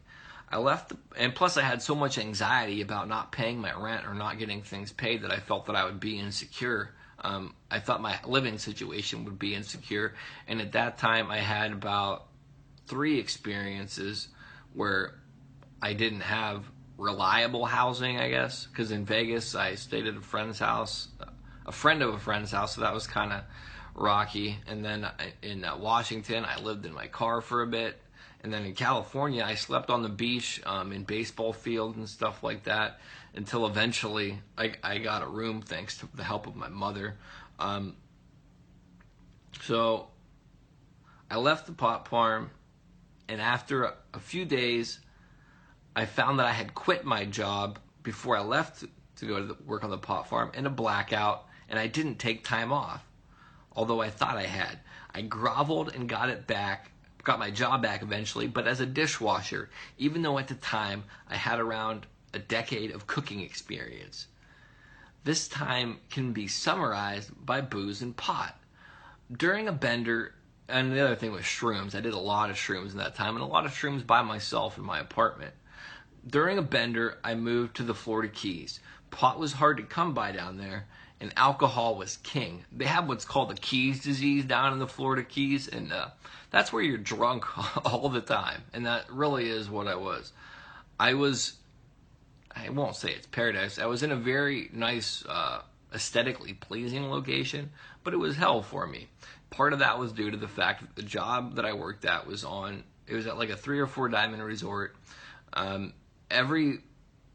I 0.49 0.59
left, 0.59 0.93
and 1.17 1.35
plus 1.35 1.57
I 1.57 1.63
had 1.63 1.81
so 1.83 1.95
much 1.95 2.19
anxiety 2.19 2.81
about 2.81 3.09
not 3.09 3.31
paying 3.31 3.61
my 3.61 3.73
rent 3.73 4.07
or 4.07 4.15
not 4.15 4.39
getting 4.39 4.63
things 4.63 4.93
paid 4.93 5.23
that 5.23 5.31
I 5.31 5.39
felt 5.39 5.67
that 5.67 5.77
I 5.77 5.85
would 5.85 6.01
be 6.01 6.19
insecure. 6.19 6.95
Um, 7.23 7.55
I 7.71 7.79
thought 7.79 8.01
my 8.01 8.19
living 8.27 8.59
situation 8.59 9.25
would 9.27 9.39
be 9.39 9.55
insecure, 9.55 10.15
and 10.49 10.61
at 10.61 10.73
that 10.73 10.99
time 10.99 11.31
I 11.31 11.39
had 11.39 11.73
about 11.73 12.27
three 12.87 13.21
experiences 13.21 14.29
where 14.73 15.15
I 15.83 15.93
didn't 15.93 16.23
have 16.23 16.65
reliable 17.01 17.65
housing, 17.65 18.19
I 18.19 18.29
guess, 18.29 18.67
because 18.67 18.93
in 18.93 19.07
Vegas 19.07 19.55
I 19.55 19.75
stayed 19.75 20.07
at 20.07 20.17
a 20.17 20.21
friend's 20.21 20.59
house, 20.59 21.09
a 21.67 21.73
friend 21.73 22.03
of 22.03 22.15
a 22.15 22.19
friend's 22.19 22.53
house, 22.53 22.75
so 22.75 22.83
that 22.83 22.93
was 22.93 23.07
kind 23.07 23.33
of 23.33 23.43
rocky. 23.95 24.59
And 24.69 24.85
then 24.85 25.09
in 25.43 25.65
uh, 25.65 25.79
Washington, 25.79 26.45
I 26.45 26.61
lived 26.61 26.85
in 26.85 26.93
my 26.93 27.07
car 27.07 27.41
for 27.41 27.63
a 27.63 27.67
bit. 27.67 27.99
And 28.43 28.53
then 28.53 28.65
in 28.65 28.75
California, 28.75 29.43
I 29.45 29.55
slept 29.55 29.91
on 29.91 30.03
the 30.03 30.09
beach, 30.09 30.61
um, 30.65 30.93
in 30.93 31.05
baseball 31.05 31.53
fields 31.53 31.97
and 31.97 32.09
stuff 32.09 32.43
like 32.43 32.65
that, 32.65 33.01
until 33.35 33.67
eventually 33.67 34.39
I, 34.57 34.73
I 34.83 34.99
got 34.99 35.23
a 35.23 35.27
room 35.27 35.63
thanks 35.63 35.99
to 35.99 36.09
the 36.15 36.25
help 36.25 36.47
of 36.47 36.57
my 36.57 36.69
mother. 36.69 37.17
Um, 37.59 37.97
so 39.63 40.09
I 41.31 41.37
left 41.37 41.67
the 41.67 41.73
pot 41.73 42.09
farm, 42.09 42.51
and 43.29 43.41
after 43.41 43.85
a, 43.85 43.95
a 44.15 44.21
few 44.21 44.45
days, 44.45 45.01
I 46.01 46.07
found 46.07 46.39
that 46.39 46.47
I 46.47 46.53
had 46.53 46.75
quit 46.75 47.05
my 47.05 47.25
job 47.25 47.79
before 48.03 48.37
I 48.37 48.41
left 48.41 48.85
to 49.17 49.27
go 49.27 49.39
to 49.39 49.47
the, 49.47 49.57
work 49.67 49.85
on 49.85 49.91
the 49.91 49.99
pot 49.99 50.29
farm 50.29 50.51
in 50.55 50.67
a 50.67 50.71
blackout, 50.71 51.47
and 51.69 51.79
I 51.79 51.87
didn't 51.87 52.19
take 52.19 52.45
time 52.45 52.73
off, 52.73 53.05
although 53.73 54.01
I 54.01 54.11
thought 54.11 54.37
I 54.37 54.47
had. 54.47 54.79
I 55.13 55.23
groveled 55.23 55.95
and 55.95 56.09
got 56.09 56.31
it 56.31 56.47
back 56.47 56.93
got 57.25 57.39
my 57.39 57.51
job 57.51 57.83
back 57.83 58.03
eventually, 58.03 58.47
but 58.47 58.67
as 58.67 58.81
a 58.81 58.87
dishwasher, 58.87 59.69
even 59.99 60.23
though 60.23 60.39
at 60.39 60.49
the 60.49 60.55
time 60.55 61.05
I 61.29 61.37
had 61.37 61.61
around 61.61 62.07
a 62.33 62.39
decade 62.39 62.91
of 62.93 63.07
cooking 63.07 63.41
experience. 63.41 64.27
This 65.25 65.49
time 65.49 65.99
can 66.11 66.33
be 66.33 66.49
summarized 66.49 67.31
by 67.45 67.61
booze 67.61 68.01
and 68.01 68.17
pot. 68.17 68.59
During 69.31 69.69
a 69.69 69.73
bender, 69.73 70.35
and 70.69 70.93
the 70.93 71.01
other 71.01 71.17
thing 71.17 71.33
was 71.33 71.43
shrooms. 71.43 71.95
I 71.95 72.01
did 72.01 72.15
a 72.15 72.19
lot 72.19 72.51
of 72.51 72.57
shrooms 72.57 72.93
in 72.93 72.99
that 72.99 73.17
time, 73.17 73.35
and 73.35 73.43
a 73.43 73.47
lot 73.47 73.67
of 73.67 73.73
shrooms 73.73 74.07
by 74.07 74.23
myself 74.23 74.79
in 74.79 74.85
my 74.85 74.99
apartment. 74.99 75.53
During 76.27 76.59
a 76.59 76.63
bender, 76.63 77.19
I 77.25 77.35
moved 77.35 77.77
to 77.77 77.83
the 77.83 77.95
Florida 77.95 78.33
Keys. 78.33 78.81
Pot 79.11 79.39
was 79.39 79.55
hard 79.55 79.79
to 79.79 79.83
come 79.83 80.15
by 80.15 80.33
down 80.33 80.59
there, 80.59 80.87
and 81.21 81.33
alcohol 81.37 81.97
was 81.97 82.19
king. 82.19 82.65
They 82.71 82.85
have 82.85 83.09
what's 83.09 83.25
called 83.25 83.51
the 83.51 83.55
Keys 83.55 84.03
disease 84.03 84.45
down 84.45 84.73
in 84.73 84.79
the 84.79 84.87
Florida 84.87 85.25
Keys, 85.25 85.69
and 85.69 85.93
uh, 85.93 86.09
that's 86.51 86.73
where 86.73 86.83
you're 86.83 86.99
drunk 86.99 87.45
all 87.87 88.09
the 88.09 88.21
time. 88.21 88.63
And 88.73 88.87
that 88.87 89.11
really 89.11 89.49
is 89.49 89.71
what 89.71 89.89
I 89.89 89.97
was. 89.97 90.33
I 90.99 91.15
was, 91.15 91.55
I 92.55 92.69
won't 92.69 92.97
say 92.97 93.13
it's 93.13 93.27
paradise. 93.27 93.79
I 93.79 93.87
was 93.87 94.03
in 94.03 94.13
a 94.13 94.17
very 94.17 94.71
nice, 94.73 95.25
uh, 95.27 95.63
aesthetically 95.95 96.53
pleasing 96.53 97.11
location, 97.11 97.71
but 98.05 98.15
it 98.15 98.19
was 98.19 98.37
hell 98.37 98.63
for 98.63 98.87
me. 98.87 99.09
Part 99.51 99.73
of 99.73 99.81
that 99.81 99.99
was 99.99 100.13
due 100.13 100.31
to 100.31 100.37
the 100.37 100.49
fact 100.49 100.83
that 100.83 100.95
the 100.95 101.03
job 101.03 101.57
that 101.57 101.65
I 101.65 101.73
worked 101.73 102.05
at 102.05 102.27
was 102.27 102.45
on, 102.45 102.85
it 103.07 103.15
was 103.15 103.27
at 103.27 103.37
like 103.37 103.51
a 103.51 103.57
three 103.57 103.81
or 103.81 103.87
four 103.87 104.09
diamond 104.09 104.43
resort. 104.43 104.95
Um, 105.53 105.93
every, 106.31 106.79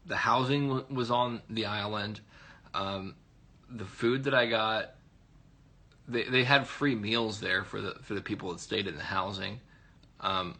the 0.06 0.16
housing 0.16 0.94
was 0.94 1.10
on 1.10 1.42
the 1.48 1.66
island. 1.66 2.20
Um, 2.74 3.14
the 3.70 3.84
food 3.84 4.24
that 4.24 4.34
I 4.34 4.46
got, 4.46 4.92
they 6.08 6.24
they 6.24 6.44
had 6.44 6.66
free 6.66 6.94
meals 6.94 7.40
there 7.40 7.64
for 7.64 7.80
the 7.80 7.96
for 8.02 8.14
the 8.14 8.20
people 8.20 8.52
that 8.52 8.60
stayed 8.60 8.86
in 8.86 8.96
the 8.96 9.02
housing, 9.02 9.60
um, 10.20 10.56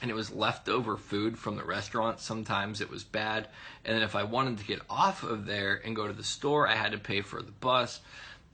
and 0.00 0.10
it 0.10 0.14
was 0.14 0.32
leftover 0.32 0.96
food 0.96 1.38
from 1.38 1.56
the 1.56 1.64
restaurant. 1.64 2.20
Sometimes 2.20 2.80
it 2.80 2.90
was 2.90 3.04
bad, 3.04 3.48
and 3.84 3.94
then 3.94 4.02
if 4.02 4.14
I 4.14 4.22
wanted 4.22 4.58
to 4.58 4.64
get 4.64 4.80
off 4.88 5.22
of 5.22 5.46
there 5.46 5.80
and 5.84 5.94
go 5.94 6.06
to 6.06 6.12
the 6.12 6.24
store, 6.24 6.66
I 6.66 6.74
had 6.74 6.92
to 6.92 6.98
pay 6.98 7.20
for 7.20 7.42
the 7.42 7.52
bus. 7.52 8.00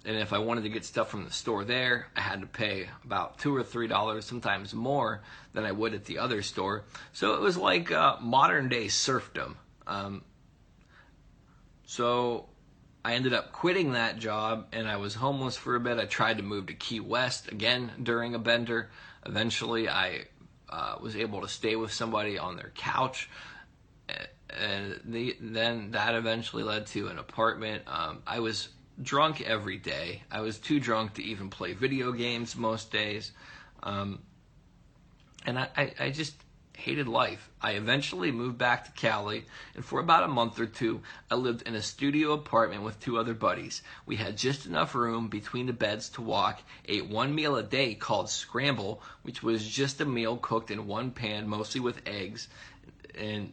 And 0.08 0.16
if 0.16 0.32
I 0.32 0.38
wanted 0.38 0.62
to 0.62 0.70
get 0.70 0.86
stuff 0.86 1.10
from 1.10 1.26
the 1.26 1.30
store 1.30 1.64
there, 1.66 2.06
I 2.16 2.22
had 2.22 2.40
to 2.40 2.46
pay 2.46 2.88
about 3.04 3.38
two 3.38 3.54
or 3.54 3.62
three 3.62 3.88
dollars, 3.88 4.24
sometimes 4.24 4.72
more 4.72 5.20
than 5.52 5.66
I 5.66 5.72
would 5.72 5.92
at 5.92 6.06
the 6.06 6.16
other 6.16 6.40
store. 6.40 6.84
So 7.12 7.34
it 7.34 7.42
was 7.42 7.58
like 7.58 7.92
uh, 7.92 8.16
modern 8.18 8.70
day 8.70 8.88
serfdom. 8.88 9.58
Um, 9.86 10.24
so 11.84 12.46
I 13.04 13.16
ended 13.16 13.34
up 13.34 13.52
quitting 13.52 13.92
that 13.92 14.18
job 14.18 14.68
and 14.72 14.88
I 14.88 14.96
was 14.96 15.14
homeless 15.14 15.58
for 15.58 15.74
a 15.74 15.80
bit. 15.80 15.98
I 15.98 16.06
tried 16.06 16.38
to 16.38 16.42
move 16.42 16.68
to 16.68 16.74
Key 16.74 17.00
West 17.00 17.52
again 17.52 17.92
during 18.02 18.34
a 18.34 18.38
bender. 18.38 18.88
Eventually, 19.26 19.90
I 19.90 20.24
uh, 20.70 20.96
was 21.02 21.16
able 21.16 21.42
to 21.42 21.48
stay 21.48 21.76
with 21.76 21.92
somebody 21.92 22.38
on 22.38 22.56
their 22.56 22.72
couch. 22.74 23.28
And 24.58 25.02
the, 25.04 25.36
then 25.38 25.90
that 25.90 26.14
eventually 26.14 26.62
led 26.62 26.86
to 26.86 27.08
an 27.08 27.18
apartment. 27.18 27.82
Um, 27.86 28.22
I 28.26 28.40
was 28.40 28.70
drunk 29.02 29.40
every 29.40 29.78
day. 29.78 30.22
I 30.30 30.40
was 30.40 30.58
too 30.58 30.80
drunk 30.80 31.14
to 31.14 31.22
even 31.22 31.50
play 31.50 31.72
video 31.72 32.12
games 32.12 32.56
most 32.56 32.90
days. 32.90 33.32
Um, 33.82 34.20
and 35.46 35.58
I, 35.58 35.68
I, 35.76 35.92
I 36.00 36.10
just 36.10 36.34
hated 36.78 37.08
life. 37.08 37.50
I 37.60 37.72
eventually 37.72 38.30
moved 38.30 38.56
back 38.56 38.84
to 38.84 38.92
Cali, 38.92 39.44
and 39.74 39.84
for 39.84 39.98
about 39.98 40.22
a 40.22 40.28
month 40.28 40.60
or 40.60 40.66
two, 40.66 41.02
I 41.28 41.34
lived 41.34 41.62
in 41.62 41.74
a 41.74 41.82
studio 41.82 42.32
apartment 42.32 42.82
with 42.82 43.00
two 43.00 43.18
other 43.18 43.34
buddies. 43.34 43.82
We 44.06 44.14
had 44.14 44.36
just 44.36 44.64
enough 44.64 44.94
room 44.94 45.28
between 45.28 45.66
the 45.66 45.72
beds 45.72 46.08
to 46.10 46.22
walk, 46.22 46.62
ate 46.86 47.08
one 47.08 47.34
meal 47.34 47.56
a 47.56 47.64
day 47.64 47.94
called 47.94 48.30
scramble, 48.30 49.02
which 49.22 49.42
was 49.42 49.66
just 49.66 50.00
a 50.00 50.04
meal 50.04 50.36
cooked 50.36 50.70
in 50.70 50.86
one 50.86 51.10
pan, 51.10 51.48
mostly 51.48 51.80
with 51.80 52.00
eggs, 52.06 52.48
and 53.16 53.52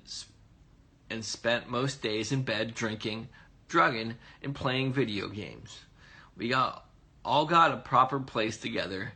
and 1.10 1.24
spent 1.24 1.70
most 1.70 2.02
days 2.02 2.32
in 2.32 2.42
bed 2.42 2.74
drinking, 2.74 3.28
drugging, 3.68 4.16
and 4.42 4.56
playing 4.56 4.94
video 4.94 5.28
games. 5.28 5.80
We 6.38 6.50
got 6.50 6.86
all 7.24 7.46
got 7.46 7.72
a 7.72 7.78
proper 7.78 8.20
place 8.20 8.58
together, 8.58 9.14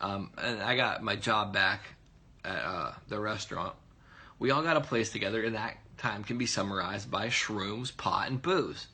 um, 0.00 0.30
and 0.38 0.62
I 0.62 0.76
got 0.76 1.02
my 1.02 1.16
job 1.16 1.52
back 1.52 1.82
at 2.44 2.64
uh, 2.64 2.92
the 3.08 3.18
restaurant. 3.18 3.74
We 4.38 4.50
all 4.50 4.62
got 4.62 4.76
a 4.76 4.80
place 4.80 5.10
together, 5.10 5.42
and 5.42 5.54
that 5.54 5.78
time 5.96 6.22
can 6.22 6.38
be 6.38 6.46
summarized 6.46 7.10
by 7.10 7.28
shrooms, 7.28 7.94
pot, 7.96 8.28
and 8.28 8.40
booze. 8.40 8.86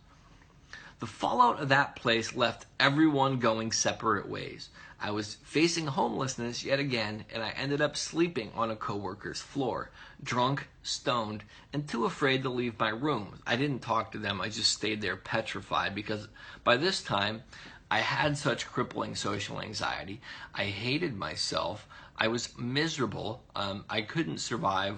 The 1.01 1.07
fallout 1.07 1.61
of 1.61 1.69
that 1.69 1.97
place 1.97 2.35
left 2.35 2.67
everyone 2.81 3.39
going 3.39 3.73
separate 3.73 4.29
ways. 4.29 4.71
I 5.05 5.11
was 5.11 5.35
facing 5.43 5.87
homelessness 5.87 6.65
yet 6.65 6.81
again, 6.81 7.27
and 7.31 7.43
I 7.43 7.51
ended 7.51 7.83
up 7.83 7.95
sleeping 7.95 8.51
on 8.55 8.71
a 8.71 8.77
coworker's 8.77 9.43
floor, 9.43 9.91
drunk, 10.23 10.69
stoned, 10.83 11.45
and 11.75 11.87
too 11.87 12.07
afraid 12.07 12.43
to 12.43 12.49
leave 12.49 12.79
my 12.79 12.89
room. 12.89 13.39
I 13.47 13.57
didn't 13.57 13.81
talk 13.81 14.13
to 14.13 14.19
them, 14.19 14.41
I 14.41 14.49
just 14.49 14.73
stayed 14.73 15.03
there 15.03 15.17
petrified 15.17 15.95
because 15.95 16.29
by 16.65 16.79
this 16.79 17.03
time 17.03 17.43
I 17.91 17.99
had 17.99 18.39
such 18.39 18.67
crippling 18.67 19.15
social 19.15 19.61
anxiety. 19.61 20.23
I 20.55 20.65
hated 20.65 21.15
myself. 21.15 21.87
I 22.17 22.29
was 22.29 22.57
miserable. 22.57 23.45
Um, 23.55 23.85
I 23.91 24.01
couldn't 24.01 24.39
survive 24.39 24.97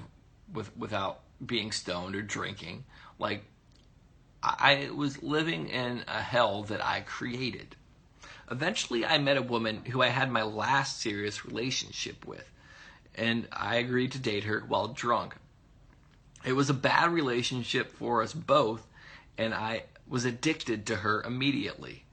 with 0.52 0.70
without 0.76 1.22
being 1.44 1.72
stoned 1.72 2.14
or 2.14 2.22
drinking. 2.22 2.84
Like 3.18 3.42
I 4.40 4.88
was 4.94 5.20
living 5.24 5.68
in 5.68 6.04
a 6.06 6.22
hell 6.22 6.62
that 6.62 6.84
I 6.84 7.00
created. 7.00 7.74
Eventually, 8.50 9.04
I 9.04 9.18
met 9.18 9.36
a 9.36 9.42
woman 9.42 9.84
who 9.86 10.02
I 10.02 10.08
had 10.08 10.30
my 10.30 10.42
last 10.42 11.00
serious 11.00 11.44
relationship 11.44 12.24
with, 12.24 12.48
and 13.14 13.48
I 13.52 13.76
agreed 13.76 14.12
to 14.12 14.18
date 14.18 14.44
her 14.44 14.60
while 14.60 14.88
drunk. 14.88 15.36
It 16.44 16.52
was 16.52 16.70
a 16.70 16.74
bad 16.74 17.12
relationship 17.12 17.90
for 17.90 18.22
us 18.22 18.32
both, 18.32 18.86
and 19.36 19.52
I 19.52 19.84
was 20.06 20.24
addicted 20.24 20.86
to 20.86 20.96
her 20.96 21.22
immediately. 21.22 22.04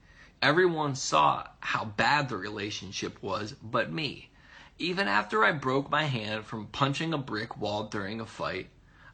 Everyone 0.42 0.96
saw 0.96 1.46
how 1.60 1.84
bad 1.84 2.28
the 2.28 2.36
relationship 2.36 3.22
was, 3.22 3.52
but 3.62 3.92
me. 3.92 4.30
Even 4.78 5.06
after 5.06 5.44
I 5.44 5.52
broke 5.52 5.88
my 5.88 6.04
hand 6.04 6.44
from 6.44 6.66
punching 6.66 7.14
a 7.14 7.18
brick 7.18 7.56
wall 7.56 7.84
during 7.84 8.20
a 8.20 8.26
fight, 8.26 8.70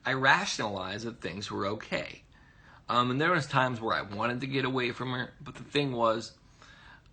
I 0.07 0.15
rationalized 0.15 1.05
that 1.05 1.21
things 1.21 1.51
were 1.51 1.67
okay. 1.67 2.23
Um, 2.89 3.11
and 3.11 3.21
there 3.21 3.33
was 3.33 3.47
times 3.47 3.81
where 3.81 3.95
I 3.95 4.01
wanted 4.01 4.41
to 4.41 4.47
get 4.47 4.65
away 4.65 4.91
from 4.91 5.13
her, 5.13 5.35
but 5.41 5.55
the 5.55 5.63
thing 5.63 5.93
was, 5.93 6.33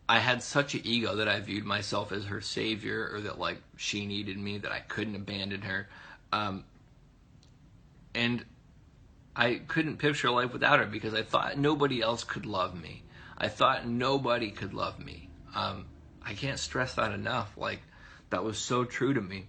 I 0.10 0.20
had 0.20 0.42
such 0.42 0.74
an 0.74 0.82
ego 0.84 1.16
that 1.18 1.28
I 1.28 1.40
viewed 1.40 1.66
myself 1.66 2.12
as 2.12 2.26
her 2.26 2.42
savior, 2.42 3.10
or 3.14 3.22
that 3.22 3.40
like 3.40 3.62
she 3.76 4.06
needed 4.06 4.38
me, 4.38 4.58
that 4.60 4.72
I 4.72 4.80
couldn't 4.80 5.16
abandon 5.16 5.62
her. 5.62 5.88
Um, 6.32 6.64
and 8.16 8.46
I 9.36 9.62
couldn't 9.68 9.98
picture 9.98 10.32
life 10.32 10.54
without 10.54 10.80
her 10.80 10.86
because 10.86 11.14
I 11.14 11.24
thought 11.24 11.58
nobody 11.58 12.02
else 12.02 12.24
could 12.24 12.46
love 12.46 12.80
me. 12.80 13.04
I 13.38 13.50
thought 13.50 13.88
nobody 13.88 14.50
could 14.50 14.74
love 14.74 14.98
me. 14.98 15.30
Um, 15.54 15.86
I 16.26 16.34
can't 16.34 16.58
stress 16.58 16.96
that 16.96 17.12
enough. 17.12 17.56
Like, 17.56 17.82
that 18.30 18.44
was 18.44 18.58
so 18.58 18.84
true 18.84 19.14
to 19.14 19.22
me. 19.22 19.46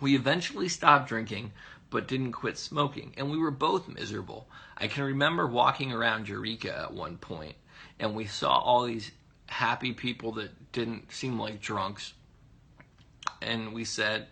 We 0.00 0.14
eventually 0.14 0.68
stopped 0.68 1.08
drinking, 1.08 1.52
but 1.90 2.08
didn't 2.08 2.32
quit 2.32 2.58
smoking, 2.58 3.12
and 3.16 3.30
we 3.30 3.38
were 3.38 3.50
both 3.50 3.88
miserable. 3.88 4.48
I 4.76 4.86
can 4.86 5.04
remember 5.04 5.46
walking 5.46 5.92
around 5.92 6.28
Eureka 6.28 6.76
at 6.76 6.94
one 6.94 7.18
point, 7.18 7.54
and 7.98 8.14
we 8.14 8.26
saw 8.26 8.58
all 8.58 8.84
these 8.84 9.10
happy 9.52 9.92
people 9.92 10.32
that 10.32 10.72
didn't 10.72 11.12
seem 11.12 11.38
like 11.38 11.60
drunks, 11.60 12.14
and 13.40 13.72
we 13.72 13.84
said, 13.84 14.26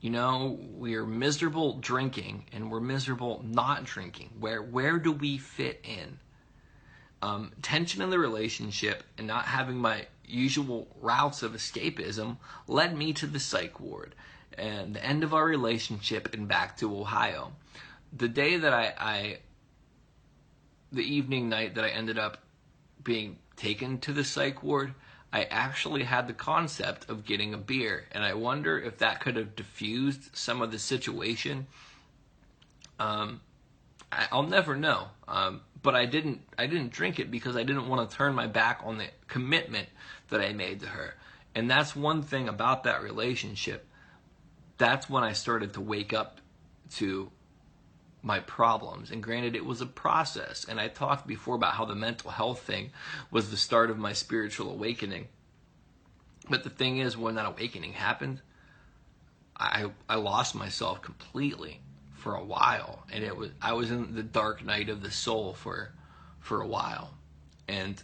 you 0.00 0.10
know, 0.10 0.58
we're 0.60 1.06
miserable 1.06 1.78
drinking 1.78 2.46
and 2.52 2.70
we're 2.70 2.80
miserable 2.80 3.42
not 3.44 3.84
drinking. 3.84 4.30
Where 4.38 4.60
where 4.60 4.98
do 4.98 5.12
we 5.12 5.38
fit 5.38 5.80
in? 5.84 6.18
Um, 7.22 7.52
tension 7.62 8.02
in 8.02 8.10
the 8.10 8.18
relationship 8.18 9.04
and 9.16 9.28
not 9.28 9.44
having 9.44 9.76
my 9.76 10.06
usual 10.26 10.88
routes 11.00 11.44
of 11.44 11.52
escapism 11.52 12.36
led 12.66 12.96
me 12.96 13.12
to 13.12 13.26
the 13.28 13.38
psych 13.38 13.78
ward 13.78 14.16
and 14.58 14.94
the 14.96 15.04
end 15.04 15.22
of 15.22 15.32
our 15.32 15.44
relationship 15.44 16.34
and 16.34 16.48
back 16.48 16.76
to 16.78 17.00
Ohio. 17.00 17.52
The 18.12 18.28
day 18.28 18.56
that 18.56 18.72
I, 18.72 18.92
I 18.98 19.38
the 20.90 21.02
evening 21.02 21.48
night 21.48 21.76
that 21.76 21.84
I 21.84 21.90
ended 21.90 22.18
up 22.18 22.38
being 23.04 23.38
taken 23.62 23.98
to 23.98 24.12
the 24.12 24.24
psych 24.24 24.62
ward, 24.62 24.92
I 25.32 25.44
actually 25.44 26.02
had 26.02 26.26
the 26.26 26.34
concept 26.34 27.08
of 27.08 27.24
getting 27.24 27.54
a 27.54 27.58
beer, 27.58 28.04
and 28.10 28.24
I 28.24 28.34
wonder 28.34 28.78
if 28.78 28.98
that 28.98 29.20
could 29.20 29.36
have 29.36 29.54
diffused 29.54 30.36
some 30.36 30.60
of 30.60 30.72
the 30.72 30.78
situation. 30.78 31.68
Um, 32.98 33.40
I, 34.10 34.26
will 34.32 34.42
never 34.42 34.76
know. 34.76 35.06
Um, 35.28 35.60
but 35.80 35.94
I 35.94 36.06
didn't. 36.06 36.42
I 36.58 36.66
didn't 36.66 36.90
drink 36.90 37.18
it 37.18 37.30
because 37.30 37.56
I 37.56 37.62
didn't 37.62 37.88
want 37.88 38.08
to 38.08 38.16
turn 38.16 38.34
my 38.34 38.46
back 38.46 38.80
on 38.84 38.98
the 38.98 39.06
commitment 39.28 39.88
that 40.28 40.40
I 40.40 40.52
made 40.52 40.80
to 40.80 40.86
her, 40.86 41.14
and 41.54 41.70
that's 41.70 41.96
one 41.96 42.22
thing 42.22 42.48
about 42.48 42.84
that 42.84 43.02
relationship. 43.02 43.86
That's 44.76 45.08
when 45.08 45.22
I 45.22 45.32
started 45.32 45.74
to 45.74 45.80
wake 45.80 46.12
up 46.12 46.40
to 46.96 47.30
my 48.22 48.40
problems. 48.40 49.10
And 49.10 49.22
granted, 49.22 49.56
it 49.56 49.64
was 49.64 49.80
a 49.80 49.86
process. 49.86 50.64
And 50.68 50.80
I 50.80 50.88
talked 50.88 51.26
before 51.26 51.56
about 51.56 51.74
how 51.74 51.84
the 51.84 51.94
mental 51.94 52.30
health 52.30 52.60
thing 52.60 52.90
was 53.30 53.50
the 53.50 53.56
start 53.56 53.90
of 53.90 53.98
my 53.98 54.12
spiritual 54.12 54.70
awakening. 54.70 55.28
But 56.48 56.64
the 56.64 56.70
thing 56.70 56.98
is, 56.98 57.16
when 57.16 57.34
that 57.36 57.46
awakening 57.46 57.92
happened, 57.94 58.40
I 59.56 59.90
I 60.08 60.16
lost 60.16 60.54
myself 60.54 61.02
completely 61.02 61.80
for 62.14 62.34
a 62.34 62.44
while, 62.44 63.04
and 63.12 63.22
it 63.22 63.36
was 63.36 63.50
I 63.60 63.74
was 63.74 63.90
in 63.90 64.14
the 64.14 64.22
dark 64.22 64.64
night 64.64 64.88
of 64.88 65.02
the 65.02 65.10
soul 65.10 65.54
for 65.54 65.92
for 66.40 66.60
a 66.60 66.66
while, 66.66 67.14
and 67.68 68.02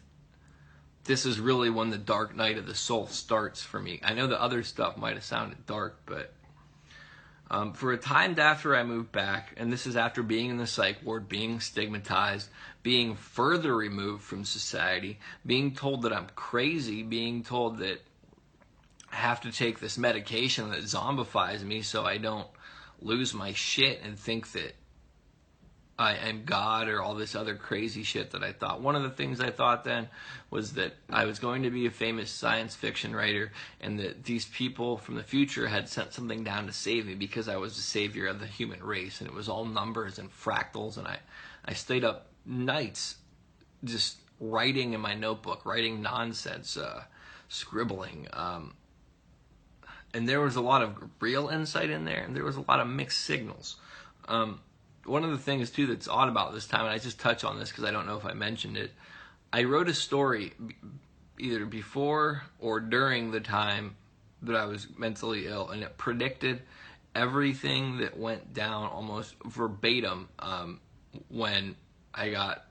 this 1.04 1.24
is 1.24 1.40
really 1.40 1.70
when 1.70 1.90
the 1.90 1.98
dark 1.98 2.36
night 2.36 2.58
of 2.58 2.66
the 2.66 2.74
soul 2.74 3.06
starts 3.06 3.62
for 3.62 3.80
me. 3.80 3.98
I 4.04 4.14
know 4.14 4.26
the 4.26 4.40
other 4.40 4.62
stuff 4.62 4.96
might 4.96 5.14
have 5.14 5.24
sounded 5.24 5.66
dark, 5.66 6.00
but 6.06 6.32
um, 7.50 7.72
for 7.72 7.92
a 7.92 7.98
time 7.98 8.38
after 8.38 8.76
I 8.76 8.82
moved 8.82 9.10
back, 9.10 9.54
and 9.56 9.72
this 9.72 9.86
is 9.86 9.96
after 9.96 10.22
being 10.22 10.50
in 10.50 10.58
the 10.58 10.66
psych 10.66 10.98
ward, 11.02 11.28
being 11.28 11.60
stigmatized, 11.60 12.48
being 12.82 13.16
further 13.16 13.74
removed 13.74 14.22
from 14.22 14.44
society, 14.44 15.18
being 15.46 15.74
told 15.74 16.02
that 16.02 16.12
I'm 16.12 16.28
crazy, 16.34 17.02
being 17.02 17.42
told 17.42 17.78
that 17.78 18.02
I 19.10 19.16
have 19.16 19.40
to 19.42 19.52
take 19.52 19.80
this 19.80 19.96
medication 19.96 20.70
that 20.70 20.80
zombifies 20.80 21.62
me 21.62 21.80
so 21.82 22.04
I 22.04 22.18
don't 22.18 22.48
lose 23.00 23.32
my 23.32 23.52
shit 23.54 24.02
and 24.02 24.18
think 24.18 24.52
that 24.52 24.74
I 25.98 26.14
am 26.14 26.44
God 26.44 26.88
or 26.88 27.02
all 27.02 27.14
this 27.14 27.34
other 27.34 27.56
crazy 27.56 28.04
shit 28.04 28.30
that 28.30 28.44
I 28.44 28.52
thought. 28.52 28.80
One 28.80 28.94
of 28.94 29.02
the 29.02 29.10
things 29.10 29.40
I 29.40 29.50
thought 29.50 29.82
then 29.82 30.08
was 30.48 30.74
that 30.74 30.94
I 31.10 31.24
was 31.24 31.40
going 31.40 31.64
to 31.64 31.70
be 31.70 31.86
a 31.86 31.90
famous 31.90 32.30
science 32.30 32.76
fiction 32.76 33.16
writer 33.16 33.50
and 33.80 33.98
that 33.98 34.22
these 34.22 34.44
people 34.44 34.96
from 34.96 35.16
the 35.16 35.24
future 35.24 35.66
had 35.66 35.88
sent 35.88 36.12
something 36.12 36.44
down 36.44 36.66
to 36.66 36.72
save 36.72 37.06
me 37.06 37.16
because 37.16 37.48
I 37.48 37.56
was 37.56 37.74
the 37.74 37.82
savior 37.82 38.28
of 38.28 38.38
the 38.38 38.46
human 38.46 38.80
race 38.80 39.20
and 39.20 39.28
it 39.28 39.34
was 39.34 39.48
all 39.48 39.64
numbers 39.64 40.20
and 40.20 40.30
fractals 40.30 40.98
and 40.98 41.08
I, 41.08 41.18
I 41.64 41.72
stayed 41.72 42.04
up 42.04 42.28
nights 42.46 43.16
just 43.82 44.18
writing 44.38 44.92
in 44.92 45.00
my 45.00 45.14
notebook, 45.14 45.66
writing 45.66 46.00
nonsense, 46.00 46.76
uh, 46.76 47.02
scribbling. 47.48 48.28
Um, 48.32 48.74
and 50.14 50.28
there 50.28 50.40
was 50.40 50.54
a 50.54 50.60
lot 50.60 50.82
of 50.82 50.96
real 51.18 51.48
insight 51.48 51.90
in 51.90 52.04
there 52.04 52.22
and 52.22 52.36
there 52.36 52.44
was 52.44 52.56
a 52.56 52.64
lot 52.68 52.78
of 52.78 52.86
mixed 52.86 53.22
signals. 53.22 53.76
Um, 54.28 54.60
one 55.04 55.24
of 55.24 55.30
the 55.30 55.38
things 55.38 55.70
too 55.70 55.86
that's 55.86 56.08
odd 56.08 56.28
about 56.28 56.52
this 56.52 56.66
time, 56.66 56.82
and 56.82 56.90
I 56.90 56.98
just 56.98 57.18
touch 57.18 57.44
on 57.44 57.58
this 57.58 57.70
because 57.70 57.84
I 57.84 57.90
don't 57.90 58.06
know 58.06 58.16
if 58.16 58.24
I 58.24 58.32
mentioned 58.32 58.76
it. 58.76 58.92
I 59.52 59.64
wrote 59.64 59.88
a 59.88 59.94
story 59.94 60.52
either 61.38 61.64
before 61.64 62.42
or 62.58 62.80
during 62.80 63.30
the 63.30 63.40
time 63.40 63.96
that 64.42 64.56
I 64.56 64.66
was 64.66 64.86
mentally 64.96 65.46
ill, 65.46 65.70
and 65.70 65.82
it 65.82 65.96
predicted 65.98 66.62
everything 67.14 67.98
that 67.98 68.16
went 68.16 68.52
down 68.54 68.88
almost 68.90 69.34
verbatim 69.44 70.28
um, 70.38 70.80
when 71.28 71.74
I 72.14 72.30
got 72.30 72.64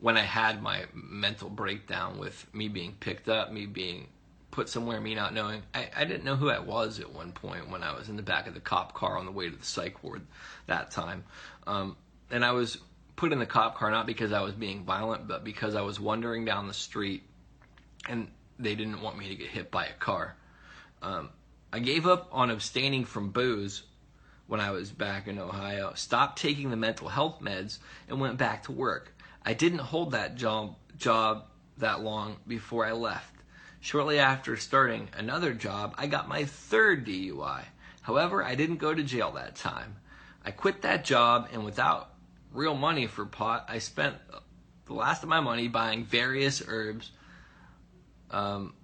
when 0.00 0.16
I 0.16 0.22
had 0.22 0.60
my 0.60 0.86
mental 0.92 1.48
breakdown 1.48 2.18
with 2.18 2.52
me 2.52 2.66
being 2.66 2.92
picked 2.98 3.28
up, 3.28 3.52
me 3.52 3.66
being 3.66 4.08
put 4.52 4.68
somewhere, 4.68 5.00
me 5.00 5.16
not 5.16 5.34
knowing. 5.34 5.62
I, 5.74 5.88
I 5.96 6.04
didn't 6.04 6.24
know 6.24 6.36
who 6.36 6.50
I 6.50 6.60
was 6.60 7.00
at 7.00 7.12
one 7.12 7.32
point 7.32 7.70
when 7.70 7.82
I 7.82 7.92
was 7.98 8.08
in 8.08 8.16
the 8.16 8.22
back 8.22 8.46
of 8.46 8.54
the 8.54 8.60
cop 8.60 8.94
car 8.94 9.18
on 9.18 9.26
the 9.26 9.32
way 9.32 9.50
to 9.50 9.56
the 9.56 9.64
psych 9.64 10.04
ward 10.04 10.22
that 10.68 10.92
time. 10.92 11.24
Um, 11.66 11.96
and 12.30 12.44
I 12.44 12.52
was 12.52 12.78
put 13.16 13.32
in 13.32 13.40
the 13.40 13.46
cop 13.46 13.76
car 13.76 13.90
not 13.90 14.06
because 14.06 14.32
I 14.32 14.42
was 14.42 14.54
being 14.54 14.84
violent, 14.84 15.26
but 15.26 15.42
because 15.42 15.74
I 15.74 15.80
was 15.80 15.98
wandering 15.98 16.44
down 16.44 16.68
the 16.68 16.74
street 16.74 17.24
and 18.08 18.28
they 18.58 18.74
didn't 18.74 19.00
want 19.00 19.18
me 19.18 19.28
to 19.28 19.34
get 19.34 19.48
hit 19.48 19.70
by 19.70 19.86
a 19.86 19.92
car. 19.94 20.36
Um, 21.00 21.30
I 21.72 21.78
gave 21.78 22.06
up 22.06 22.28
on 22.30 22.50
abstaining 22.50 23.06
from 23.06 23.30
booze 23.30 23.82
when 24.46 24.60
I 24.60 24.70
was 24.70 24.90
back 24.90 25.28
in 25.28 25.38
Ohio, 25.38 25.94
stopped 25.94 26.40
taking 26.40 26.70
the 26.70 26.76
mental 26.76 27.08
health 27.08 27.40
meds, 27.40 27.78
and 28.08 28.20
went 28.20 28.36
back 28.36 28.64
to 28.64 28.72
work. 28.72 29.14
I 29.44 29.54
didn't 29.54 29.78
hold 29.78 30.12
that 30.12 30.34
job 30.34 30.76
job 30.98 31.46
that 31.78 32.02
long 32.02 32.36
before 32.46 32.84
I 32.84 32.92
left. 32.92 33.34
Shortly 33.82 34.20
after 34.20 34.56
starting 34.56 35.08
another 35.12 35.52
job, 35.52 35.96
I 35.98 36.06
got 36.06 36.28
my 36.28 36.44
third 36.44 37.04
DUI. 37.04 37.64
However, 38.02 38.44
I 38.44 38.54
didn't 38.54 38.76
go 38.76 38.94
to 38.94 39.02
jail 39.02 39.32
that 39.32 39.56
time. 39.56 39.96
I 40.44 40.52
quit 40.52 40.82
that 40.82 41.04
job, 41.04 41.48
and 41.52 41.64
without 41.64 42.14
real 42.52 42.76
money 42.76 43.08
for 43.08 43.26
pot, 43.26 43.66
I 43.68 43.80
spent 43.80 44.14
the 44.84 44.92
last 44.92 45.24
of 45.24 45.28
my 45.28 45.40
money 45.40 45.66
buying 45.66 46.04
various 46.04 46.62
herbs 46.64 47.10
um, 48.30 48.74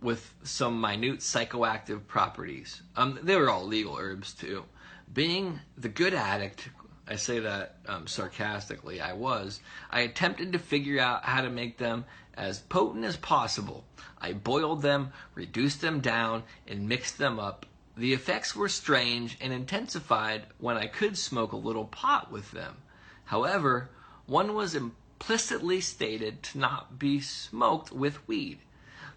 with 0.00 0.32
some 0.44 0.80
minute 0.80 1.18
psychoactive 1.18 2.06
properties. 2.06 2.82
Um, 2.94 3.18
they 3.24 3.34
were 3.34 3.50
all 3.50 3.66
legal 3.66 3.96
herbs, 3.98 4.32
too. 4.32 4.64
Being 5.12 5.58
the 5.76 5.88
good 5.88 6.14
addict, 6.14 6.68
I 7.08 7.16
say 7.16 7.38
that 7.38 7.76
um, 7.86 8.06
sarcastically, 8.06 9.00
I 9.00 9.12
was, 9.12 9.60
I 9.90 10.00
attempted 10.00 10.52
to 10.52 10.58
figure 10.58 11.00
out 11.00 11.24
how 11.24 11.40
to 11.40 11.50
make 11.50 11.78
them 11.78 12.04
as 12.34 12.60
potent 12.60 13.04
as 13.04 13.16
possible. 13.16 13.84
I 14.20 14.32
boiled 14.32 14.82
them, 14.82 15.12
reduced 15.34 15.80
them 15.80 16.00
down, 16.00 16.42
and 16.66 16.88
mixed 16.88 17.18
them 17.18 17.38
up. 17.38 17.64
The 17.96 18.12
effects 18.12 18.56
were 18.56 18.68
strange 18.68 19.38
and 19.40 19.52
intensified 19.52 20.46
when 20.58 20.76
I 20.76 20.86
could 20.86 21.16
smoke 21.16 21.52
a 21.52 21.56
little 21.56 21.86
pot 21.86 22.30
with 22.30 22.50
them. 22.50 22.76
However, 23.26 23.90
one 24.26 24.54
was 24.54 24.74
implicitly 24.74 25.80
stated 25.80 26.42
to 26.42 26.58
not 26.58 26.98
be 26.98 27.20
smoked 27.20 27.92
with 27.92 28.26
weed. 28.28 28.58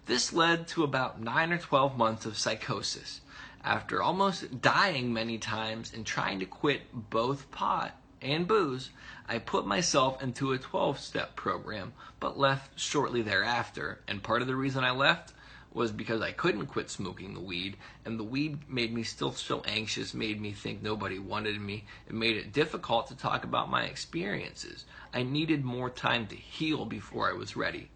This 0.06 0.32
led 0.32 0.66
to 0.68 0.82
about 0.82 1.20
9 1.20 1.52
or 1.52 1.58
12 1.58 1.98
months 1.98 2.24
of 2.24 2.38
psychosis. 2.38 3.20
After 3.62 4.02
almost 4.02 4.62
dying 4.62 5.12
many 5.12 5.36
times 5.36 5.92
and 5.92 6.06
trying 6.06 6.40
to 6.40 6.46
quit 6.46 6.82
both 6.92 7.50
pot 7.50 7.94
and 8.22 8.48
booze, 8.48 8.90
I 9.28 9.38
put 9.38 9.66
myself 9.66 10.22
into 10.22 10.52
a 10.52 10.58
12 10.58 10.98
step 10.98 11.36
program, 11.36 11.92
but 12.18 12.38
left 12.38 12.78
shortly 12.78 13.22
thereafter. 13.22 14.00
And 14.08 14.22
part 14.22 14.42
of 14.42 14.48
the 14.48 14.56
reason 14.56 14.82
I 14.82 14.92
left 14.92 15.32
was 15.72 15.92
because 15.92 16.20
I 16.20 16.32
couldn't 16.32 16.66
quit 16.66 16.90
smoking 16.90 17.34
the 17.34 17.40
weed, 17.40 17.76
and 18.04 18.18
the 18.18 18.24
weed 18.24 18.68
made 18.68 18.92
me 18.92 19.02
still 19.02 19.32
so 19.32 19.62
anxious, 19.66 20.14
made 20.14 20.40
me 20.40 20.52
think 20.52 20.82
nobody 20.82 21.18
wanted 21.18 21.60
me. 21.60 21.84
It 22.08 22.14
made 22.14 22.36
it 22.36 22.52
difficult 22.52 23.06
to 23.08 23.14
talk 23.14 23.44
about 23.44 23.70
my 23.70 23.84
experiences. 23.84 24.84
I 25.14 25.22
needed 25.22 25.64
more 25.64 25.90
time 25.90 26.26
to 26.28 26.34
heal 26.34 26.84
before 26.86 27.30
I 27.30 27.34
was 27.34 27.56
ready. 27.56 27.90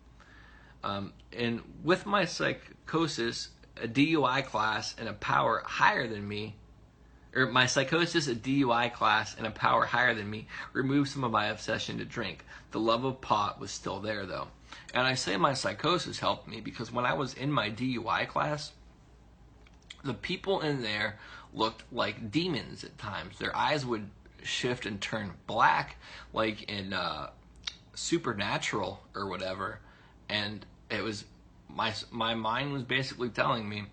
Um, 0.85 1.15
and 1.33 1.63
with 1.83 2.07
my 2.07 2.27
psychosis, 2.27 3.49
a 3.83 3.89
DUI 3.89 4.45
class 4.45 4.95
and 4.99 5.09
a 5.09 5.15
power 5.15 5.63
higher 5.65 6.07
than 6.07 6.27
me 6.27 6.55
or 7.35 7.47
my 7.47 7.67
psychosis, 7.67 8.29
a 8.29 8.35
DUI 8.35 8.93
class, 8.93 9.35
and 9.37 9.47
a 9.47 9.51
power 9.51 9.85
higher 9.85 10.15
than 10.15 10.31
me 10.31 10.47
removed 10.73 11.11
some 11.11 11.25
of 11.25 11.33
my 11.33 11.47
obsession 11.47 11.99
to 11.99 12.05
drink. 12.05 12.45
The 12.71 12.81
love 12.81 13.05
of 13.05 13.21
pot 13.21 13.61
was 13.61 13.71
still 13.71 14.01
there 14.01 14.27
though. 14.27 14.49
And 14.93 15.07
I 15.07 15.15
say 15.15 15.37
my 15.37 15.55
psychosis 15.55 16.19
helped 16.19 16.49
me 16.49 16.61
because 16.61 16.93
when 16.93 17.05
I 17.05 17.15
was 17.15 17.35
in 17.35 17.51
my 17.51 17.71
DUI 17.71 18.29
class, 18.29 18.73
the 20.05 20.15
people 20.15 20.61
in 20.61 20.83
there 20.83 21.19
looked 21.53 21.83
like 21.93 22.31
demons 22.31 22.85
at 22.85 22.99
times. 22.99 23.39
Their 23.39 23.57
eyes 23.57 23.87
would 23.87 24.09
shift 24.43 24.87
and 24.87 25.01
turn 25.01 25.33
black, 25.47 25.97
like 26.33 26.71
in 26.71 26.93
uh, 26.93 27.31
Supernatural 27.95 29.01
or 29.15 29.29
whatever. 29.29 29.81
And 30.29 30.65
it 30.91 31.03
was 31.03 31.25
my 31.75 31.93
my 32.11 32.35
mind 32.35 32.73
was 32.73 32.83
basically 32.83 33.29
telling 33.29 33.69
me, 33.69 33.85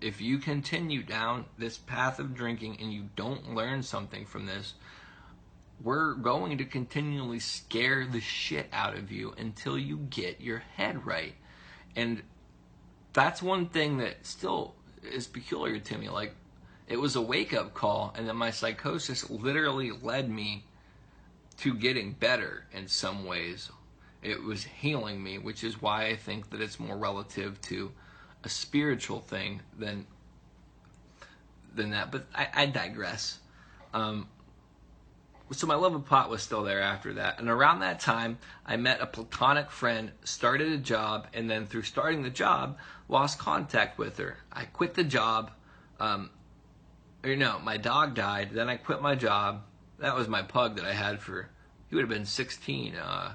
if 0.00 0.20
you 0.20 0.38
continue 0.38 1.02
down 1.02 1.44
this 1.58 1.76
path 1.76 2.18
of 2.18 2.34
drinking 2.34 2.78
and 2.80 2.92
you 2.92 3.08
don't 3.16 3.54
learn 3.54 3.82
something 3.82 4.24
from 4.24 4.46
this, 4.46 4.74
we're 5.82 6.14
going 6.14 6.58
to 6.58 6.64
continually 6.64 7.40
scare 7.40 8.06
the 8.06 8.20
shit 8.20 8.68
out 8.72 8.96
of 8.96 9.10
you 9.10 9.34
until 9.38 9.78
you 9.78 9.96
get 9.96 10.40
your 10.40 10.58
head 10.76 11.04
right. 11.04 11.34
And 11.96 12.22
that's 13.12 13.42
one 13.42 13.66
thing 13.66 13.98
that 13.98 14.24
still 14.24 14.74
is 15.02 15.26
peculiar 15.26 15.78
to 15.78 15.98
me. 15.98 16.08
Like, 16.08 16.34
it 16.86 16.98
was 16.98 17.16
a 17.16 17.22
wake 17.22 17.52
up 17.52 17.74
call, 17.74 18.14
and 18.16 18.28
then 18.28 18.36
my 18.36 18.50
psychosis 18.50 19.28
literally 19.30 19.90
led 19.90 20.30
me 20.30 20.64
to 21.58 21.74
getting 21.74 22.12
better 22.12 22.66
in 22.72 22.88
some 22.88 23.24
ways. 23.24 23.70
It 24.22 24.42
was 24.42 24.64
healing 24.64 25.22
me, 25.22 25.38
which 25.38 25.64
is 25.64 25.80
why 25.80 26.06
I 26.06 26.16
think 26.16 26.50
that 26.50 26.60
it's 26.60 26.78
more 26.78 26.96
relative 26.96 27.60
to 27.62 27.92
a 28.44 28.48
spiritual 28.48 29.20
thing 29.20 29.62
than 29.78 30.06
than 31.74 31.90
that. 31.90 32.10
But 32.10 32.26
I, 32.34 32.48
I 32.54 32.66
digress. 32.66 33.38
Um, 33.94 34.28
so 35.52 35.66
my 35.66 35.74
love 35.74 35.94
of 35.94 36.04
pot 36.04 36.30
was 36.30 36.42
still 36.42 36.62
there 36.62 36.80
after 36.80 37.14
that. 37.14 37.40
And 37.40 37.48
around 37.48 37.80
that 37.80 37.98
time, 37.98 38.38
I 38.64 38.76
met 38.76 39.00
a 39.00 39.06
platonic 39.06 39.70
friend, 39.70 40.12
started 40.22 40.72
a 40.72 40.78
job, 40.78 41.26
and 41.34 41.50
then 41.50 41.66
through 41.66 41.82
starting 41.82 42.22
the 42.22 42.30
job, 42.30 42.78
lost 43.08 43.38
contact 43.38 43.98
with 43.98 44.18
her. 44.18 44.36
I 44.52 44.66
quit 44.66 44.94
the 44.94 45.04
job. 45.04 45.50
Um, 45.98 46.30
or 47.24 47.34
no, 47.34 47.58
my 47.58 47.76
dog 47.76 48.14
died. 48.14 48.50
Then 48.52 48.68
I 48.68 48.76
quit 48.76 49.02
my 49.02 49.16
job. 49.16 49.62
That 49.98 50.14
was 50.14 50.28
my 50.28 50.42
pug 50.42 50.76
that 50.76 50.84
I 50.84 50.92
had 50.92 51.20
for. 51.20 51.48
He 51.88 51.96
would 51.96 52.02
have 52.02 52.08
been 52.08 52.26
16 52.26 52.94
uh, 52.94 53.34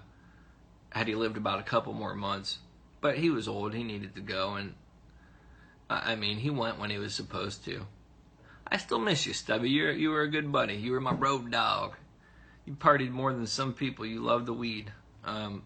had 0.96 1.08
he 1.08 1.16
lived 1.16 1.38
about 1.38 1.60
a 1.60 1.64
couple 1.64 1.94
more 1.94 2.16
months. 2.16 2.60
But 3.02 3.18
he 3.18 3.30
was 3.30 3.48
old. 3.48 3.74
He 3.74 3.84
needed 3.84 4.16
to 4.16 4.22
go, 4.22 4.56
and 4.56 4.74
I 5.90 6.16
mean, 6.16 6.38
he 6.38 6.50
went 6.50 6.80
when 6.80 6.90
he 6.90 6.98
was 6.98 7.14
supposed 7.14 7.64
to. 7.66 7.86
I 8.68 8.78
still 8.78 9.00
miss 9.00 9.28
you, 9.28 9.34
Stubby. 9.34 9.70
You 9.70 9.90
you 9.90 10.10
were 10.10 10.22
a 10.22 10.32
good 10.32 10.52
buddy. 10.52 10.76
You 10.76 10.94
were 10.94 11.02
my 11.02 11.14
road 11.14 11.52
dog 11.52 11.96
you 12.66 12.74
partied 12.74 13.12
more 13.12 13.32
than 13.32 13.46
some 13.46 13.74
people. 13.74 14.06
You 14.06 14.22
love 14.22 14.46
the 14.46 14.54
weed. 14.54 14.92
Um, 15.24 15.64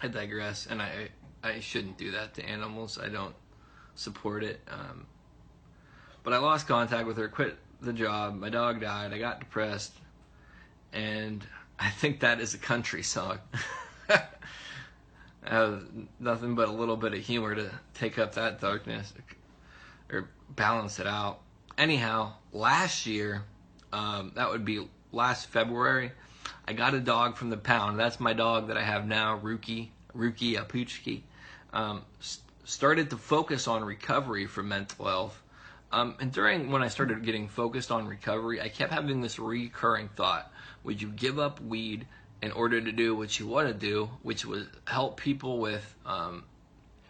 I 0.00 0.08
digress, 0.08 0.66
and 0.66 0.80
I 0.80 1.08
I 1.42 1.60
shouldn't 1.60 1.98
do 1.98 2.12
that 2.12 2.34
to 2.34 2.44
animals. 2.44 2.98
I 2.98 3.08
don't 3.08 3.34
support 3.94 4.44
it. 4.44 4.60
Um, 4.70 5.06
but 6.22 6.32
I 6.32 6.38
lost 6.38 6.66
contact 6.66 7.06
with 7.06 7.16
her, 7.18 7.28
quit 7.28 7.56
the 7.80 7.92
job. 7.92 8.34
My 8.34 8.48
dog 8.48 8.80
died. 8.80 9.12
I 9.12 9.18
got 9.18 9.40
depressed, 9.40 9.92
and 10.92 11.44
I 11.78 11.90
think 11.90 12.20
that 12.20 12.40
is 12.40 12.54
a 12.54 12.58
country 12.58 13.02
song. 13.02 13.38
Nothing 16.20 16.54
but 16.54 16.68
a 16.68 16.72
little 16.72 16.96
bit 16.96 17.14
of 17.14 17.20
humor 17.20 17.54
to 17.54 17.70
take 17.94 18.18
up 18.18 18.34
that 18.34 18.60
darkness 18.60 19.12
or 20.10 20.28
balance 20.50 20.98
it 20.98 21.06
out. 21.06 21.40
Anyhow, 21.78 22.32
last 22.52 23.06
year, 23.06 23.44
um, 23.92 24.32
that 24.34 24.50
would 24.50 24.64
be 24.64 24.88
last 25.12 25.48
February, 25.48 26.12
I 26.66 26.72
got 26.72 26.94
a 26.94 27.00
dog 27.00 27.36
from 27.36 27.50
the 27.50 27.56
pound. 27.56 27.98
That's 27.98 28.18
my 28.18 28.32
dog 28.32 28.68
that 28.68 28.76
I 28.76 28.82
have 28.82 29.06
now, 29.06 29.38
Ruki, 29.38 29.88
Ruki 30.16 30.56
Apuchki. 30.56 31.22
Um, 31.72 32.02
started 32.64 33.10
to 33.10 33.16
focus 33.16 33.68
on 33.68 33.84
recovery 33.84 34.46
for 34.46 34.62
mental 34.62 35.04
health. 35.04 35.42
Um, 35.92 36.16
and 36.20 36.32
during 36.32 36.70
when 36.70 36.82
I 36.82 36.88
started 36.88 37.24
getting 37.24 37.48
focused 37.48 37.92
on 37.92 38.08
recovery, 38.08 38.60
I 38.60 38.68
kept 38.68 38.92
having 38.92 39.20
this 39.20 39.38
recurring 39.38 40.08
thought: 40.16 40.52
Would 40.82 41.00
you 41.00 41.08
give 41.08 41.38
up 41.38 41.60
weed 41.60 42.06
in 42.42 42.52
order 42.52 42.80
to 42.80 42.92
do 42.92 43.14
what 43.14 43.38
you 43.38 43.46
want 43.46 43.68
to 43.68 43.74
do, 43.74 44.10
which 44.22 44.44
was 44.44 44.66
help 44.86 45.18
people 45.18 45.58
with 45.58 45.94
um, 46.04 46.44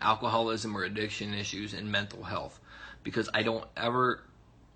alcoholism 0.01 0.77
or 0.77 0.85
addiction 0.85 1.35
issues 1.35 1.75
and 1.75 1.91
mental 1.91 2.23
health? 2.23 2.59
Because 3.03 3.29
I 3.35 3.43
don't 3.43 3.65
ever 3.77 4.23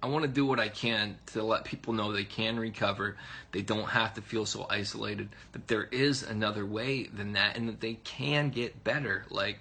I 0.03 0.07
want 0.07 0.23
to 0.23 0.31
do 0.31 0.47
what 0.47 0.59
I 0.59 0.69
can 0.69 1.19
to 1.27 1.43
let 1.43 1.65
people 1.65 1.93
know 1.93 2.13
they 2.13 2.25
can 2.25 2.59
recover. 2.59 3.17
They 3.53 3.61
don't 3.61 3.89
have 3.89 4.15
to 4.15 4.23
feel 4.23 4.47
so 4.47 4.67
isolated. 4.69 5.29
That 5.53 5.69
there 5.69 5.85
is 5.85 6.23
another 6.23 6.65
way 6.65 7.05
than 7.05 7.33
that, 7.33 7.57
and 7.57 7.69
that 7.69 7.81
they 7.81 7.95
can 7.95 8.49
get 8.49 8.83
better. 8.83 9.27
Like, 9.29 9.59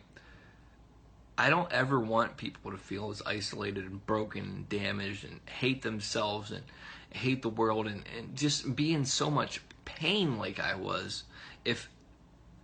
I 1.37 1.49
don't 1.49 1.71
ever 1.71 1.99
want 1.99 2.37
people 2.37 2.71
to 2.71 2.77
feel 2.77 3.09
as 3.11 3.21
isolated 3.25 3.85
and 3.85 4.05
broken 4.05 4.43
and 4.43 4.69
damaged 4.69 5.25
and 5.25 5.41
hate 5.45 5.81
themselves 5.81 6.51
and 6.51 6.63
hate 7.11 7.41
the 7.41 7.49
world 7.49 7.87
and, 7.87 8.03
and 8.17 8.35
just 8.35 8.75
be 8.75 8.93
in 8.93 9.03
so 9.03 9.29
much 9.29 9.61
pain 9.95 10.37
like 10.37 10.59
I 10.59 10.75
was. 10.75 11.23
If 11.65 11.89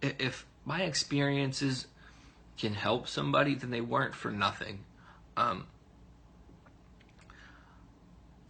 if 0.01 0.45
my 0.65 0.81
experiences 0.81 1.87
can 2.57 2.73
help 2.73 3.07
somebody, 3.07 3.55
then 3.55 3.69
they 3.69 3.81
weren't 3.81 4.15
for 4.15 4.31
nothing. 4.31 4.79
Um, 5.37 5.65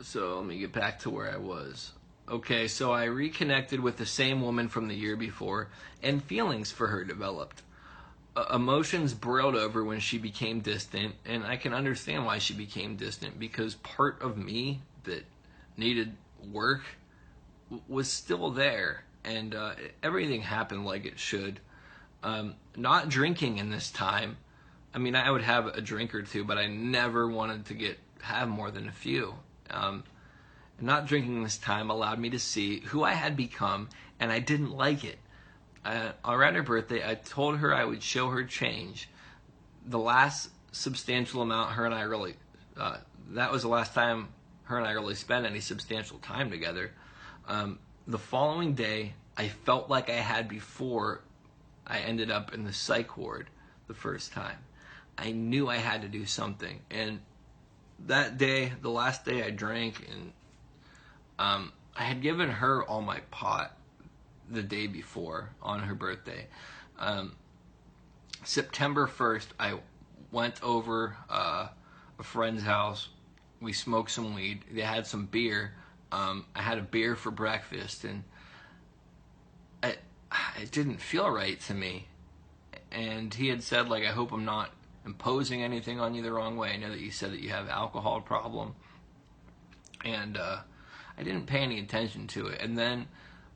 so 0.02 0.38
let 0.38 0.46
me 0.46 0.60
get 0.60 0.72
back 0.72 1.00
to 1.00 1.10
where 1.10 1.32
I 1.32 1.38
was. 1.38 1.92
Okay, 2.30 2.68
so 2.68 2.92
I 2.92 3.06
reconnected 3.06 3.80
with 3.80 3.98
the 3.98 4.06
same 4.06 4.42
woman 4.42 4.68
from 4.68 4.88
the 4.88 4.96
year 4.96 5.16
before, 5.16 5.70
and 6.02 6.24
feelings 6.24 6.72
for 6.72 6.88
her 6.88 7.04
developed. 7.04 7.62
Uh, 8.36 8.46
emotions 8.54 9.14
boiled 9.14 9.56
over 9.56 9.84
when 9.84 10.00
she 10.00 10.18
became 10.18 10.60
distant, 10.60 11.16
and 11.26 11.44
I 11.44 11.58
can 11.58 11.74
understand 11.74 12.26
why 12.26 12.40
she 12.40 12.54
became 12.54 12.96
distant 12.96 13.40
because 13.40 13.76
part 13.76 14.22
of 14.22 14.38
me 14.38 14.82
that 15.04 15.24
needed 15.78 16.16
work 16.52 16.82
was 17.88 18.12
still 18.12 18.52
there, 18.52 19.04
and 19.24 19.56
uh, 19.56 19.74
everything 20.04 20.42
happened 20.42 20.86
like 20.86 21.06
it 21.06 21.20
should. 21.20 21.60
Um, 22.24 22.56
not 22.76 23.10
drinking 23.10 23.58
in 23.58 23.70
this 23.70 23.92
time. 23.92 24.38
I 24.94 24.98
mean, 24.98 25.16
I 25.16 25.30
would 25.30 25.44
have 25.44 25.68
a 25.68 25.82
drink 25.82 26.16
or 26.16 26.24
two, 26.24 26.44
but 26.44 26.58
I 26.58 26.68
never 26.68 27.28
wanted 27.28 27.66
to 27.66 27.74
get 27.74 28.00
have 28.22 28.48
more 28.48 28.72
than 28.72 28.88
a 28.88 28.92
few. 28.92 29.36
Um, 29.70 30.04
not 30.80 31.06
drinking 31.06 31.44
this 31.44 31.58
time 31.58 31.90
allowed 31.90 32.20
me 32.20 32.30
to 32.32 32.40
see 32.40 32.80
who 32.82 33.04
I 33.04 33.14
had 33.14 33.38
become, 33.38 33.90
and 34.20 34.32
I 34.32 34.40
didn't 34.40 34.72
like 34.72 35.04
it. 35.04 35.20
Uh, 35.84 36.12
around 36.26 36.56
her 36.56 36.64
birthday, 36.64 37.08
I 37.08 37.16
told 37.16 37.58
her 37.60 37.74
I 37.74 37.86
would 37.86 38.02
show 38.02 38.30
her 38.30 38.44
change. 38.44 39.10
The 39.86 40.00
last 40.00 40.50
substantial 40.72 41.42
amount 41.42 41.74
her 41.74 41.86
and 41.86 41.94
I 41.94 42.02
really, 42.02 42.36
uh, 42.76 42.98
that 43.30 43.52
was 43.52 43.62
the 43.62 43.68
last 43.68 43.94
time 43.94 44.30
her 44.64 44.78
and 44.78 44.88
I 44.88 44.92
really 44.92 45.16
spent 45.16 45.46
any 45.46 45.60
substantial 45.60 46.18
time 46.20 46.50
together. 46.50 46.92
Um, 47.48 47.80
the 48.08 48.18
following 48.18 48.74
day, 48.74 49.14
I 49.38 49.50
felt 49.50 49.90
like 49.90 50.10
I 50.10 50.14
had 50.14 50.48
before 50.48 51.22
I 51.86 52.00
ended 52.00 52.32
up 52.32 52.54
in 52.54 52.64
the 52.64 52.74
psych 52.74 53.18
ward 53.18 53.50
the 53.88 53.94
first 53.94 54.32
time. 54.32 54.58
I 55.18 55.32
knew 55.32 55.70
I 55.70 55.78
had 55.78 56.02
to 56.02 56.08
do 56.08 56.26
something, 56.26 56.82
and 56.90 57.20
that 58.08 58.38
day, 58.38 58.74
the 58.82 58.90
last 58.90 59.24
day 59.24 59.44
I 59.44 59.50
drank, 59.50 60.08
and 60.12 60.32
um, 61.40 61.72
I 61.96 62.04
had 62.04 62.22
given 62.22 62.50
her 62.50 62.84
all 62.84 63.02
my 63.02 63.20
pot 63.32 63.78
the 64.50 64.64
day 64.64 64.88
before 64.88 65.50
on 65.62 65.80
her 65.82 65.96
birthday. 65.96 66.48
Um, 67.00 67.36
September 68.44 69.08
1st, 69.08 69.48
I 69.60 69.80
went 70.32 70.62
over 70.62 71.18
uh, 71.30 71.68
a 72.20 72.24
friend's 72.24 72.64
house. 72.64 73.10
We 73.62 73.74
smoked 73.74 74.12
some 74.12 74.36
weed. 74.36 74.66
They 74.72 74.82
had 74.82 75.08
some 75.08 75.26
beer. 75.26 75.74
Um, 76.16 76.46
I 76.56 76.62
had 76.62 76.78
a 76.78 76.82
beer 76.82 77.18
for 77.18 77.30
breakfast, 77.30 78.06
and 78.06 78.24
it, 79.84 80.00
it 80.62 80.72
didn't 80.72 81.02
feel 81.02 81.30
right 81.30 81.60
to 81.62 81.74
me. 81.74 82.08
And 82.90 83.34
he 83.34 83.50
had 83.50 83.62
said, 83.62 83.90
like, 83.90 84.06
I 84.06 84.12
hope 84.12 84.32
I'm 84.32 84.46
not 84.46 84.70
imposing 85.06 85.62
anything 85.62 86.00
on 86.00 86.16
you 86.16 86.24
the 86.24 86.32
wrong 86.32 86.56
way. 86.56 86.70
I 86.70 86.78
know 86.78 86.90
that 86.90 87.02
you 87.02 87.12
said 87.12 87.34
that 87.34 87.42
you 87.42 87.50
have 87.50 87.68
alcohol 87.68 88.22
problem, 88.22 88.76
and 90.06 90.38
uh, 90.38 90.60
I 91.18 91.24
didn't 91.24 91.48
pay 91.48 91.60
any 91.60 91.80
attention 91.80 92.28
to 92.28 92.48
it. 92.48 92.62
And 92.62 92.78
then 92.78 93.08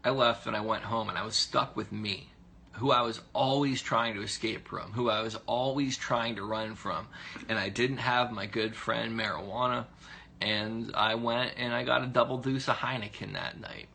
I 0.03 0.09
left 0.09 0.45
and 0.45 0.55
I 0.55 0.61
went 0.61 0.83
home, 0.83 1.07
and 1.07 1.17
I 1.17 1.23
was 1.23 1.35
stuck 1.35 1.77
with 1.77 1.93
me, 1.93 2.27
who 2.73 2.91
I 2.91 3.03
was 3.03 3.21
always 3.31 3.81
trying 3.81 4.15
to 4.15 4.21
escape 4.21 4.67
from, 4.67 4.91
who 4.91 5.09
I 5.09 5.21
was 5.21 5.37
always 5.45 5.97
trying 5.97 6.35
to 6.35 6.43
run 6.43 6.75
from, 6.75 7.07
and 7.47 7.57
I 7.57 7.69
didn't 7.69 7.99
have 7.99 8.33
my 8.33 8.47
good 8.47 8.75
friend 8.75 9.17
marijuana. 9.17 9.85
And 10.41 10.91
I 10.95 11.15
went 11.15 11.53
and 11.57 11.73
I 11.73 11.83
got 11.83 12.03
a 12.03 12.07
double 12.07 12.37
deuce 12.37 12.67
of 12.69 12.77
Heineken 12.77 13.33
that 13.33 13.59
night, 13.59 13.87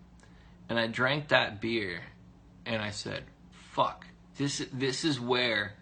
and 0.68 0.78
I 0.78 0.86
drank 0.86 1.28
that 1.28 1.60
beer, 1.60 2.02
and 2.66 2.82
I 2.82 2.90
said, 2.90 3.24
"Fuck." 3.50 4.06
This, 4.36 4.66
this 4.72 5.04
is 5.04 5.20
where 5.20 5.74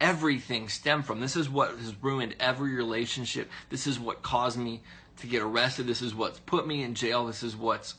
everything 0.00 0.68
stemmed 0.68 1.06
from. 1.06 1.20
This 1.20 1.36
is 1.36 1.48
what 1.48 1.70
has 1.70 1.94
ruined 2.02 2.36
every 2.38 2.74
relationship. 2.74 3.50
This 3.68 3.86
is 3.86 3.98
what 3.98 4.22
caused 4.22 4.58
me 4.58 4.82
to 5.18 5.26
get 5.26 5.42
arrested. 5.42 5.86
This 5.86 6.02
is 6.02 6.14
what's 6.14 6.38
put 6.40 6.66
me 6.66 6.82
in 6.82 6.94
jail. 6.94 7.26
This 7.26 7.42
is 7.42 7.56
what's 7.56 7.94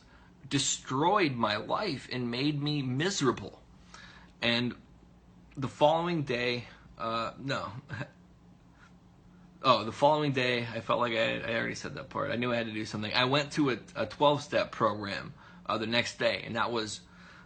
destroyed 0.49 1.33
my 1.35 1.57
life 1.57 2.07
and 2.11 2.31
made 2.31 2.61
me 2.61 2.81
miserable. 2.81 3.59
And 4.41 4.73
the 5.57 5.67
following 5.67 6.23
day, 6.23 6.65
uh, 6.97 7.31
no, 7.37 7.67
oh, 9.63 9.83
the 9.83 9.91
following 9.91 10.31
day, 10.31 10.65
I 10.73 10.79
felt 10.79 10.99
like 10.99 11.13
I, 11.13 11.39
I 11.39 11.55
already 11.55 11.75
said 11.75 11.95
that 11.95 12.09
part. 12.09 12.31
I 12.31 12.35
knew 12.35 12.51
I 12.51 12.55
had 12.55 12.67
to 12.67 12.73
do 12.73 12.85
something. 12.85 13.13
I 13.13 13.25
went 13.25 13.51
to 13.53 13.77
a 13.95 14.05
12 14.05 14.43
step 14.43 14.71
program 14.71 15.33
uh, 15.65 15.77
the 15.77 15.87
next 15.87 16.19
day, 16.19 16.43
and 16.45 16.55
that 16.55 16.71
was 16.71 17.01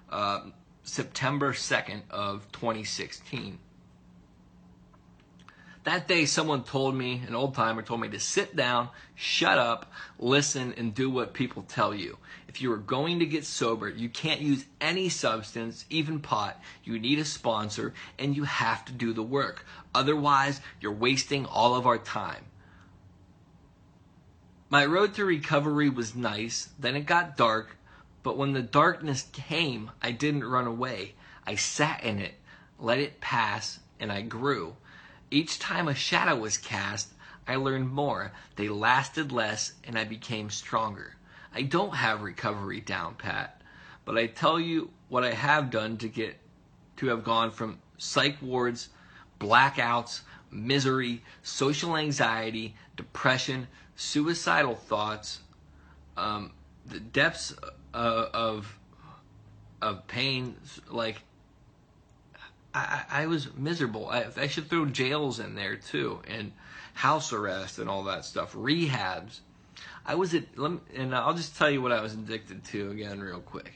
uh, 0.09 0.41
September 0.83 1.53
2nd 1.53 2.01
of 2.09 2.51
2016. 2.51 3.57
That 5.83 6.07
day, 6.07 6.25
someone 6.25 6.63
told 6.63 6.95
me, 6.95 7.21
an 7.27 7.35
old 7.35 7.55
timer 7.55 7.81
told 7.81 7.99
me 7.99 8.07
to 8.09 8.19
sit 8.19 8.55
down, 8.55 8.87
shut 9.15 9.57
up, 9.57 9.91
listen, 10.17 10.73
and 10.77 10.95
do 10.95 11.09
what 11.09 11.33
people 11.33 11.63
tell 11.63 11.93
you. 11.93 12.17
If 12.47 12.61
you 12.61 12.71
are 12.71 12.77
going 12.77 13.19
to 13.19 13.25
get 13.25 13.45
sober, 13.45 13.89
you 13.89 14.07
can't 14.07 14.39
use 14.39 14.65
any 14.79 15.09
substance, 15.09 15.83
even 15.89 16.21
pot. 16.21 16.57
You 16.85 16.99
need 16.99 17.19
a 17.19 17.25
sponsor, 17.25 17.93
and 18.17 18.33
you 18.33 18.45
have 18.45 18.85
to 18.85 18.93
do 18.93 19.11
the 19.11 19.23
work. 19.23 19.65
Otherwise, 19.93 20.61
you're 20.79 20.93
wasting 20.93 21.45
all 21.45 21.75
of 21.75 21.85
our 21.85 21.97
time. 21.97 22.45
My 24.69 24.85
road 24.85 25.13
to 25.15 25.25
recovery 25.25 25.89
was 25.89 26.15
nice, 26.15 26.69
then 26.79 26.95
it 26.95 27.05
got 27.05 27.35
dark, 27.35 27.75
but 28.23 28.37
when 28.37 28.53
the 28.53 28.61
darkness 28.61 29.27
came, 29.33 29.91
I 30.01 30.11
didn't 30.11 30.45
run 30.45 30.65
away. 30.65 31.15
I 31.45 31.55
sat 31.55 32.05
in 32.05 32.19
it, 32.19 32.35
let 32.79 32.99
it 32.99 33.19
pass, 33.19 33.79
and 33.99 34.11
I 34.11 34.21
grew. 34.21 34.77
Each 35.33 35.57
time 35.57 35.87
a 35.87 35.95
shadow 35.95 36.35
was 36.35 36.59
cast, 36.59 37.11
I 37.47 37.55
learned 37.55 37.89
more. 37.89 38.33
They 38.55 38.69
lasted 38.69 39.31
less, 39.31 39.73
and 39.83 39.97
I 39.97 40.03
became 40.03 40.51
stronger. 40.51 41.15
I 41.51 41.63
don't 41.63 41.95
have 41.95 42.21
recovery 42.21 42.81
down 42.81 43.15
pat, 43.15 43.59
but 44.05 44.15
I 44.15 44.27
tell 44.27 44.59
you 44.59 44.91
what 45.09 45.23
I 45.23 45.31
have 45.31 45.71
done 45.71 45.97
to 45.97 46.07
get 46.07 46.39
to 46.97 47.07
have 47.07 47.23
gone 47.23 47.49
from 47.49 47.79
psych 47.97 48.43
wards, 48.43 48.89
blackouts, 49.39 50.21
misery, 50.51 51.23
social 51.41 51.97
anxiety, 51.97 52.75
depression, 52.95 53.67
suicidal 53.95 54.75
thoughts, 54.75 55.39
um, 56.15 56.51
the 56.85 56.99
depths 56.99 57.55
uh, 57.95 58.27
of 58.35 58.77
of 59.81 60.05
pain, 60.05 60.57
like 60.91 61.23
I, 62.73 63.03
I 63.09 63.25
was 63.27 63.53
miserable. 63.55 64.09
I, 64.09 64.25
I 64.37 64.47
should 64.47 64.69
throw 64.69 64.85
jails 64.85 65.39
in 65.39 65.55
there 65.55 65.75
too, 65.75 66.21
and 66.27 66.51
house 66.93 67.33
arrest 67.33 67.79
and 67.79 67.89
all 67.89 68.03
that 68.05 68.25
stuff, 68.25 68.53
rehabs. 68.53 69.39
I 70.05 70.15
was 70.15 70.33
at, 70.33 70.57
me, 70.57 70.79
and 70.95 71.15
I'll 71.15 71.33
just 71.33 71.57
tell 71.57 71.69
you 71.69 71.81
what 71.81 71.91
I 71.91 72.01
was 72.01 72.13
addicted 72.13 72.63
to 72.65 72.91
again, 72.91 73.19
real 73.19 73.39
quick. 73.39 73.73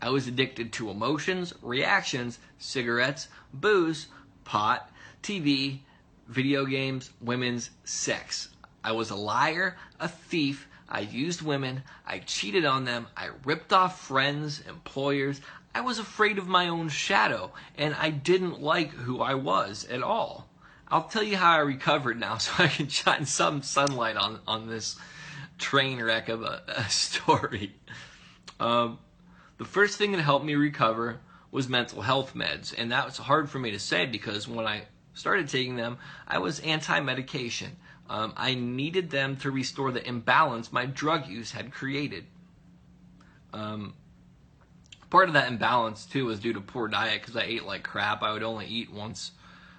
I 0.00 0.10
was 0.10 0.28
addicted 0.28 0.72
to 0.74 0.90
emotions, 0.90 1.52
reactions, 1.62 2.38
cigarettes, 2.58 3.28
booze, 3.52 4.06
pot, 4.44 4.90
TV, 5.22 5.80
video 6.28 6.64
games, 6.64 7.10
women's 7.20 7.70
sex. 7.84 8.48
I 8.84 8.92
was 8.92 9.10
a 9.10 9.16
liar, 9.16 9.76
a 9.98 10.08
thief. 10.08 10.68
I 10.88 11.00
used 11.00 11.42
women. 11.42 11.82
I 12.06 12.20
cheated 12.20 12.64
on 12.64 12.84
them. 12.84 13.08
I 13.16 13.30
ripped 13.44 13.72
off 13.72 14.00
friends, 14.00 14.62
employers. 14.68 15.40
I 15.74 15.80
was 15.80 15.98
afraid 15.98 16.38
of 16.38 16.48
my 16.48 16.68
own 16.68 16.88
shadow, 16.88 17.52
and 17.76 17.94
I 17.94 18.10
didn't 18.10 18.60
like 18.60 18.90
who 18.90 19.20
I 19.20 19.34
was 19.34 19.84
at 19.86 20.02
all. 20.02 20.48
I'll 20.88 21.04
tell 21.04 21.22
you 21.22 21.36
how 21.36 21.52
I 21.52 21.58
recovered 21.58 22.18
now 22.18 22.38
so 22.38 22.62
I 22.62 22.68
can 22.68 22.88
shine 22.88 23.26
some 23.26 23.62
sunlight 23.62 24.16
on, 24.16 24.40
on 24.46 24.68
this 24.68 24.96
train 25.58 26.02
wreck 26.02 26.28
of 26.28 26.42
a, 26.42 26.62
a 26.68 26.88
story. 26.88 27.74
Um, 28.58 28.98
the 29.58 29.64
first 29.64 29.98
thing 29.98 30.12
that 30.12 30.22
helped 30.22 30.44
me 30.44 30.54
recover 30.54 31.20
was 31.50 31.68
mental 31.68 32.02
health 32.02 32.34
meds, 32.34 32.74
and 32.76 32.92
that 32.92 33.06
was 33.06 33.16
hard 33.16 33.50
for 33.50 33.58
me 33.58 33.70
to 33.70 33.78
say 33.78 34.06
because 34.06 34.46
when 34.48 34.66
I 34.66 34.82
started 35.14 35.48
taking 35.48 35.76
them, 35.76 35.98
I 36.26 36.38
was 36.38 36.60
anti 36.60 37.00
medication. 37.00 37.76
Um, 38.10 38.32
I 38.36 38.54
needed 38.54 39.10
them 39.10 39.36
to 39.38 39.50
restore 39.50 39.92
the 39.92 40.06
imbalance 40.06 40.72
my 40.72 40.86
drug 40.86 41.28
use 41.28 41.52
had 41.52 41.72
created. 41.72 42.24
Um, 43.52 43.94
part 45.10 45.28
of 45.28 45.34
that 45.34 45.48
imbalance 45.48 46.06
too 46.06 46.26
was 46.26 46.40
due 46.40 46.52
to 46.52 46.60
poor 46.60 46.88
diet 46.88 47.20
because 47.20 47.36
I 47.36 47.42
ate 47.42 47.64
like 47.64 47.82
crap. 47.82 48.22
I 48.22 48.32
would 48.32 48.42
only 48.42 48.66
eat 48.66 48.92
once 48.92 49.32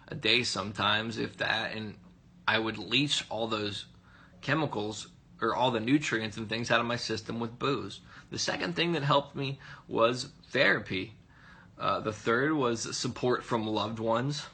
a 0.07 0.15
day 0.15 0.43
sometimes, 0.43 1.17
if 1.17 1.37
that, 1.37 1.75
and 1.75 1.95
I 2.47 2.57
would 2.57 2.77
leach 2.77 3.23
all 3.29 3.47
those 3.47 3.85
chemicals 4.41 5.07
or 5.41 5.55
all 5.55 5.71
the 5.71 5.79
nutrients 5.79 6.37
and 6.37 6.49
things 6.49 6.71
out 6.71 6.79
of 6.79 6.85
my 6.85 6.95
system 6.95 7.39
with 7.39 7.59
booze. 7.59 8.01
The 8.31 8.39
second 8.39 8.75
thing 8.75 8.91
that 8.93 9.03
helped 9.03 9.35
me 9.35 9.59
was 9.87 10.29
therapy. 10.49 11.13
Uh, 11.77 11.99
the 11.99 12.11
third 12.11 12.53
was 12.53 12.95
support 12.97 13.43
from 13.43 13.65
loved 13.65 13.99
ones. 13.99 14.45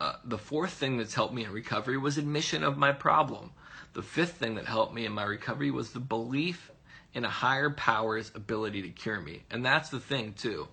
Uh, 0.00 0.14
the 0.24 0.38
fourth 0.38 0.72
thing 0.72 0.96
that's 0.96 1.14
helped 1.14 1.34
me 1.34 1.44
in 1.44 1.50
recovery 1.50 1.98
was 1.98 2.18
admission 2.18 2.62
of 2.62 2.78
my 2.78 2.92
problem. 2.92 3.50
The 3.92 4.02
fifth 4.02 4.34
thing 4.34 4.54
that 4.56 4.66
helped 4.66 4.94
me 4.94 5.06
in 5.06 5.12
my 5.12 5.24
recovery 5.24 5.70
was 5.70 5.90
the 5.90 6.00
belief 6.00 6.70
in 7.16 7.24
a 7.24 7.30
higher 7.30 7.70
power's 7.70 8.30
ability 8.34 8.82
to 8.82 8.90
cure 8.90 9.18
me. 9.18 9.42
And 9.50 9.64
that's 9.64 9.88
the 9.88 9.98
thing, 9.98 10.34
too. 10.34 10.68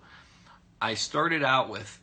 I 0.82 0.96
started 0.96 1.42
out 1.42 1.70
with 1.70 2.02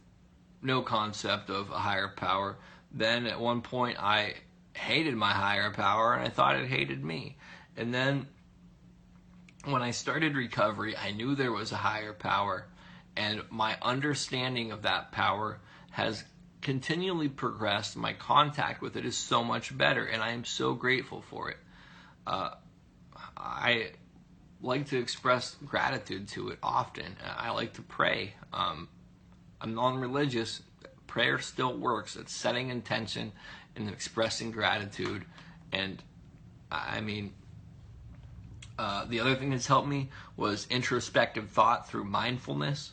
no 0.62 0.80
concept 0.80 1.51
of 1.51 1.70
a 1.70 1.78
higher 1.78 2.09
power. 2.09 2.57
Then 2.91 3.26
at 3.26 3.38
one 3.38 3.61
point, 3.61 4.03
I 4.03 4.36
hated 4.72 5.14
my 5.14 5.32
higher 5.32 5.70
power 5.70 6.14
and 6.14 6.24
I 6.26 6.30
thought 6.30 6.57
it 6.57 6.68
hated 6.68 7.05
me. 7.05 7.36
And 7.76 7.93
then 7.93 8.28
when 9.66 9.82
I 9.82 9.91
started 9.91 10.34
recovery, 10.34 10.97
I 10.97 11.11
knew 11.11 11.34
there 11.34 11.53
was 11.53 11.70
a 11.72 11.76
higher 11.76 12.14
power. 12.14 12.64
And 13.18 13.43
my 13.51 13.76
understanding 13.82 14.72
of 14.72 14.82
that 14.82 15.12
power 15.12 15.61
has 15.91 16.24
continually 16.62 17.28
progressed. 17.28 17.95
My 17.95 18.14
contact 18.14 18.80
with 18.80 18.97
it 18.97 19.05
is 19.05 19.18
so 19.18 19.45
much 19.45 19.76
better, 19.76 20.07
and 20.07 20.22
I 20.22 20.30
am 20.30 20.47
so 20.47 20.72
grateful 20.72 21.20
for 21.20 21.51
it. 21.51 21.59
Uh, 22.26 22.53
I 23.36 23.91
like 24.63 24.87
to 24.89 24.99
express 24.99 25.57
gratitude 25.65 26.29
to 26.29 26.51
it 26.51 26.59
often. 26.63 27.17
I 27.37 27.51
like 27.51 27.75
to 27.75 27.83
pray. 27.83 28.35
Um, 28.53 28.89
I'm 29.61 29.75
non-religious. 29.75 30.63
Prayer 31.07 31.39
still 31.39 31.77
works. 31.77 32.17
It's 32.17 32.33
setting 32.33 32.71
intention 32.71 33.33
and 33.77 33.89
expressing 33.89 34.51
gratitude. 34.51 35.25
And 35.73 36.03
I 36.71 37.01
mean, 37.01 37.33
uh, 38.79 39.05
the 39.07 39.21
other 39.21 39.35
thing 39.35 39.51
that's 39.51 39.67
helped 39.67 39.89
me 39.89 40.09
was 40.37 40.67
introspective 40.71 41.51
thought 41.51 41.89
through 41.89 42.05
mindfulness, 42.05 42.93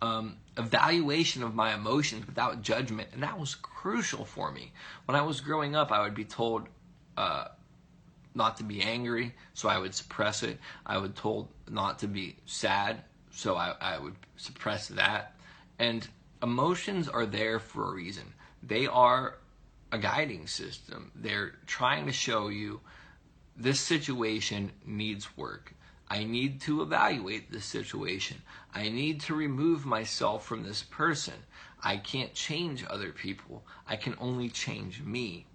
um, 0.00 0.36
evaluation 0.56 1.42
of 1.42 1.54
my 1.54 1.74
emotions 1.74 2.26
without 2.26 2.62
judgment, 2.62 3.08
and 3.12 3.22
that 3.22 3.38
was 3.38 3.54
crucial 3.54 4.24
for 4.24 4.50
me. 4.50 4.72
When 5.04 5.16
I 5.16 5.22
was 5.22 5.40
growing 5.40 5.76
up, 5.76 5.92
I 5.92 6.02
would 6.02 6.14
be 6.14 6.24
told. 6.24 6.68
Uh, 7.16 7.48
not 8.38 8.56
to 8.56 8.64
be 8.64 8.80
angry, 8.80 9.34
so 9.52 9.68
I 9.68 9.78
would 9.78 9.94
suppress 9.94 10.42
it. 10.42 10.58
I 10.86 10.96
would 10.96 11.14
told 11.14 11.48
not 11.68 11.98
to 11.98 12.06
be 12.06 12.36
sad, 12.46 13.02
so 13.30 13.56
I, 13.56 13.74
I 13.80 13.98
would 13.98 14.16
suppress 14.36 14.88
that. 14.88 15.34
And 15.78 16.08
emotions 16.42 17.08
are 17.08 17.26
there 17.26 17.58
for 17.58 17.90
a 17.90 17.94
reason. 17.94 18.32
They 18.62 18.86
are 18.86 19.34
a 19.92 19.98
guiding 19.98 20.46
system. 20.46 21.10
They're 21.14 21.56
trying 21.66 22.06
to 22.06 22.12
show 22.12 22.48
you 22.48 22.80
this 23.56 23.80
situation 23.80 24.70
needs 24.86 25.36
work. 25.36 25.74
I 26.08 26.24
need 26.24 26.60
to 26.62 26.80
evaluate 26.80 27.50
this 27.50 27.66
situation. 27.66 28.38
I 28.72 28.88
need 28.88 29.20
to 29.22 29.34
remove 29.34 29.84
myself 29.84 30.46
from 30.46 30.62
this 30.62 30.82
person. 30.82 31.34
I 31.82 31.96
can't 31.96 32.32
change 32.32 32.84
other 32.88 33.10
people. 33.10 33.64
I 33.86 33.96
can 33.96 34.14
only 34.18 34.48
change 34.48 35.02
me 35.02 35.47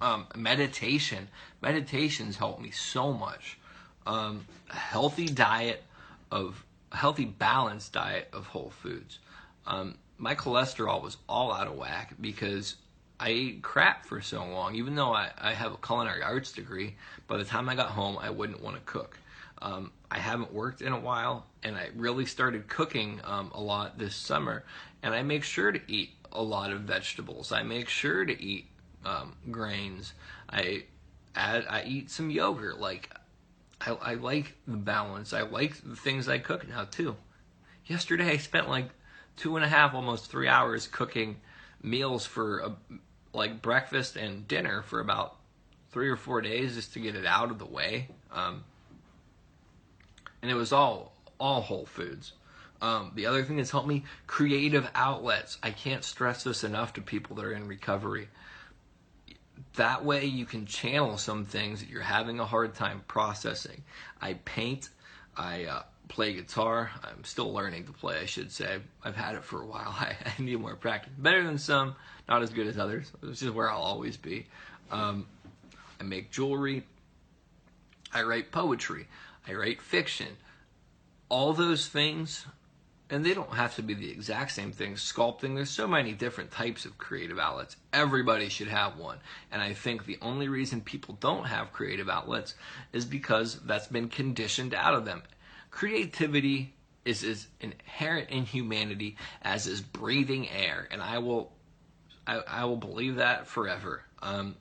um, 0.00 0.26
meditation. 0.36 1.28
Meditations 1.60 2.36
help 2.36 2.60
me 2.60 2.70
so 2.70 3.12
much. 3.12 3.58
Um, 4.06 4.46
a 4.70 4.76
healthy 4.76 5.26
diet 5.26 5.82
of 6.30 6.64
a 6.92 6.96
healthy 6.96 7.26
balanced 7.26 7.92
diet 7.92 8.28
of 8.32 8.46
whole 8.46 8.70
foods. 8.70 9.18
Um, 9.66 9.96
my 10.16 10.34
cholesterol 10.34 11.02
was 11.02 11.16
all 11.28 11.52
out 11.52 11.66
of 11.66 11.74
whack 11.74 12.14
because 12.20 12.76
I 13.20 13.28
ate 13.28 13.62
crap 13.62 14.06
for 14.06 14.20
so 14.20 14.44
long. 14.44 14.74
Even 14.74 14.94
though 14.94 15.12
I, 15.12 15.30
I 15.38 15.52
have 15.52 15.72
a 15.72 15.76
culinary 15.76 16.22
arts 16.22 16.52
degree, 16.52 16.96
by 17.26 17.36
the 17.36 17.44
time 17.44 17.68
I 17.68 17.74
got 17.74 17.90
home, 17.90 18.18
I 18.18 18.30
wouldn't 18.30 18.62
want 18.62 18.76
to 18.76 18.82
cook. 18.82 19.18
Um, 19.60 19.90
I 20.10 20.18
haven't 20.18 20.52
worked 20.52 20.82
in 20.82 20.92
a 20.92 20.98
while, 20.98 21.46
and 21.62 21.76
I 21.76 21.88
really 21.96 22.26
started 22.26 22.68
cooking 22.68 23.20
um, 23.24 23.50
a 23.54 23.60
lot 23.60 23.98
this 23.98 24.14
summer. 24.14 24.64
And 25.02 25.14
I 25.14 25.22
make 25.22 25.42
sure 25.42 25.72
to 25.72 25.80
eat 25.88 26.10
a 26.32 26.42
lot 26.42 26.72
of 26.72 26.82
vegetables. 26.82 27.52
I 27.52 27.62
make 27.62 27.88
sure 27.88 28.24
to 28.24 28.42
eat 28.42 28.66
um, 29.04 29.36
grains. 29.50 30.12
I 30.48 30.84
add, 31.34 31.66
I 31.68 31.84
eat 31.84 32.10
some 32.10 32.30
yogurt. 32.30 32.78
Like, 32.78 33.10
I, 33.80 33.92
I 33.92 34.14
like 34.14 34.56
the 34.66 34.76
balance. 34.76 35.32
I 35.32 35.42
like 35.42 35.76
the 35.82 35.96
things 35.96 36.28
I 36.28 36.38
cook 36.38 36.68
now 36.68 36.84
too. 36.84 37.16
Yesterday 37.86 38.30
I 38.30 38.36
spent 38.36 38.68
like 38.68 38.90
two 39.36 39.56
and 39.56 39.64
a 39.64 39.68
half, 39.68 39.94
almost 39.94 40.30
three 40.30 40.48
hours 40.48 40.86
cooking 40.86 41.40
meals 41.82 42.26
for 42.26 42.58
a, 42.60 42.72
like 43.32 43.62
breakfast 43.62 44.16
and 44.16 44.46
dinner 44.48 44.82
for 44.82 45.00
about 45.00 45.36
three 45.90 46.08
or 46.08 46.16
four 46.16 46.40
days 46.40 46.74
just 46.74 46.92
to 46.94 47.00
get 47.00 47.14
it 47.14 47.24
out 47.24 47.50
of 47.50 47.58
the 47.58 47.66
way. 47.66 48.08
Um, 48.32 48.64
and 50.42 50.50
it 50.50 50.54
was 50.54 50.72
all 50.72 51.12
all 51.38 51.60
whole 51.60 51.86
foods. 51.86 52.32
Um, 52.80 53.12
the 53.14 53.26
other 53.26 53.42
thing 53.42 53.56
that's 53.56 53.70
helped 53.70 53.88
me 53.88 54.04
creative 54.26 54.88
outlets. 54.94 55.58
I 55.62 55.70
can't 55.70 56.04
stress 56.04 56.44
this 56.44 56.62
enough 56.62 56.92
to 56.94 57.00
people 57.00 57.36
that 57.36 57.44
are 57.44 57.52
in 57.52 57.66
recovery 57.66 58.28
that 59.74 60.04
way 60.04 60.24
you 60.24 60.44
can 60.44 60.66
channel 60.66 61.18
some 61.18 61.44
things 61.44 61.80
that 61.80 61.88
you're 61.88 62.02
having 62.02 62.40
a 62.40 62.44
hard 62.44 62.74
time 62.74 63.02
processing. 63.08 63.82
I 64.20 64.34
paint, 64.34 64.90
I 65.36 65.64
uh, 65.64 65.82
play 66.08 66.34
guitar. 66.34 66.90
I'm 67.04 67.24
still 67.24 67.52
learning 67.52 67.84
to 67.84 67.92
play, 67.92 68.18
I 68.20 68.26
should 68.26 68.50
say. 68.50 68.78
I've 69.04 69.16
had 69.16 69.34
it 69.34 69.44
for 69.44 69.62
a 69.62 69.66
while. 69.66 69.88
I, 69.98 70.16
I 70.24 70.42
need 70.42 70.60
more 70.60 70.76
practice. 70.76 71.12
Better 71.16 71.42
than 71.44 71.58
some, 71.58 71.94
not 72.28 72.42
as 72.42 72.50
good 72.50 72.66
as 72.66 72.78
others, 72.78 73.12
which 73.20 73.42
is 73.42 73.50
where 73.50 73.70
I'll 73.70 73.78
always 73.78 74.16
be. 74.16 74.46
Um, 74.90 75.26
I 76.00 76.04
make 76.04 76.30
jewelry. 76.30 76.84
I 78.12 78.22
write 78.22 78.50
poetry. 78.50 79.06
I 79.46 79.54
write 79.54 79.82
fiction. 79.82 80.36
All 81.28 81.52
those 81.52 81.88
things 81.88 82.46
and 83.10 83.24
they 83.24 83.32
don't 83.34 83.54
have 83.54 83.74
to 83.76 83.82
be 83.82 83.94
the 83.94 84.10
exact 84.10 84.52
same 84.52 84.72
thing. 84.72 84.94
Sculpting, 84.94 85.54
there's 85.54 85.70
so 85.70 85.86
many 85.86 86.12
different 86.12 86.50
types 86.50 86.84
of 86.84 86.98
creative 86.98 87.38
outlets. 87.38 87.76
Everybody 87.92 88.48
should 88.48 88.68
have 88.68 88.98
one. 88.98 89.18
And 89.50 89.62
I 89.62 89.72
think 89.72 90.04
the 90.04 90.18
only 90.20 90.48
reason 90.48 90.80
people 90.82 91.16
don't 91.20 91.46
have 91.46 91.72
creative 91.72 92.08
outlets 92.08 92.54
is 92.92 93.04
because 93.04 93.60
that's 93.60 93.86
been 93.86 94.08
conditioned 94.08 94.74
out 94.74 94.94
of 94.94 95.04
them. 95.04 95.22
Creativity 95.70 96.74
is 97.04 97.24
as 97.24 97.46
inherent 97.60 98.28
in 98.28 98.44
humanity 98.44 99.16
as 99.40 99.66
is 99.66 99.80
breathing 99.80 100.48
air, 100.50 100.86
and 100.90 101.00
I 101.00 101.18
will, 101.18 101.52
I, 102.26 102.42
I 102.46 102.64
will 102.66 102.76
believe 102.76 103.16
that 103.16 103.46
forever. 103.46 104.02
Um, 104.20 104.56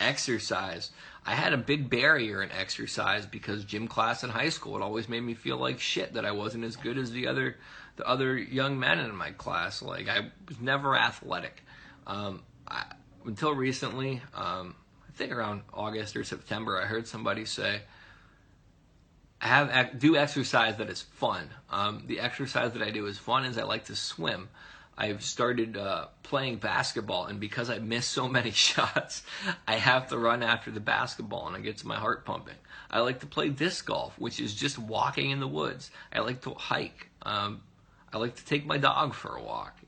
exercise. 0.00 0.90
I 1.28 1.34
had 1.34 1.52
a 1.52 1.58
big 1.58 1.90
barrier 1.90 2.42
in 2.42 2.50
exercise 2.50 3.26
because 3.26 3.62
gym 3.62 3.86
class 3.86 4.24
in 4.24 4.30
high 4.30 4.48
school 4.48 4.76
it 4.76 4.82
always 4.82 5.10
made 5.10 5.20
me 5.20 5.34
feel 5.34 5.58
like 5.58 5.78
shit 5.78 6.14
that 6.14 6.24
I 6.24 6.30
wasn't 6.30 6.64
as 6.64 6.76
good 6.76 6.96
as 6.96 7.10
the 7.10 7.26
other 7.26 7.56
the 7.96 8.08
other 8.08 8.38
young 8.38 8.78
men 8.78 8.98
in 8.98 9.14
my 9.14 9.32
class. 9.32 9.82
Like 9.82 10.08
I 10.08 10.30
was 10.48 10.58
never 10.58 10.96
athletic 10.96 11.62
um, 12.06 12.44
I, 12.66 12.86
until 13.26 13.52
recently. 13.54 14.22
Um, 14.34 14.74
I 15.06 15.12
think 15.18 15.30
around 15.32 15.64
August 15.74 16.16
or 16.16 16.24
September, 16.24 16.80
I 16.80 16.86
heard 16.86 17.06
somebody 17.06 17.44
say, 17.44 17.82
"Have 19.40 19.98
do 19.98 20.16
exercise 20.16 20.78
that 20.78 20.88
is 20.88 21.02
fun." 21.02 21.50
Um, 21.68 22.04
the 22.06 22.20
exercise 22.20 22.72
that 22.72 22.80
I 22.80 22.90
do 22.90 23.04
is 23.04 23.18
fun 23.18 23.44
is 23.44 23.58
I 23.58 23.64
like 23.64 23.84
to 23.86 23.96
swim. 23.96 24.48
I've 25.00 25.22
started 25.22 25.76
uh, 25.76 26.06
playing 26.24 26.56
basketball, 26.56 27.26
and 27.26 27.38
because 27.38 27.70
I 27.70 27.78
miss 27.78 28.04
so 28.04 28.28
many 28.28 28.50
shots, 28.68 29.22
I 29.66 29.76
have 29.76 30.08
to 30.08 30.18
run 30.18 30.42
after 30.42 30.72
the 30.72 30.80
basketball, 30.80 31.46
and 31.46 31.56
it 31.56 31.62
gets 31.62 31.84
my 31.84 31.94
heart 31.94 32.24
pumping. 32.24 32.56
I 32.90 32.98
like 33.00 33.20
to 33.20 33.26
play 33.26 33.48
disc 33.48 33.86
golf, 33.86 34.18
which 34.18 34.40
is 34.40 34.54
just 34.54 34.76
walking 34.76 35.30
in 35.30 35.38
the 35.38 35.46
woods. 35.46 35.92
I 36.12 36.18
like 36.18 36.40
to 36.42 36.50
hike. 36.54 37.10
Um, 37.22 37.62
I 38.12 38.18
like 38.18 38.34
to 38.36 38.44
take 38.44 38.66
my 38.66 38.76
dog 38.76 39.14
for 39.14 39.36
a 39.36 39.42
walk. 39.42 39.78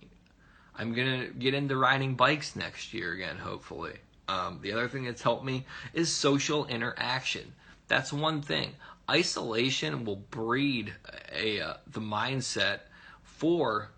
I'm 0.77 0.95
gonna 0.95 1.27
get 1.27 1.55
into 1.55 1.77
riding 1.77 2.15
bikes 2.15 2.55
next 2.55 2.95
year 2.95 3.13
again, 3.13 3.37
hopefully. 3.37 3.97
Um, 4.29 4.61
the 4.63 4.73
other 4.73 4.89
thing 4.89 5.05
that's 5.05 5.23
helped 5.23 5.45
me 5.45 5.67
is 5.93 6.15
social 6.15 6.67
interaction. 6.67 7.53
That's 7.89 8.13
one 8.13 8.43
thing. 8.43 8.77
Isolation 9.11 10.05
will 10.05 10.17
breed 10.17 10.95
a 11.33 11.61
uh, 11.61 11.75
the 11.89 12.01
mindset 12.01 12.81
for 13.25 13.91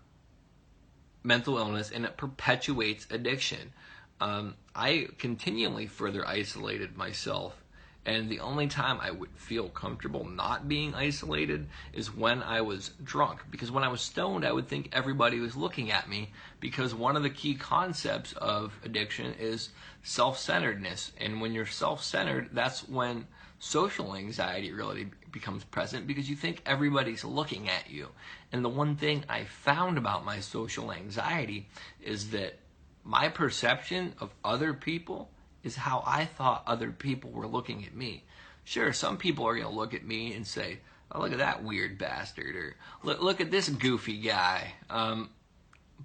mental 1.23 1.57
illness 1.57 1.91
and 1.91 2.05
it 2.05 2.17
perpetuates 2.17 3.07
addiction. 3.09 3.73
Um, 4.19 4.55
I 4.75 5.07
continually 5.17 5.87
further 5.87 6.27
isolated 6.27 6.97
myself 6.97 7.63
and 8.05 8.29
the 8.29 8.41
only 8.41 8.67
time 8.67 8.99
I 9.01 9.11
would 9.11 9.29
feel 9.35 9.69
comfortable 9.69 10.25
not 10.25 10.67
being 10.67 10.93
isolated 10.93 11.67
is 11.93 12.13
when 12.13 12.43
I 12.43 12.59
was 12.59 12.91
drunk. 13.01 13.43
Because 13.49 13.71
when 13.71 13.85
I 13.85 13.87
was 13.87 14.01
stoned, 14.01 14.45
I 14.45 14.51
would 14.51 14.67
think 14.67 14.89
everybody 14.91 15.39
was 15.39 15.55
looking 15.55 15.89
at 15.89 16.09
me. 16.09 16.31
Because 16.59 16.93
one 16.93 17.15
of 17.15 17.23
the 17.23 17.29
key 17.29 17.55
concepts 17.55 18.33
of 18.33 18.77
addiction 18.83 19.33
is 19.39 19.69
self 20.03 20.37
centeredness. 20.37 21.13
And 21.17 21.39
when 21.39 21.53
you're 21.53 21.65
self 21.65 22.03
centered, 22.03 22.49
that's 22.51 22.87
when 22.89 23.27
social 23.63 24.13
anxiety 24.13 24.73
really 24.73 25.07
becomes 25.31 25.63
present 25.63 26.05
because 26.05 26.29
you 26.29 26.35
think 26.35 26.61
everybody's 26.65 27.23
looking 27.23 27.69
at 27.69 27.89
you. 27.89 28.09
And 28.51 28.63
the 28.63 28.69
one 28.69 28.97
thing 28.97 29.23
I 29.29 29.45
found 29.45 29.97
about 29.97 30.25
my 30.25 30.41
social 30.41 30.91
anxiety 30.91 31.69
is 32.03 32.31
that 32.31 32.59
my 33.05 33.29
perception 33.29 34.15
of 34.19 34.31
other 34.43 34.73
people 34.73 35.29
is 35.63 35.77
how 35.77 36.03
I 36.05 36.25
thought 36.25 36.63
other 36.67 36.91
people 36.91 37.31
were 37.31 37.47
looking 37.47 37.85
at 37.85 37.95
me. 37.95 38.25
Sure, 38.65 38.91
some 38.91 39.15
people 39.15 39.47
are 39.47 39.55
going 39.55 39.67
to 39.67 39.73
look 39.73 39.93
at 39.93 40.05
me 40.05 40.33
and 40.33 40.45
say, 40.45 40.79
oh, 41.13 41.21
look 41.21 41.31
at 41.31 41.37
that 41.37 41.63
weird 41.63 41.97
bastard, 41.97 42.57
or 42.57 42.75
look, 43.01 43.21
look 43.21 43.39
at 43.39 43.49
this 43.49 43.69
goofy 43.69 44.17
guy. 44.17 44.73
Um, 44.89 45.29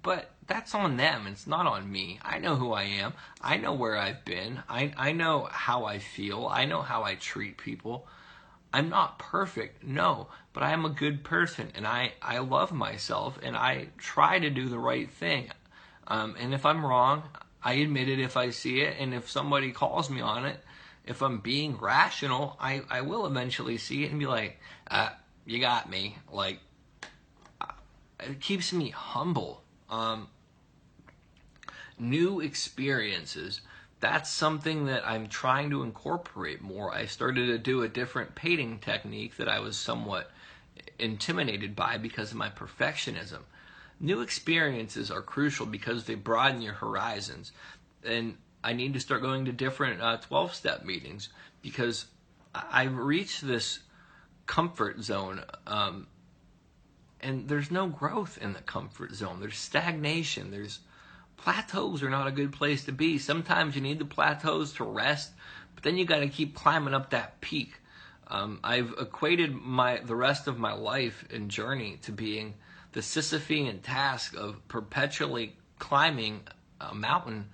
but 0.01 0.31
that's 0.47 0.73
on 0.73 0.97
them. 0.97 1.27
It's 1.27 1.47
not 1.47 1.65
on 1.65 1.91
me. 1.91 2.19
I 2.23 2.39
know 2.39 2.55
who 2.55 2.73
I 2.73 2.83
am. 2.83 3.13
I 3.41 3.57
know 3.57 3.73
where 3.73 3.97
I've 3.97 4.23
been. 4.25 4.63
I, 4.69 4.93
I 4.97 5.11
know 5.11 5.47
how 5.51 5.85
I 5.85 5.99
feel. 5.99 6.47
I 6.49 6.65
know 6.65 6.81
how 6.81 7.03
I 7.03 7.15
treat 7.15 7.57
people. 7.57 8.07
I'm 8.71 8.89
not 8.89 9.17
perfect, 9.17 9.83
no, 9.83 10.27
but 10.53 10.61
I 10.61 10.71
am 10.71 10.85
a 10.85 10.89
good 10.89 11.23
person 11.23 11.71
and 11.73 11.87
I, 11.87 12.13
I 12.21 12.37
love 12.37 12.71
myself 12.71 13.39
and 13.41 13.57
I 13.57 13.87
try 13.97 14.37
to 14.37 14.49
do 14.49 14.69
the 14.69 14.77
right 14.77 15.09
thing. 15.09 15.49
Um, 16.07 16.35
and 16.39 16.53
if 16.53 16.65
I'm 16.65 16.85
wrong, 16.85 17.23
I 17.63 17.73
admit 17.73 18.09
it 18.09 18.19
if 18.19 18.37
I 18.37 18.51
see 18.51 18.81
it, 18.81 18.95
and 18.99 19.13
if 19.13 19.29
somebody 19.29 19.71
calls 19.71 20.09
me 20.09 20.21
on 20.21 20.45
it, 20.45 20.59
if 21.05 21.21
I'm 21.21 21.39
being 21.39 21.77
rational, 21.77 22.55
I, 22.59 22.81
I 22.89 23.01
will 23.01 23.25
eventually 23.25 23.77
see 23.77 24.03
it 24.03 24.11
and 24.11 24.19
be 24.19 24.27
like, 24.27 24.59
uh, 24.89 25.09
you 25.45 25.59
got 25.59 25.89
me. 25.89 26.17
Like, 26.31 26.59
uh, 27.59 27.65
it 28.19 28.39
keeps 28.39 28.71
me 28.71 28.89
humble. 28.89 29.63
Um, 29.89 30.27
new 31.97 32.39
experiences. 32.39 33.61
That's 33.99 34.29
something 34.29 34.85
that 34.85 35.05
I'm 35.05 35.27
trying 35.27 35.69
to 35.71 35.83
incorporate 35.83 36.61
more. 36.61 36.93
I 36.93 37.05
started 37.05 37.47
to 37.47 37.57
do 37.57 37.83
a 37.83 37.89
different 37.89 38.35
painting 38.35 38.79
technique 38.79 39.35
that 39.37 39.49
I 39.49 39.59
was 39.59 39.77
somewhat 39.77 40.31
intimidated 40.97 41.75
by 41.75 41.97
because 41.97 42.31
of 42.31 42.37
my 42.37 42.49
perfectionism. 42.49 43.39
New 43.99 44.21
experiences 44.21 45.11
are 45.11 45.21
crucial 45.21 45.65
because 45.65 46.05
they 46.05 46.15
broaden 46.15 46.61
your 46.61 46.73
horizons. 46.73 47.51
And 48.03 48.37
I 48.63 48.71
need 48.73 48.93
to 48.93 48.99
start 48.99 49.21
going 49.21 49.45
to 49.45 49.51
different 49.51 49.99
12 49.99 50.31
uh, 50.31 50.53
step 50.53 50.85
meetings 50.85 51.29
because 51.61 52.05
I've 52.55 52.95
reached 52.95 53.45
this 53.45 53.79
comfort 54.45 55.01
zone. 55.01 55.43
Um, 55.67 56.07
and 57.21 57.47
there's 57.47 57.71
no 57.71 57.87
growth 57.87 58.37
in 58.41 58.53
the 58.53 58.61
comfort 58.61 59.13
zone. 59.13 59.39
There's 59.39 59.57
stagnation. 59.57 60.51
There's 60.51 60.79
plateaus 61.37 62.03
are 62.03 62.09
not 62.09 62.27
a 62.27 62.31
good 62.31 62.51
place 62.51 62.85
to 62.85 62.91
be. 62.91 63.17
Sometimes 63.17 63.75
you 63.75 63.81
need 63.81 63.99
the 63.99 64.05
plateaus 64.05 64.73
to 64.73 64.83
rest, 64.83 65.31
but 65.75 65.83
then 65.83 65.97
you 65.97 66.05
got 66.05 66.19
to 66.19 66.27
keep 66.27 66.55
climbing 66.55 66.93
up 66.93 67.09
that 67.11 67.41
peak. 67.41 67.73
Um, 68.27 68.59
I've 68.63 68.93
equated 68.99 69.55
my 69.55 69.97
the 69.97 70.15
rest 70.15 70.47
of 70.47 70.59
my 70.59 70.73
life 70.73 71.25
and 71.31 71.49
journey 71.49 71.97
to 72.03 72.11
being 72.11 72.53
the 72.91 72.99
Sisyphean 73.01 73.81
task 73.81 74.35
of 74.35 74.67
perpetually 74.67 75.55
climbing 75.77 76.41
a 76.81 76.93
mountain, 76.93 77.49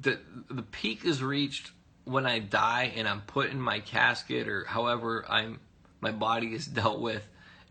the 0.00 0.18
the 0.50 0.62
peak 0.62 1.04
is 1.04 1.22
reached 1.22 1.72
when 2.04 2.26
I 2.26 2.38
die 2.38 2.92
and 2.94 3.08
I'm 3.08 3.22
put 3.22 3.50
in 3.50 3.60
my 3.60 3.80
casket 3.80 4.48
or 4.48 4.64
however 4.64 5.24
I'm 5.28 5.60
my 6.00 6.12
body 6.12 6.54
is 6.54 6.66
dealt 6.80 7.00
with, 7.00 7.26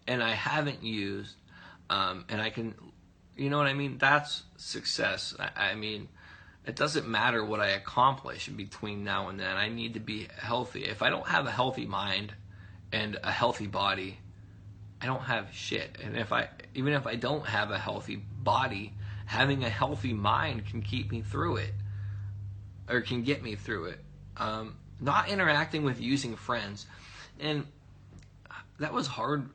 and 0.07 0.23
I 0.23 0.33
haven't 0.33 0.83
used, 0.83 1.35
um, 1.89 2.25
and 2.29 2.41
I 2.41 2.49
can, 2.49 2.75
you 3.35 3.49
know 3.49 3.57
what 3.57 3.67
I 3.67 3.73
mean? 3.73 3.97
That's 3.97 4.43
success. 4.57 5.35
I, 5.39 5.71
I 5.71 5.75
mean, 5.75 6.07
it 6.65 6.75
doesn't 6.75 7.07
matter 7.07 7.43
what 7.45 7.59
I 7.59 7.69
accomplish 7.69 8.47
between 8.47 9.03
now 9.03 9.29
and 9.29 9.39
then. 9.39 9.55
I 9.55 9.69
need 9.69 9.93
to 9.93 9.99
be 9.99 10.27
healthy. 10.37 10.85
If 10.85 11.01
I 11.01 11.09
don't 11.09 11.27
have 11.27 11.45
a 11.45 11.51
healthy 11.51 11.85
mind 11.85 12.33
and 12.91 13.19
a 13.23 13.31
healthy 13.31 13.67
body, 13.67 14.17
I 15.01 15.05
don't 15.05 15.21
have 15.21 15.53
shit. 15.53 15.97
And 16.03 16.17
if 16.17 16.31
I 16.31 16.49
even 16.73 16.93
if 16.93 17.05
I 17.05 17.15
don't 17.15 17.45
have 17.45 17.69
a 17.69 17.77
healthy 17.77 18.15
body, 18.15 18.93
having 19.25 19.63
a 19.63 19.69
healthy 19.69 20.13
mind 20.13 20.65
can 20.65 20.81
keep 20.81 21.11
me 21.11 21.21
through 21.21 21.57
it, 21.57 21.73
or 22.89 23.01
can 23.01 23.23
get 23.23 23.43
me 23.43 23.55
through 23.55 23.85
it. 23.85 23.99
Um, 24.37 24.77
not 24.99 25.29
interacting 25.29 25.83
with 25.83 25.99
using 25.99 26.35
friends, 26.35 26.87
and 27.39 27.67
that 28.79 28.93
was 28.93 29.05
hard 29.05 29.49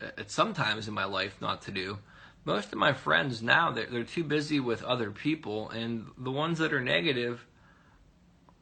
at 0.00 0.30
sometimes 0.30 0.88
in 0.88 0.94
my 0.94 1.04
life 1.04 1.36
not 1.40 1.62
to 1.62 1.70
do. 1.70 1.98
Most 2.44 2.72
of 2.72 2.78
my 2.78 2.92
friends 2.92 3.42
now 3.42 3.70
they're, 3.70 3.86
they're 3.86 4.04
too 4.04 4.24
busy 4.24 4.60
with 4.60 4.82
other 4.82 5.10
people, 5.10 5.70
and 5.70 6.06
the 6.16 6.30
ones 6.30 6.58
that 6.58 6.72
are 6.72 6.80
negative, 6.80 7.44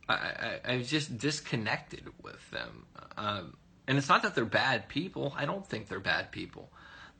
I, 0.08 0.14
I, 0.14 0.60
I've 0.64 0.86
just 0.86 1.18
disconnected 1.18 2.08
with 2.22 2.50
them. 2.50 2.86
Um, 3.16 3.56
and 3.86 3.98
it's 3.98 4.08
not 4.08 4.22
that 4.22 4.34
they're 4.34 4.44
bad 4.44 4.88
people. 4.88 5.34
I 5.36 5.44
don't 5.44 5.66
think 5.66 5.88
they're 5.88 6.00
bad 6.00 6.32
people. 6.32 6.70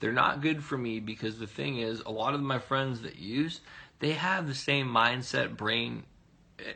They're 0.01 0.13
not 0.13 0.43
good 0.43 0.63
for 0.63 0.77
me 0.77 1.01
because 1.01 1.39
the 1.39 1.47
thing 1.47 1.79
is, 1.79 2.01
a 2.05 2.11
lot 2.11 2.35
of 2.35 2.41
my 2.41 2.59
friends 2.59 3.03
that 3.03 3.17
use, 3.17 3.61
they 4.01 4.13
have 4.13 4.47
the 4.47 4.55
same 4.55 4.89
mindset, 4.89 5.57
brain, 5.57 6.05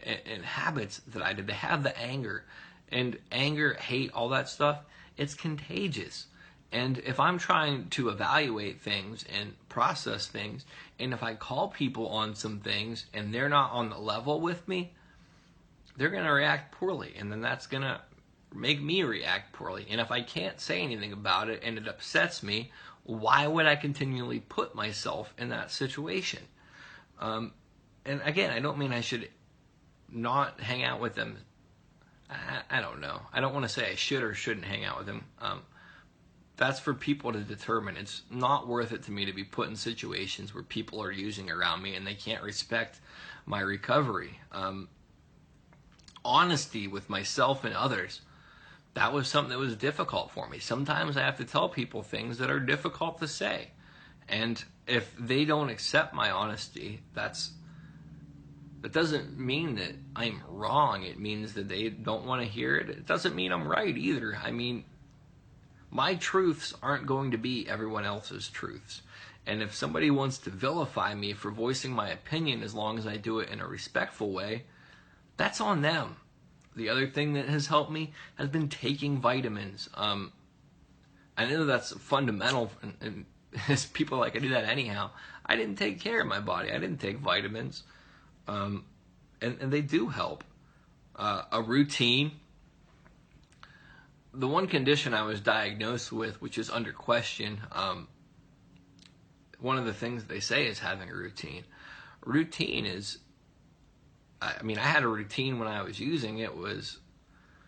and, 0.04 0.20
and 0.26 0.44
habits 0.44 1.02
that 1.08 1.22
I 1.22 1.32
did. 1.32 1.46
They 1.46 1.52
have 1.54 1.82
the 1.82 1.98
anger. 1.98 2.44
And 2.92 3.18
anger, 3.30 3.74
hate, 3.74 4.12
all 4.14 4.30
that 4.30 4.48
stuff, 4.48 4.80
it's 5.16 5.34
contagious. 5.34 6.26
And 6.72 6.98
if 6.98 7.18
I'm 7.18 7.38
trying 7.38 7.88
to 7.90 8.10
evaluate 8.10 8.80
things 8.80 9.24
and 9.36 9.54
process 9.68 10.26
things, 10.28 10.64
and 10.98 11.12
if 11.12 11.22
I 11.22 11.34
call 11.34 11.68
people 11.68 12.08
on 12.08 12.34
some 12.34 12.60
things 12.60 13.06
and 13.12 13.34
they're 13.34 13.48
not 13.48 13.72
on 13.72 13.90
the 13.90 13.98
level 13.98 14.40
with 14.40 14.66
me, 14.68 14.92
they're 15.96 16.10
going 16.10 16.24
to 16.24 16.30
react 16.30 16.72
poorly, 16.72 17.14
and 17.18 17.30
then 17.30 17.40
that's 17.40 17.66
going 17.66 17.82
to 17.82 18.00
make 18.54 18.80
me 18.80 19.02
react 19.02 19.52
poorly. 19.52 19.86
And 19.90 20.00
if 20.00 20.10
I 20.10 20.22
can't 20.22 20.60
say 20.60 20.80
anything 20.80 21.12
about 21.12 21.48
it 21.50 21.62
and 21.64 21.76
it 21.76 21.88
upsets 21.88 22.42
me, 22.42 22.70
why 23.04 23.46
would 23.46 23.66
I 23.66 23.76
continually 23.76 24.40
put 24.40 24.74
myself 24.74 25.34
in 25.38 25.48
that 25.50 25.70
situation? 25.70 26.42
Um, 27.18 27.52
and 28.04 28.22
again, 28.24 28.50
I 28.50 28.60
don't 28.60 28.78
mean 28.78 28.92
I 28.92 29.00
should 29.00 29.28
not 30.10 30.60
hang 30.60 30.84
out 30.84 31.00
with 31.00 31.14
them. 31.14 31.38
I, 32.30 32.78
I 32.78 32.80
don't 32.80 33.00
know. 33.00 33.20
I 33.32 33.40
don't 33.40 33.52
want 33.52 33.64
to 33.64 33.68
say 33.68 33.90
I 33.90 33.94
should 33.94 34.22
or 34.22 34.34
shouldn't 34.34 34.66
hang 34.66 34.84
out 34.84 34.98
with 34.98 35.06
them. 35.06 35.24
Um, 35.40 35.62
that's 36.60 36.78
for 36.78 36.94
people 36.94 37.32
to 37.32 37.40
determine. 37.40 37.96
It's 37.96 38.22
not 38.30 38.68
worth 38.68 38.92
it 38.92 39.02
to 39.04 39.10
me 39.10 39.24
to 39.24 39.32
be 39.32 39.42
put 39.42 39.68
in 39.68 39.74
situations 39.74 40.54
where 40.54 40.62
people 40.62 41.02
are 41.02 41.10
using 41.10 41.50
around 41.50 41.82
me 41.82 41.96
and 41.96 42.06
they 42.06 42.14
can't 42.14 42.44
respect 42.44 43.00
my 43.46 43.60
recovery. 43.60 44.38
Um, 44.52 44.88
honesty 46.24 46.86
with 46.86 47.10
myself 47.10 47.64
and 47.64 47.74
others 47.74 48.20
that 48.94 49.12
was 49.12 49.28
something 49.28 49.50
that 49.50 49.58
was 49.58 49.76
difficult 49.76 50.30
for 50.32 50.48
me. 50.48 50.58
Sometimes 50.58 51.16
I 51.16 51.22
have 51.22 51.36
to 51.38 51.44
tell 51.44 51.68
people 51.68 52.02
things 52.02 52.38
that 52.38 52.50
are 52.50 52.60
difficult 52.60 53.18
to 53.20 53.28
say. 53.28 53.70
And 54.28 54.62
if 54.86 55.14
they 55.18 55.44
don't 55.44 55.70
accept 55.70 56.14
my 56.14 56.30
honesty, 56.30 57.00
that's 57.14 57.52
that 58.80 58.92
doesn't 58.92 59.38
mean 59.38 59.74
that 59.74 59.92
I'm 60.16 60.42
wrong. 60.48 61.02
It 61.02 61.18
means 61.18 61.52
that 61.54 61.68
they 61.68 61.90
don't 61.90 62.24
want 62.24 62.42
to 62.42 62.48
hear 62.48 62.76
it. 62.76 62.88
It 62.88 63.06
doesn't 63.06 63.34
mean 63.34 63.52
I'm 63.52 63.68
right 63.68 63.96
either. 63.96 64.38
I 64.42 64.50
mean, 64.50 64.84
my 65.90 66.14
truths 66.14 66.74
aren't 66.82 67.06
going 67.06 67.30
to 67.32 67.38
be 67.38 67.68
everyone 67.68 68.04
else's 68.04 68.48
truths. 68.48 69.02
And 69.46 69.62
if 69.62 69.74
somebody 69.74 70.10
wants 70.10 70.38
to 70.38 70.50
vilify 70.50 71.14
me 71.14 71.32
for 71.32 71.50
voicing 71.50 71.92
my 71.92 72.10
opinion 72.10 72.62
as 72.62 72.74
long 72.74 72.98
as 72.98 73.06
I 73.06 73.16
do 73.16 73.40
it 73.40 73.48
in 73.48 73.60
a 73.60 73.66
respectful 73.66 74.32
way, 74.32 74.64
that's 75.36 75.60
on 75.60 75.82
them. 75.82 76.16
The 76.76 76.88
other 76.88 77.06
thing 77.06 77.32
that 77.34 77.48
has 77.48 77.66
helped 77.66 77.90
me 77.90 78.12
has 78.36 78.48
been 78.48 78.68
taking 78.68 79.18
vitamins. 79.18 79.88
Um, 79.94 80.32
I 81.36 81.46
know 81.46 81.64
that's 81.64 81.92
fundamental, 81.92 82.70
and, 82.82 82.94
and 83.00 83.24
as 83.68 83.86
people 83.86 84.18
like, 84.18 84.36
I 84.36 84.38
do 84.38 84.50
that 84.50 84.64
anyhow. 84.64 85.10
I 85.44 85.56
didn't 85.56 85.76
take 85.76 86.00
care 86.00 86.20
of 86.20 86.26
my 86.26 86.40
body. 86.40 86.70
I 86.70 86.78
didn't 86.78 86.98
take 86.98 87.18
vitamins, 87.18 87.82
um, 88.46 88.84
and, 89.40 89.58
and 89.60 89.72
they 89.72 89.80
do 89.80 90.08
help. 90.08 90.44
Uh, 91.16 91.42
a 91.50 91.60
routine. 91.60 92.32
The 94.32 94.48
one 94.48 94.66
condition 94.66 95.12
I 95.12 95.22
was 95.22 95.40
diagnosed 95.40 96.12
with, 96.12 96.40
which 96.40 96.56
is 96.58 96.70
under 96.70 96.92
question, 96.92 97.60
um, 97.72 98.08
one 99.58 99.76
of 99.76 99.84
the 99.84 99.92
things 99.92 100.24
they 100.24 100.40
say 100.40 100.66
is 100.66 100.78
having 100.78 101.10
a 101.10 101.14
routine. 101.14 101.64
Routine 102.24 102.86
is 102.86 103.18
I 104.42 104.62
mean, 104.62 104.78
I 104.78 104.84
had 104.84 105.02
a 105.02 105.08
routine 105.08 105.58
when 105.58 105.68
I 105.68 105.82
was 105.82 106.00
using 106.00 106.38
it 106.38 106.56
was 106.56 106.98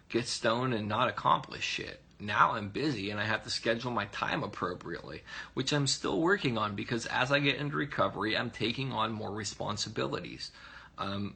get 0.08 0.26
stoned 0.26 0.74
and 0.74 0.88
not 0.88 1.08
accomplish 1.08 1.64
shit. 1.64 2.00
Now 2.18 2.52
I'm 2.52 2.68
busy 2.68 3.10
and 3.10 3.20
I 3.20 3.24
have 3.24 3.42
to 3.44 3.50
schedule 3.50 3.90
my 3.90 4.06
time 4.06 4.42
appropriately, 4.42 5.22
which 5.54 5.72
I'm 5.72 5.86
still 5.86 6.20
working 6.20 6.56
on 6.56 6.74
because 6.74 7.06
as 7.06 7.32
I 7.32 7.40
get 7.40 7.56
into 7.56 7.76
recovery, 7.76 8.36
I'm 8.36 8.50
taking 8.50 8.92
on 8.92 9.12
more 9.12 9.32
responsibilities. 9.32 10.50
Um, 10.98 11.34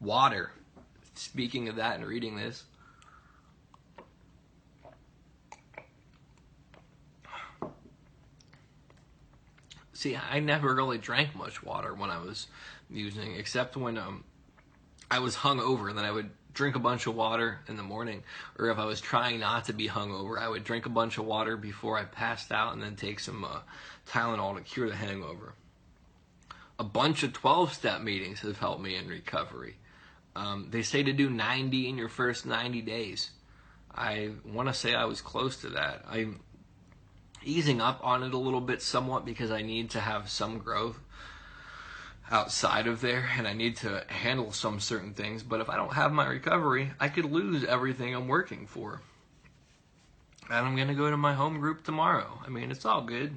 water. 0.00 0.52
Speaking 1.14 1.68
of 1.68 1.76
that 1.76 1.96
and 1.96 2.06
reading 2.06 2.36
this, 2.36 2.64
see, 10.00 10.16
I 10.16 10.40
never 10.40 10.74
really 10.74 10.98
drank 10.98 11.34
much 11.36 11.62
water 11.62 11.94
when 11.94 12.10
I 12.10 12.18
was 12.18 12.46
using, 12.88 13.36
except 13.36 13.76
when 13.76 13.98
um, 13.98 14.24
I 15.10 15.18
was 15.18 15.36
hungover, 15.36 15.90
and 15.90 15.98
then 15.98 16.06
I 16.06 16.10
would 16.10 16.30
drink 16.54 16.74
a 16.74 16.80
bunch 16.80 17.06
of 17.06 17.14
water 17.14 17.60
in 17.68 17.76
the 17.76 17.82
morning. 17.82 18.22
Or 18.58 18.70
if 18.70 18.78
I 18.78 18.86
was 18.86 19.00
trying 19.00 19.40
not 19.40 19.66
to 19.66 19.74
be 19.74 19.88
hungover, 19.88 20.38
I 20.38 20.48
would 20.48 20.64
drink 20.64 20.86
a 20.86 20.90
bunch 20.90 21.18
of 21.18 21.26
water 21.26 21.56
before 21.56 21.98
I 21.98 22.04
passed 22.04 22.50
out, 22.50 22.72
and 22.72 22.82
then 22.82 22.96
take 22.96 23.20
some 23.20 23.44
uh, 23.44 23.60
Tylenol 24.08 24.56
to 24.56 24.62
cure 24.62 24.88
the 24.88 24.96
hangover. 24.96 25.54
A 26.78 26.84
bunch 26.84 27.22
of 27.22 27.34
12 27.34 27.74
step 27.74 28.00
meetings 28.00 28.40
have 28.40 28.58
helped 28.58 28.82
me 28.82 28.96
in 28.96 29.06
recovery. 29.06 29.76
Um, 30.34 30.68
they 30.70 30.82
say 30.82 31.02
to 31.02 31.12
do 31.12 31.28
90 31.28 31.88
in 31.88 31.98
your 31.98 32.08
first 32.08 32.46
90 32.46 32.80
days. 32.80 33.30
I 33.94 34.30
want 34.46 34.68
to 34.68 34.74
say 34.74 34.94
I 34.94 35.04
was 35.04 35.20
close 35.20 35.58
to 35.58 35.70
that. 35.70 36.04
I'm 36.08 36.40
easing 37.44 37.80
up 37.80 38.00
on 38.02 38.22
it 38.22 38.34
a 38.34 38.38
little 38.38 38.60
bit 38.60 38.82
somewhat 38.82 39.24
because 39.24 39.50
I 39.50 39.62
need 39.62 39.90
to 39.90 40.00
have 40.00 40.28
some 40.28 40.58
growth 40.58 40.98
outside 42.30 42.86
of 42.86 43.00
there 43.00 43.28
and 43.36 43.46
I 43.48 43.52
need 43.52 43.76
to 43.78 44.04
handle 44.08 44.52
some 44.52 44.80
certain 44.80 45.14
things. 45.14 45.42
But 45.42 45.60
if 45.60 45.68
I 45.68 45.76
don't 45.76 45.94
have 45.94 46.12
my 46.12 46.26
recovery, 46.26 46.92
I 47.00 47.08
could 47.08 47.24
lose 47.24 47.64
everything 47.64 48.14
I'm 48.14 48.28
working 48.28 48.66
for. 48.66 49.00
And 50.48 50.66
I'm 50.66 50.76
going 50.76 50.88
to 50.88 50.94
go 50.94 51.10
to 51.10 51.16
my 51.16 51.34
home 51.34 51.60
group 51.60 51.84
tomorrow. 51.84 52.40
I 52.44 52.48
mean, 52.48 52.70
it's 52.70 52.84
all 52.84 53.02
good. 53.02 53.36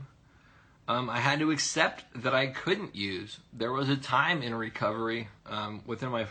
Um, 0.87 1.09
I 1.09 1.19
had 1.19 1.39
to 1.39 1.51
accept 1.51 2.03
that 2.23 2.35
I 2.35 2.47
couldn't 2.47 2.95
use. 2.95 3.39
There 3.53 3.71
was 3.71 3.87
a 3.87 3.95
time 3.95 4.41
in 4.41 4.53
recovery 4.53 5.29
um, 5.45 5.81
within 5.85 6.09
my 6.09 6.27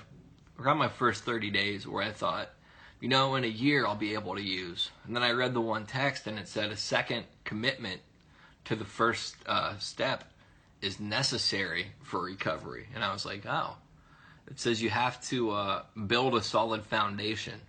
around 0.59 0.79
my 0.79 0.89
first 0.89 1.25
30 1.25 1.51
days 1.51 1.87
where 1.87 2.05
I 2.05 2.13
thought, 2.13 2.51
you 3.03 3.09
know, 3.09 3.35
in 3.35 3.43
a 3.43 3.49
year 3.49 3.85
I'll 3.85 3.97
be 3.97 4.15
able 4.15 4.37
to 4.37 4.41
use. 4.41 4.91
And 5.05 5.15
then 5.15 5.25
I 5.25 5.33
read 5.33 5.55
the 5.55 5.61
one 5.61 5.87
text 5.87 6.29
and 6.29 6.39
it 6.39 6.47
said 6.47 6.71
a 6.71 6.77
second 6.77 7.25
commitment 7.43 8.01
to 8.67 8.77
the 8.77 8.85
first 8.85 9.35
uh, 9.45 9.77
step 9.79 10.23
is 10.81 11.01
necessary 11.01 11.89
for 12.03 12.23
recovery. 12.23 12.87
And 12.95 13.03
I 13.03 13.13
was 13.13 13.27
like, 13.27 13.45
oh, 13.45 13.75
it 14.49 14.61
says 14.61 14.81
you 14.81 14.91
have 14.91 15.21
to 15.29 15.51
uh, 15.51 15.83
build 16.07 16.37
a 16.37 16.43
solid 16.43 16.85
foundation. 16.85 17.61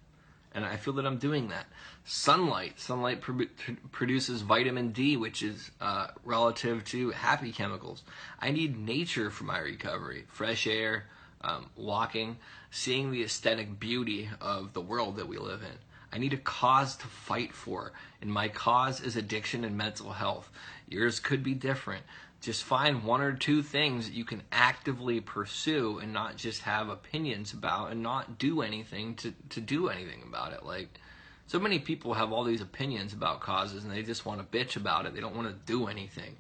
And 0.53 0.63
I 0.63 0.77
feel 0.77 0.93
that 0.93 1.05
I'm 1.07 1.17
doing 1.17 1.47
that. 1.49 1.65
Sunlight. 2.05 2.79
Sunlight 2.79 3.21
pro- 3.21 3.47
produces 3.91 4.41
vitamin 4.41 4.91
D, 4.91 5.17
which 5.17 5.41
is 5.41 5.71
uh, 5.81 6.09
relative 6.23 6.86
to 6.86 7.09
happy 7.09 7.51
chemicals. 7.51 8.03
I 8.39 8.51
need 8.51 8.77
nature 8.77 9.31
for 9.31 9.45
my 9.45 9.57
recovery. 9.57 10.25
Fresh 10.27 10.67
air, 10.67 11.05
um, 11.41 11.71
walking, 11.75 12.38
seeing 12.74 13.11
the 13.11 13.24
aesthetic 13.24 13.80
beauty 13.80 14.30
of 14.41 14.74
the 14.74 14.82
world 14.82 15.15
that 15.17 15.28
we 15.28 15.38
live 15.38 15.61
in. 15.61 15.78
I 16.11 16.17
need 16.17 16.34
a 16.34 16.38
cause 16.38 16.95
to 16.97 17.07
fight 17.07 17.53
for, 17.53 17.93
and 18.21 18.32
my 18.32 18.47
cause 18.47 19.01
is 19.01 19.15
addiction 19.15 19.63
and 19.63 19.78
mental 19.78 20.11
health. 20.11 20.49
Yours 20.88 21.19
could 21.19 21.43
be 21.43 21.53
different 21.53 22.03
just 22.43 22.65
find 22.65 23.05
one 23.05 23.21
or 23.21 23.32
two 23.32 23.63
things 23.63 24.05
that 24.05 24.13
you 24.13 24.26
can 24.26 24.43
actively 24.51 25.21
pursue 25.21 25.99
and 25.99 26.11
not 26.11 26.36
just 26.36 26.63
have 26.63 26.89
opinions 26.89 27.53
about 27.53 27.91
and 27.91 28.03
not 28.03 28.38
do 28.38 28.61
anything 28.61 29.15
to, 29.15 29.34
to 29.49 29.61
do 29.61 29.88
anything 29.88 30.21
about 30.28 30.51
it. 30.51 30.65
Like, 30.65 30.99
so 31.47 31.57
many 31.57 31.80
people 31.80 32.13
have 32.13 32.34
all 32.34 32.43
these 32.43 32.59
opinions 32.59 33.13
about 33.13 33.39
causes 33.39 33.86
and 33.86 33.93
they 33.93 34.03
just 34.03 34.26
want 34.26 34.41
to 34.41 34.57
bitch 34.57 34.76
about 34.76 35.05
it. 35.05 35.15
They 35.15 35.21
don't 35.21 35.38
want 35.38 35.47
to 35.47 35.55
do 35.65 35.88
anything. 35.88 36.36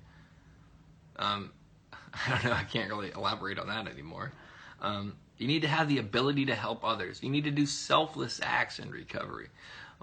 Um, 1.15 1.51
I 2.27 2.31
don't 2.31 2.43
know. 2.43 2.51
I 2.51 2.65
can't 2.65 2.89
really 2.89 3.11
elaborate 3.11 3.57
on 3.57 3.67
that 3.67 3.87
anymore. 3.87 4.33
Um, 4.81 5.15
you 5.37 5.47
need 5.47 5.61
to 5.63 5.67
have 5.67 5.89
the 5.89 5.97
ability 5.97 6.45
to 6.45 6.55
help 6.55 6.83
others. 6.83 7.21
You 7.21 7.29
need 7.29 7.43
to 7.45 7.51
do 7.51 7.65
selfless 7.65 8.39
acts 8.43 8.79
in 8.79 8.89
recovery. 8.89 9.49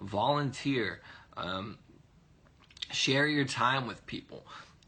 Volunteer. 0.00 1.00
Um, 1.36 1.78
share 2.90 3.26
your 3.26 3.44
time 3.44 3.86
with 3.86 4.04
people 4.06 4.44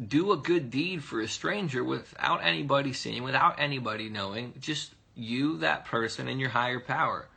do 0.09 0.33
a 0.33 0.37
good 0.37 0.71
deed 0.71 1.03
for 1.05 1.21
a 1.21 1.29
stranger 1.29 1.85
without 1.85 2.43
anybody 2.43 2.93
seeing, 2.93 3.23
without 3.23 3.59
anybody 3.59 4.09
knowing, 4.09 4.55
just 4.61 4.95
you, 5.15 5.59
that 5.59 5.85
person, 5.85 6.29
and 6.29 6.41
your 6.41 6.51
higher 6.51 6.81
power. 6.81 7.29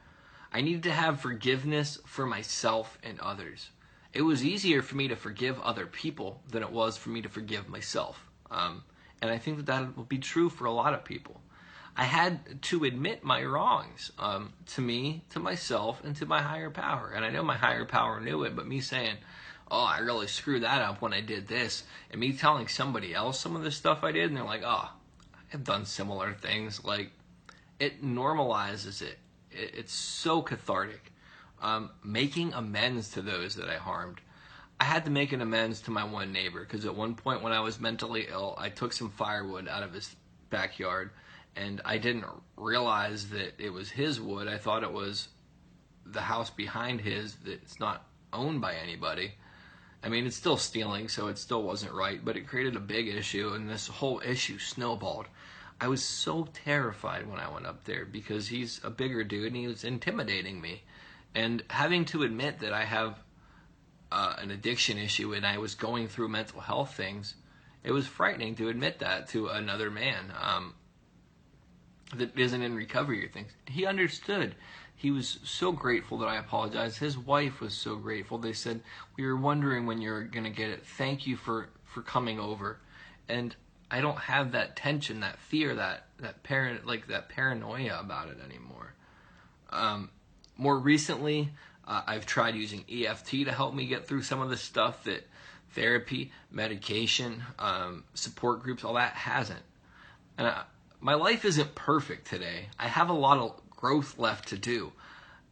I 0.53 0.61
needed 0.61 0.83
to 0.83 0.91
have 0.91 1.19
forgiveness 1.19 1.99
for 2.05 2.25
myself 2.25 2.97
and 3.03 3.19
others. 3.19 3.69
It 4.13 4.21
was 4.21 4.45
easier 4.45 4.81
for 4.81 4.95
me 4.95 5.09
to 5.09 5.15
forgive 5.15 5.59
other 5.59 5.85
people 5.85 6.41
than 6.49 6.63
it 6.63 6.71
was 6.71 6.95
for 6.95 7.09
me 7.09 7.21
to 7.21 7.29
forgive 7.29 7.67
myself. 7.67 8.25
Um, 8.49 8.83
and 9.21 9.29
I 9.29 9.37
think 9.37 9.57
that 9.57 9.65
that 9.65 9.97
will 9.97 10.05
be 10.05 10.19
true 10.19 10.49
for 10.49 10.65
a 10.65 10.71
lot 10.71 10.93
of 10.93 11.03
people. 11.03 11.41
I 11.97 12.03
had 12.03 12.61
to 12.63 12.83
admit 12.83 13.23
my 13.23 13.43
wrongs 13.43 14.11
um, 14.19 14.51
to 14.73 14.81
me, 14.81 15.23
to 15.29 15.39
myself, 15.39 16.03
and 16.03 16.15
to 16.17 16.25
my 16.25 16.41
higher 16.41 16.69
power. 16.69 17.13
And 17.15 17.23
I 17.23 17.29
know 17.29 17.43
my 17.43 17.55
higher 17.55 17.85
power 17.85 18.19
knew 18.19 18.43
it, 18.43 18.55
but 18.55 18.67
me 18.67 18.81
saying, 18.81 19.15
oh, 19.71 19.83
I 19.83 19.99
really 19.99 20.27
screwed 20.27 20.63
that 20.63 20.81
up 20.81 21.01
when 21.01 21.13
I 21.13 21.21
did 21.21 21.47
this. 21.47 21.83
And 22.11 22.19
me 22.19 22.33
telling 22.33 22.67
somebody 22.67 23.13
else 23.13 23.39
some 23.39 23.55
of 23.55 23.63
the 23.63 23.71
stuff 23.71 24.03
I 24.03 24.11
did, 24.11 24.25
and 24.25 24.35
they're 24.35 24.43
like, 24.43 24.63
oh, 24.65 24.89
I've 25.53 25.63
done 25.63 25.85
similar 25.85 26.33
things. 26.33 26.83
Like, 26.83 27.11
it 27.79 28.03
normalizes 28.03 29.01
it. 29.01 29.17
It's 29.51 29.93
so 29.93 30.41
cathartic. 30.41 31.13
Um, 31.61 31.91
making 32.03 32.53
amends 32.53 33.11
to 33.11 33.21
those 33.21 33.55
that 33.55 33.69
I 33.69 33.77
harmed. 33.77 34.19
I 34.81 34.83
had 34.83 35.05
to 35.05 35.11
make 35.11 35.31
an 35.31 35.41
amends 35.41 35.79
to 35.81 35.91
my 35.91 36.03
one 36.03 36.33
neighbor 36.33 36.59
because 36.59 36.85
at 36.85 36.93
one 36.93 37.15
point 37.15 37.41
when 37.41 37.53
I 37.53 37.61
was 37.61 37.79
mentally 37.79 38.27
ill, 38.29 38.55
I 38.57 38.67
took 38.67 38.91
some 38.91 39.09
firewood 39.09 39.69
out 39.69 39.81
of 39.81 39.93
his 39.93 40.13
backyard 40.49 41.11
and 41.55 41.81
I 41.85 41.97
didn't 41.97 42.25
realize 42.57 43.29
that 43.29 43.53
it 43.59 43.71
was 43.71 43.89
his 43.89 44.19
wood. 44.19 44.47
I 44.47 44.57
thought 44.57 44.83
it 44.83 44.91
was 44.91 45.29
the 46.05 46.21
house 46.21 46.49
behind 46.49 47.01
his 47.01 47.35
that's 47.45 47.79
not 47.79 48.05
owned 48.33 48.61
by 48.61 48.75
anybody. 48.75 49.33
I 50.03 50.09
mean, 50.09 50.27
it's 50.27 50.35
still 50.35 50.57
stealing, 50.57 51.07
so 51.07 51.27
it 51.27 51.37
still 51.37 51.63
wasn't 51.63 51.93
right, 51.93 52.23
but 52.23 52.37
it 52.37 52.47
created 52.47 52.75
a 52.75 52.79
big 52.79 53.07
issue, 53.07 53.53
and 53.55 53.67
this 53.67 53.87
whole 53.87 54.21
issue 54.23 54.59
snowballed. 54.59 55.25
I 55.81 55.87
was 55.87 56.03
so 56.03 56.47
terrified 56.53 57.27
when 57.27 57.39
I 57.39 57.51
went 57.51 57.65
up 57.65 57.83
there 57.85 58.05
because 58.05 58.47
he's 58.47 58.79
a 58.83 58.89
bigger 58.89 59.23
dude 59.23 59.47
and 59.47 59.55
he 59.55 59.67
was 59.67 59.83
intimidating 59.83 60.61
me. 60.61 60.83
And 61.33 61.63
having 61.69 62.05
to 62.05 62.23
admit 62.23 62.59
that 62.59 62.71
I 62.71 62.85
have 62.85 63.17
uh, 64.11 64.35
an 64.37 64.51
addiction 64.51 64.97
issue 64.97 65.33
and 65.33 65.45
I 65.45 65.57
was 65.57 65.75
going 65.75 66.07
through 66.07 66.29
mental 66.29 66.61
health 66.61 66.93
things, 66.95 67.35
it 67.83 67.91
was 67.91 68.07
frightening 68.07 68.55
to 68.55 68.69
admit 68.69 68.99
that 68.99 69.27
to 69.29 69.47
another 69.49 69.91
man 69.91 70.31
um, 70.41 70.75
that 72.15 72.37
isn't 72.37 72.61
in 72.61 72.75
recovery 72.75 73.25
or 73.25 73.29
things. 73.29 73.51
He 73.67 73.85
understood. 73.85 74.55
He 74.95 75.11
was 75.11 75.39
so 75.43 75.71
grateful 75.71 76.17
that 76.19 76.27
I 76.27 76.37
apologized. 76.37 76.99
His 76.99 77.17
wife 77.17 77.59
was 77.59 77.73
so 77.73 77.95
grateful. 77.95 78.37
They 78.37 78.53
said, 78.53 78.81
"We 79.17 79.25
were 79.25 79.35
wondering 79.35 79.85
when 79.85 80.01
you're 80.01 80.23
going 80.23 80.45
to 80.45 80.49
get 80.49 80.69
it. 80.69 80.85
Thank 80.85 81.27
you 81.27 81.35
for 81.35 81.69
for 81.83 82.01
coming 82.01 82.39
over." 82.39 82.79
And 83.27 83.55
I 83.91 84.01
don't 84.01 84.17
have 84.17 84.51
that 84.53 84.75
tension, 84.75 85.19
that 85.19 85.39
fear, 85.39 85.75
that 85.75 86.07
that 86.19 86.43
parent 86.43 86.85
like 86.85 87.07
that 87.07 87.29
paranoia 87.29 87.99
about 87.99 88.29
it 88.29 88.37
anymore. 88.43 88.93
Um, 89.69 90.09
more 90.57 90.79
recently, 90.79 91.49
uh, 91.87 92.03
I've 92.07 92.25
tried 92.25 92.55
using 92.55 92.85
EFT 92.89 93.45
to 93.45 93.51
help 93.51 93.73
me 93.73 93.87
get 93.87 94.07
through 94.07 94.23
some 94.23 94.41
of 94.41 94.49
the 94.49 94.57
stuff 94.57 95.03
that 95.03 95.27
therapy, 95.71 96.31
medication, 96.51 97.43
um, 97.59 98.05
support 98.13 98.63
groups, 98.63 98.83
all 98.83 98.93
that 98.93 99.13
hasn't. 99.13 99.61
And 100.37 100.47
I, 100.47 100.63
my 101.05 101.13
life 101.13 101.45
isn't 101.45 101.75
perfect 101.75 102.25
today. 102.25 102.65
I 102.79 102.87
have 102.87 103.11
a 103.11 103.13
lot 103.13 103.37
of 103.37 103.61
growth 103.69 104.17
left 104.17 104.47
to 104.49 104.57
do. 104.57 104.91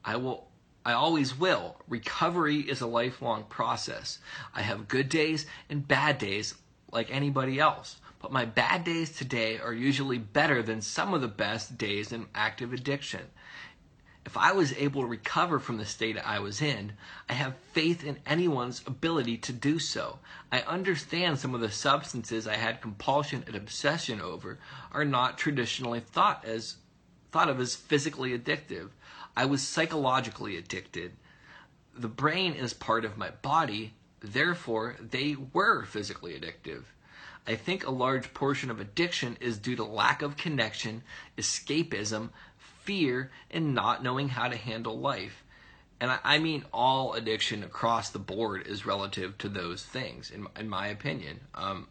I 0.03 0.15
will 0.15 0.47
I 0.83 0.93
always 0.93 1.37
will. 1.37 1.75
Recovery 1.87 2.61
is 2.61 2.81
a 2.81 2.87
lifelong 2.87 3.43
process. 3.43 4.17
I 4.55 4.63
have 4.63 4.87
good 4.87 5.09
days 5.09 5.45
and 5.69 5.87
bad 5.87 6.17
days 6.17 6.55
like 6.91 7.13
anybody 7.13 7.59
else. 7.59 7.97
But 8.19 8.31
my 8.31 8.45
bad 8.45 8.83
days 8.83 9.15
today 9.15 9.59
are 9.59 9.75
usually 9.75 10.17
better 10.17 10.63
than 10.63 10.81
some 10.81 11.13
of 11.13 11.21
the 11.21 11.27
best 11.27 11.77
days 11.77 12.11
in 12.11 12.25
active 12.33 12.73
addiction. 12.73 13.21
If 14.25 14.37
I 14.37 14.53
was 14.53 14.73
able 14.73 15.01
to 15.01 15.07
recover 15.07 15.59
from 15.59 15.77
the 15.77 15.85
state 15.85 16.17
I 16.17 16.39
was 16.39 16.61
in, 16.61 16.93
I 17.27 17.33
have 17.33 17.57
faith 17.73 18.05
in 18.05 18.19
anyone's 18.25 18.81
ability 18.87 19.37
to 19.37 19.51
do 19.51 19.79
so. 19.79 20.19
I 20.51 20.61
understand 20.61 21.39
some 21.39 21.53
of 21.53 21.61
the 21.61 21.69
substances 21.69 22.47
I 22.47 22.55
had 22.55 22.81
compulsion 22.81 23.43
and 23.47 23.55
obsession 23.55 24.21
over 24.21 24.59
are 24.91 25.03
not 25.03 25.37
traditionally 25.37 25.99
thought 25.99 26.45
as 26.45 26.77
thought 27.31 27.49
of 27.49 27.59
as 27.59 27.75
physically 27.75 28.37
addictive. 28.37 28.89
I 29.35 29.45
was 29.45 29.67
psychologically 29.67 30.55
addicted. 30.55 31.13
The 31.95 32.07
brain 32.07 32.53
is 32.53 32.73
part 32.73 33.03
of 33.05 33.17
my 33.17 33.31
body, 33.31 33.93
therefore, 34.21 34.95
they 34.99 35.35
were 35.35 35.83
physically 35.83 36.39
addictive. 36.39 36.83
I 37.45 37.55
think 37.55 37.85
a 37.85 37.91
large 37.91 38.33
portion 38.33 38.71
of 38.71 38.79
addiction 38.79 39.37
is 39.41 39.57
due 39.57 39.75
to 39.75 39.83
lack 39.83 40.21
of 40.21 40.37
connection, 40.37 41.03
escapism, 41.37 42.29
fear, 42.83 43.31
and 43.49 43.73
not 43.73 44.03
knowing 44.03 44.29
how 44.29 44.47
to 44.47 44.55
handle 44.55 44.99
life. 44.99 45.43
And 45.99 46.11
I, 46.11 46.19
I 46.23 46.39
mean, 46.39 46.65
all 46.73 47.13
addiction 47.13 47.63
across 47.63 48.09
the 48.09 48.19
board 48.19 48.67
is 48.67 48.85
relative 48.85 49.37
to 49.39 49.49
those 49.49 49.83
things, 49.83 50.31
in, 50.31 50.47
in 50.59 50.67
my 50.69 50.87
opinion. 50.87 51.39
Um, 51.55 51.87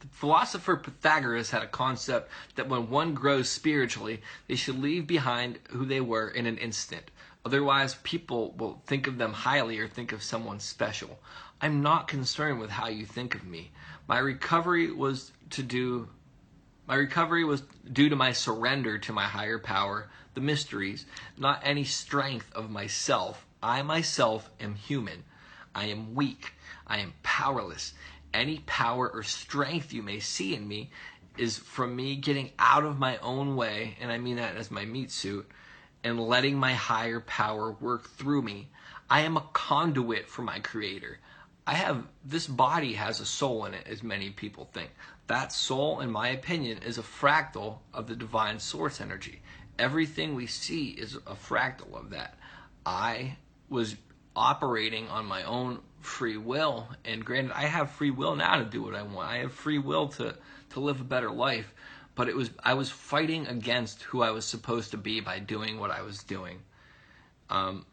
the 0.00 0.08
philosopher 0.08 0.76
Pythagoras 0.76 1.50
had 1.50 1.62
a 1.62 1.68
concept 1.68 2.30
that 2.56 2.68
when 2.68 2.90
one 2.90 3.14
grows 3.14 3.48
spiritually, 3.48 4.20
they 4.46 4.56
should 4.56 4.78
leave 4.78 5.06
behind 5.06 5.58
who 5.70 5.86
they 5.86 6.00
were 6.00 6.28
in 6.28 6.46
an 6.46 6.58
instant. 6.58 7.10
Otherwise, 7.46 7.96
people 8.02 8.52
will 8.58 8.82
think 8.86 9.06
of 9.06 9.18
them 9.18 9.32
highly 9.32 9.78
or 9.78 9.88
think 9.88 10.12
of 10.12 10.22
someone 10.22 10.60
special. 10.60 11.18
I'm 11.60 11.80
not 11.80 12.08
concerned 12.08 12.60
with 12.60 12.70
how 12.70 12.88
you 12.88 13.06
think 13.06 13.34
of 13.34 13.46
me. 13.46 13.70
My 14.08 14.18
recovery 14.18 14.90
was 14.90 15.32
to 15.50 15.62
do 15.62 16.08
my 16.86 16.94
recovery 16.94 17.44
was 17.44 17.62
due 17.92 18.08
to 18.08 18.16
my 18.16 18.32
surrender 18.32 18.98
to 18.98 19.12
my 19.12 19.24
higher 19.24 19.58
power, 19.58 20.08
the 20.34 20.40
mysteries, 20.40 21.06
not 21.36 21.60
any 21.64 21.84
strength 21.84 22.52
of 22.54 22.70
myself. 22.70 23.44
I 23.62 23.82
myself 23.82 24.50
am 24.60 24.74
human. 24.74 25.24
I 25.74 25.86
am 25.86 26.14
weak. 26.14 26.52
I 26.86 26.98
am 26.98 27.14
powerless. 27.22 27.94
Any 28.32 28.58
power 28.66 29.08
or 29.08 29.22
strength 29.22 29.92
you 29.92 30.02
may 30.02 30.20
see 30.20 30.54
in 30.54 30.68
me 30.68 30.90
is 31.36 31.58
from 31.58 31.96
me 31.96 32.16
getting 32.16 32.52
out 32.58 32.84
of 32.84 32.98
my 32.98 33.18
own 33.18 33.56
way, 33.56 33.96
and 34.00 34.10
I 34.10 34.18
mean 34.18 34.36
that 34.36 34.56
as 34.56 34.70
my 34.70 34.84
meat 34.84 35.10
suit, 35.10 35.50
and 36.04 36.20
letting 36.20 36.56
my 36.56 36.72
higher 36.72 37.20
power 37.20 37.72
work 37.72 38.08
through 38.10 38.42
me. 38.42 38.68
I 39.10 39.22
am 39.22 39.36
a 39.36 39.44
conduit 39.52 40.28
for 40.28 40.42
my 40.42 40.60
creator. 40.60 41.18
I 41.66 41.74
have 41.74 42.04
this 42.24 42.46
body 42.46 42.92
has 42.92 43.20
a 43.20 43.26
soul 43.26 43.64
in 43.64 43.74
it, 43.74 43.86
as 43.86 44.02
many 44.02 44.30
people 44.30 44.70
think. 44.72 44.90
That 45.26 45.52
soul, 45.52 46.00
in 46.00 46.10
my 46.10 46.28
opinion, 46.28 46.78
is 46.78 46.98
a 46.98 47.02
fractal 47.02 47.78
of 47.92 48.06
the 48.06 48.14
divine 48.14 48.60
source 48.60 49.00
energy. 49.00 49.42
Everything 49.78 50.34
we 50.34 50.46
see 50.46 50.90
is 50.90 51.16
a 51.16 51.34
fractal 51.34 51.94
of 51.94 52.10
that. 52.10 52.38
I 52.84 53.36
was 53.68 53.96
operating 54.36 55.08
on 55.08 55.26
my 55.26 55.42
own 55.42 55.80
free 56.00 56.36
will, 56.36 56.88
and 57.04 57.24
granted, 57.24 57.52
I 57.52 57.62
have 57.62 57.90
free 57.90 58.12
will 58.12 58.36
now 58.36 58.56
to 58.56 58.64
do 58.64 58.82
what 58.82 58.94
I 58.94 59.02
want. 59.02 59.28
I 59.28 59.38
have 59.38 59.52
free 59.52 59.78
will 59.78 60.08
to 60.10 60.36
to 60.70 60.80
live 60.80 61.00
a 61.00 61.04
better 61.04 61.30
life, 61.30 61.74
but 62.14 62.28
it 62.28 62.36
was 62.36 62.50
I 62.62 62.74
was 62.74 62.90
fighting 62.90 63.46
against 63.48 64.02
who 64.02 64.22
I 64.22 64.30
was 64.30 64.44
supposed 64.44 64.92
to 64.92 64.96
be 64.96 65.20
by 65.20 65.40
doing 65.40 65.80
what 65.80 65.90
I 65.90 66.02
was 66.02 66.22
doing. 66.22 66.60
Um, 67.50 67.86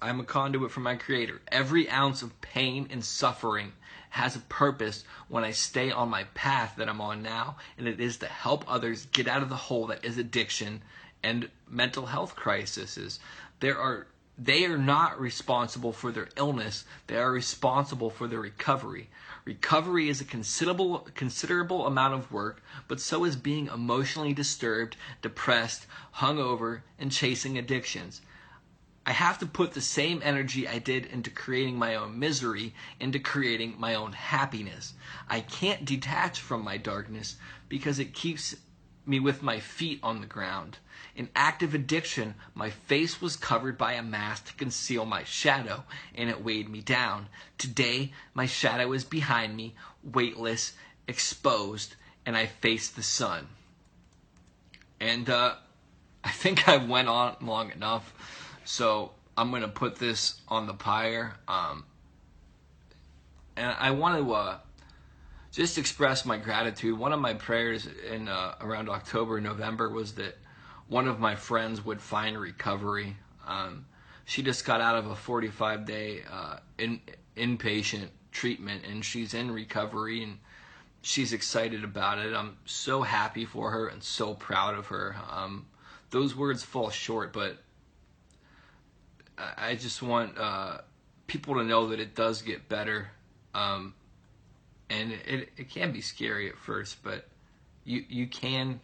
I'm 0.00 0.20
a 0.20 0.24
conduit 0.24 0.70
for 0.70 0.80
my 0.80 0.94
Creator. 0.94 1.40
Every 1.50 1.90
ounce 1.90 2.22
of 2.22 2.40
pain 2.40 2.88
and 2.90 3.04
suffering 3.04 3.72
has 4.10 4.36
a 4.36 4.40
purpose 4.40 5.04
when 5.28 5.44
I 5.44 5.50
stay 5.50 5.90
on 5.90 6.08
my 6.08 6.24
path 6.34 6.74
that 6.76 6.88
I'm 6.88 7.00
on 7.00 7.22
now, 7.22 7.56
and 7.76 7.86
it 7.86 8.00
is 8.00 8.16
to 8.18 8.26
help 8.26 8.64
others 8.66 9.06
get 9.06 9.28
out 9.28 9.42
of 9.42 9.48
the 9.48 9.56
hole 9.56 9.86
that 9.88 10.04
is 10.04 10.18
addiction 10.18 10.82
and 11.22 11.50
mental 11.68 12.06
health 12.06 12.34
crises. 12.36 13.18
There 13.60 13.78
are 13.78 14.06
they 14.40 14.64
are 14.66 14.78
not 14.78 15.20
responsible 15.20 15.92
for 15.92 16.12
their 16.12 16.28
illness, 16.36 16.84
they 17.08 17.16
are 17.16 17.32
responsible 17.32 18.08
for 18.08 18.28
their 18.28 18.40
recovery. 18.40 19.10
Recovery 19.44 20.08
is 20.08 20.20
a 20.20 20.24
considerable 20.24 21.08
considerable 21.14 21.86
amount 21.86 22.14
of 22.14 22.30
work, 22.30 22.62
but 22.86 23.00
so 23.00 23.24
is 23.24 23.34
being 23.34 23.66
emotionally 23.66 24.32
disturbed, 24.32 24.96
depressed, 25.22 25.86
hungover, 26.16 26.82
and 27.00 27.10
chasing 27.10 27.58
addictions. 27.58 28.20
I 29.08 29.12
have 29.12 29.38
to 29.38 29.46
put 29.46 29.72
the 29.72 29.80
same 29.80 30.20
energy 30.22 30.68
I 30.68 30.80
did 30.80 31.06
into 31.06 31.30
creating 31.30 31.78
my 31.78 31.94
own 31.94 32.18
misery 32.18 32.74
into 33.00 33.18
creating 33.18 33.76
my 33.78 33.94
own 33.94 34.12
happiness. 34.12 34.92
I 35.30 35.40
can't 35.40 35.86
detach 35.86 36.38
from 36.38 36.62
my 36.62 36.76
darkness 36.76 37.36
because 37.70 37.98
it 37.98 38.12
keeps 38.12 38.54
me 39.06 39.18
with 39.18 39.42
my 39.42 39.60
feet 39.60 39.98
on 40.02 40.20
the 40.20 40.26
ground. 40.26 40.76
In 41.16 41.30
active 41.34 41.72
addiction, 41.72 42.34
my 42.54 42.68
face 42.68 43.18
was 43.18 43.34
covered 43.34 43.78
by 43.78 43.94
a 43.94 44.02
mask 44.02 44.48
to 44.48 44.52
conceal 44.52 45.06
my 45.06 45.24
shadow, 45.24 45.84
and 46.14 46.28
it 46.28 46.44
weighed 46.44 46.68
me 46.68 46.82
down. 46.82 47.28
Today, 47.56 48.12
my 48.34 48.44
shadow 48.44 48.92
is 48.92 49.04
behind 49.04 49.56
me, 49.56 49.74
weightless, 50.04 50.74
exposed, 51.06 51.96
and 52.26 52.36
I 52.36 52.44
face 52.44 52.90
the 52.90 53.02
sun. 53.02 53.48
And 55.00 55.30
uh, 55.30 55.54
I 56.24 56.30
think 56.30 56.68
I 56.68 56.76
went 56.76 57.08
on 57.08 57.36
long 57.40 57.72
enough. 57.72 58.12
So 58.68 59.12
I'm 59.34 59.50
gonna 59.50 59.66
put 59.66 59.96
this 59.96 60.42
on 60.46 60.66
the 60.66 60.74
pyre. 60.74 61.34
Um, 61.48 61.86
and 63.56 63.74
I 63.78 63.92
want 63.92 64.22
to 64.22 64.32
uh, 64.34 64.58
just 65.52 65.78
express 65.78 66.26
my 66.26 66.36
gratitude. 66.36 66.98
One 66.98 67.14
of 67.14 67.18
my 67.18 67.32
prayers 67.32 67.88
in 68.10 68.28
uh, 68.28 68.56
around 68.60 68.90
October, 68.90 69.40
November 69.40 69.88
was 69.88 70.12
that 70.16 70.36
one 70.86 71.08
of 71.08 71.18
my 71.18 71.34
friends 71.34 71.82
would 71.82 72.02
find 72.02 72.38
recovery. 72.38 73.16
Um, 73.46 73.86
she 74.26 74.42
just 74.42 74.66
got 74.66 74.82
out 74.82 74.96
of 74.96 75.06
a 75.06 75.16
45 75.16 75.86
day 75.86 76.22
uh, 76.30 76.58
in, 76.76 77.00
inpatient 77.38 78.08
treatment 78.32 78.84
and 78.84 79.02
she's 79.02 79.32
in 79.32 79.50
recovery 79.50 80.22
and 80.22 80.38
she's 81.00 81.32
excited 81.32 81.84
about 81.84 82.18
it. 82.18 82.34
I'm 82.34 82.58
so 82.66 83.00
happy 83.00 83.46
for 83.46 83.70
her 83.70 83.88
and 83.88 84.04
so 84.04 84.34
proud 84.34 84.74
of 84.74 84.88
her. 84.88 85.16
Um, 85.30 85.64
those 86.10 86.36
words 86.36 86.62
fall 86.62 86.90
short, 86.90 87.32
but 87.32 87.56
I 89.56 89.74
just 89.76 90.02
want 90.02 90.38
uh, 90.38 90.78
people 91.26 91.54
to 91.56 91.64
know 91.64 91.88
that 91.88 92.00
it 92.00 92.14
does 92.14 92.42
get 92.42 92.68
better, 92.68 93.10
um, 93.54 93.94
and 94.90 95.12
it 95.12 95.50
it 95.56 95.70
can 95.70 95.92
be 95.92 96.00
scary 96.00 96.48
at 96.48 96.58
first, 96.58 97.02
but 97.02 97.28
you 97.84 98.04
you 98.08 98.26
can 98.26 98.80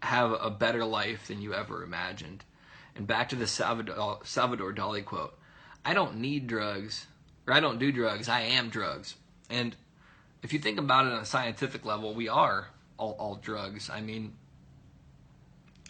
have 0.00 0.32
a 0.32 0.50
better 0.50 0.84
life 0.84 1.28
than 1.28 1.40
you 1.40 1.54
ever 1.54 1.82
imagined. 1.82 2.44
And 2.94 3.06
back 3.06 3.28
to 3.30 3.36
the 3.36 3.46
Salvador, 3.46 4.20
Salvador 4.24 4.72
Dali 4.72 5.04
quote: 5.04 5.38
"I 5.84 5.94
don't 5.94 6.16
need 6.16 6.46
drugs, 6.46 7.06
or 7.46 7.54
I 7.54 7.60
don't 7.60 7.78
do 7.78 7.92
drugs. 7.92 8.28
I 8.28 8.40
am 8.40 8.68
drugs." 8.68 9.16
And 9.48 9.76
if 10.42 10.52
you 10.52 10.58
think 10.58 10.78
about 10.78 11.06
it 11.06 11.12
on 11.12 11.20
a 11.20 11.24
scientific 11.26 11.84
level, 11.84 12.14
we 12.14 12.28
are 12.28 12.68
all, 12.98 13.12
all 13.18 13.36
drugs. 13.36 13.88
I 13.90 14.00
mean, 14.00 14.34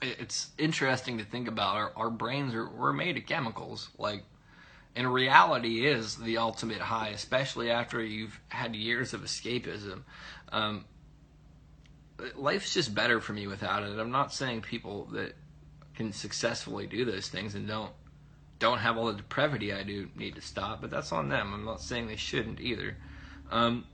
it's 0.03 0.51
interesting 0.59 1.19
to 1.19 1.25
think 1.25 1.49
about. 1.49 1.77
Our, 1.77 1.93
our 1.97 2.11
brains 2.11 2.55
are 2.55 2.69
we're 2.69 2.93
made 2.93 3.17
of 3.17 3.27
chemicals. 3.27 3.89
Like, 3.99 4.25
and 4.95 5.13
reality 5.13 5.87
is 5.87 6.17
the 6.17 6.39
ultimate 6.39 6.81
high, 6.81 7.09
especially 7.09 7.71
after 7.71 8.03
you've 8.03 8.39
had 8.49 8.75
years 8.75 9.15
of 9.15 9.23
escapism. 9.23 10.03
Um, 10.51 10.85
life's 12.37 12.75
just 12.75 12.95
better 12.95 13.21
for 13.21 13.33
me 13.33 13.47
without 13.47 13.83
it. 13.83 13.99
I'm 13.99 14.11
not 14.11 14.33
saying 14.33 14.63
people 14.63 15.07
that 15.13 15.35
can 15.95 16.13
successfully 16.13 16.87
do 16.87 17.05
those 17.05 17.29
things 17.29 17.55
and 17.55 17.67
don't 17.67 17.93
don't 18.59 18.79
have 18.79 18.97
all 18.97 19.07
the 19.07 19.15
depravity 19.15 19.73
I 19.73 19.83
do 19.83 20.09
need 20.15 20.37
to 20.37 20.41
stop, 20.41 20.81
but 20.81 20.91
that's 20.91 21.11
on 21.11 21.29
them. 21.29 21.53
I'm 21.53 21.65
not 21.65 21.81
saying 21.81 22.07
they 22.07 22.17
shouldn't 22.17 22.61
either. 22.61 22.97
Um, 23.51 23.85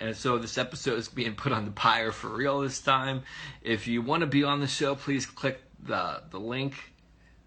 and 0.00 0.16
so 0.16 0.38
this 0.38 0.56
episode 0.58 0.98
is 0.98 1.08
being 1.08 1.34
put 1.34 1.52
on 1.52 1.66
the 1.66 1.70
pyre 1.70 2.10
for 2.10 2.28
real 2.28 2.60
this 2.60 2.80
time. 2.80 3.22
If 3.62 3.86
you 3.86 4.02
want 4.02 4.22
to 4.22 4.26
be 4.26 4.44
on 4.44 4.60
the 4.60 4.66
show, 4.66 4.94
please 4.94 5.26
click 5.26 5.60
the 5.82 6.22
the 6.30 6.40
link. 6.40 6.74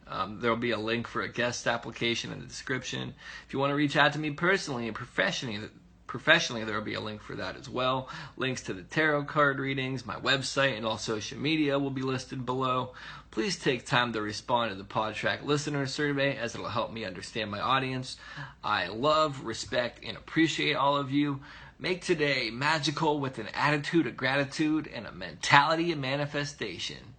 Um, 0.08 0.40
there 0.40 0.52
will 0.52 0.58
be 0.58 0.72
a 0.72 0.78
link 0.78 1.08
for 1.08 1.22
a 1.22 1.30
guest 1.30 1.66
application 1.66 2.32
in 2.32 2.40
the 2.40 2.46
description. 2.46 3.16
If 3.48 3.54
you 3.54 3.60
want 3.60 3.72
to 3.72 3.76
reach 3.76 3.96
out 3.96 4.14
to 4.14 4.20
me 4.20 4.32
personally 4.32 4.88
and 4.88 4.96
professionally, 4.96 5.70
professionally, 6.08 6.64
there 6.64 6.76
will 6.76 6.86
be 6.86 6.94
a 6.94 7.02
link 7.02 7.24
for 7.24 7.36
that 7.36 7.56
as 7.56 7.68
well. 7.68 8.10
Links 8.38 8.62
to 8.64 8.74
the 8.74 8.84
tarot 8.84 9.24
card 9.24 9.60
readings, 9.60 10.06
my 10.06 10.16
website, 10.18 10.78
and 10.78 10.86
all 10.86 11.00
social 11.00 11.40
media 11.40 11.80
will 11.80 11.90
be 11.90 12.04
listed 12.04 12.46
below. 12.46 12.94
Please 13.32 13.58
take 13.58 13.88
time 13.88 14.14
to 14.14 14.22
respond 14.22 14.70
to 14.70 14.78
the 14.78 14.84
Podtrac 14.84 15.44
listener 15.44 15.88
survey 15.88 16.38
as 16.38 16.54
it'll 16.54 16.70
help 16.70 16.92
me 16.94 17.04
understand 17.04 17.50
my 17.50 17.60
audience. 17.60 18.18
I 18.64 18.90
love, 18.90 19.44
respect, 19.44 20.04
and 20.06 20.16
appreciate 20.16 20.76
all 20.76 20.98
of 20.98 21.10
you. 21.10 21.42
Make 21.80 22.02
today 22.02 22.50
magical 22.52 23.20
with 23.20 23.40
an 23.40 23.48
attitude 23.54 24.08
of 24.08 24.16
gratitude 24.16 24.90
and 24.94 25.06
a 25.06 25.12
mentality 25.12 25.91
of 25.91 26.00
manifestation. 26.00 27.16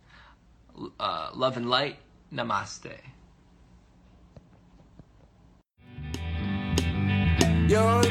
Uh, 0.99 1.31
love 1.35 1.57
and 1.57 1.69
light. 1.69 1.99
Namaste. 2.33 2.97
You're 7.69 8.05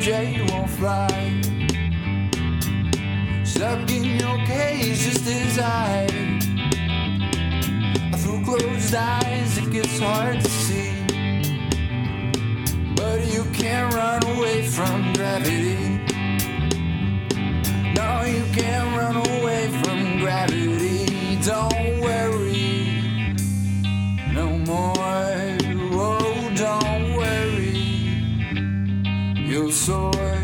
J 0.00 0.46
won't 0.50 0.70
fly. 0.70 1.08
Stuck 3.44 3.90
in 3.90 4.18
your 4.18 4.38
cage 4.46 4.98
just 4.98 5.26
as 5.26 5.58
I. 5.58 6.06
Through 8.16 8.44
closed 8.46 8.94
eyes, 8.94 9.58
it 9.58 9.70
gets 9.70 10.00
hard 10.00 10.40
to 10.40 10.48
see. 10.48 10.99
But 13.00 13.20
you 13.32 13.44
can't 13.60 13.94
run 13.94 14.22
away 14.36 14.62
from 14.76 15.12
gravity. 15.14 15.78
No, 17.98 18.10
you 18.34 18.44
can't 18.52 18.90
run 18.98 19.16
away 19.16 19.62
from 19.82 20.18
gravity. 20.18 21.40
Don't 21.42 22.00
worry 22.00 22.60
no 24.32 24.48
more. 24.70 24.94
Oh, 25.92 26.52
don't 26.54 27.16
worry. 27.16 27.74
You'll 29.48 29.72
soar 29.72 30.39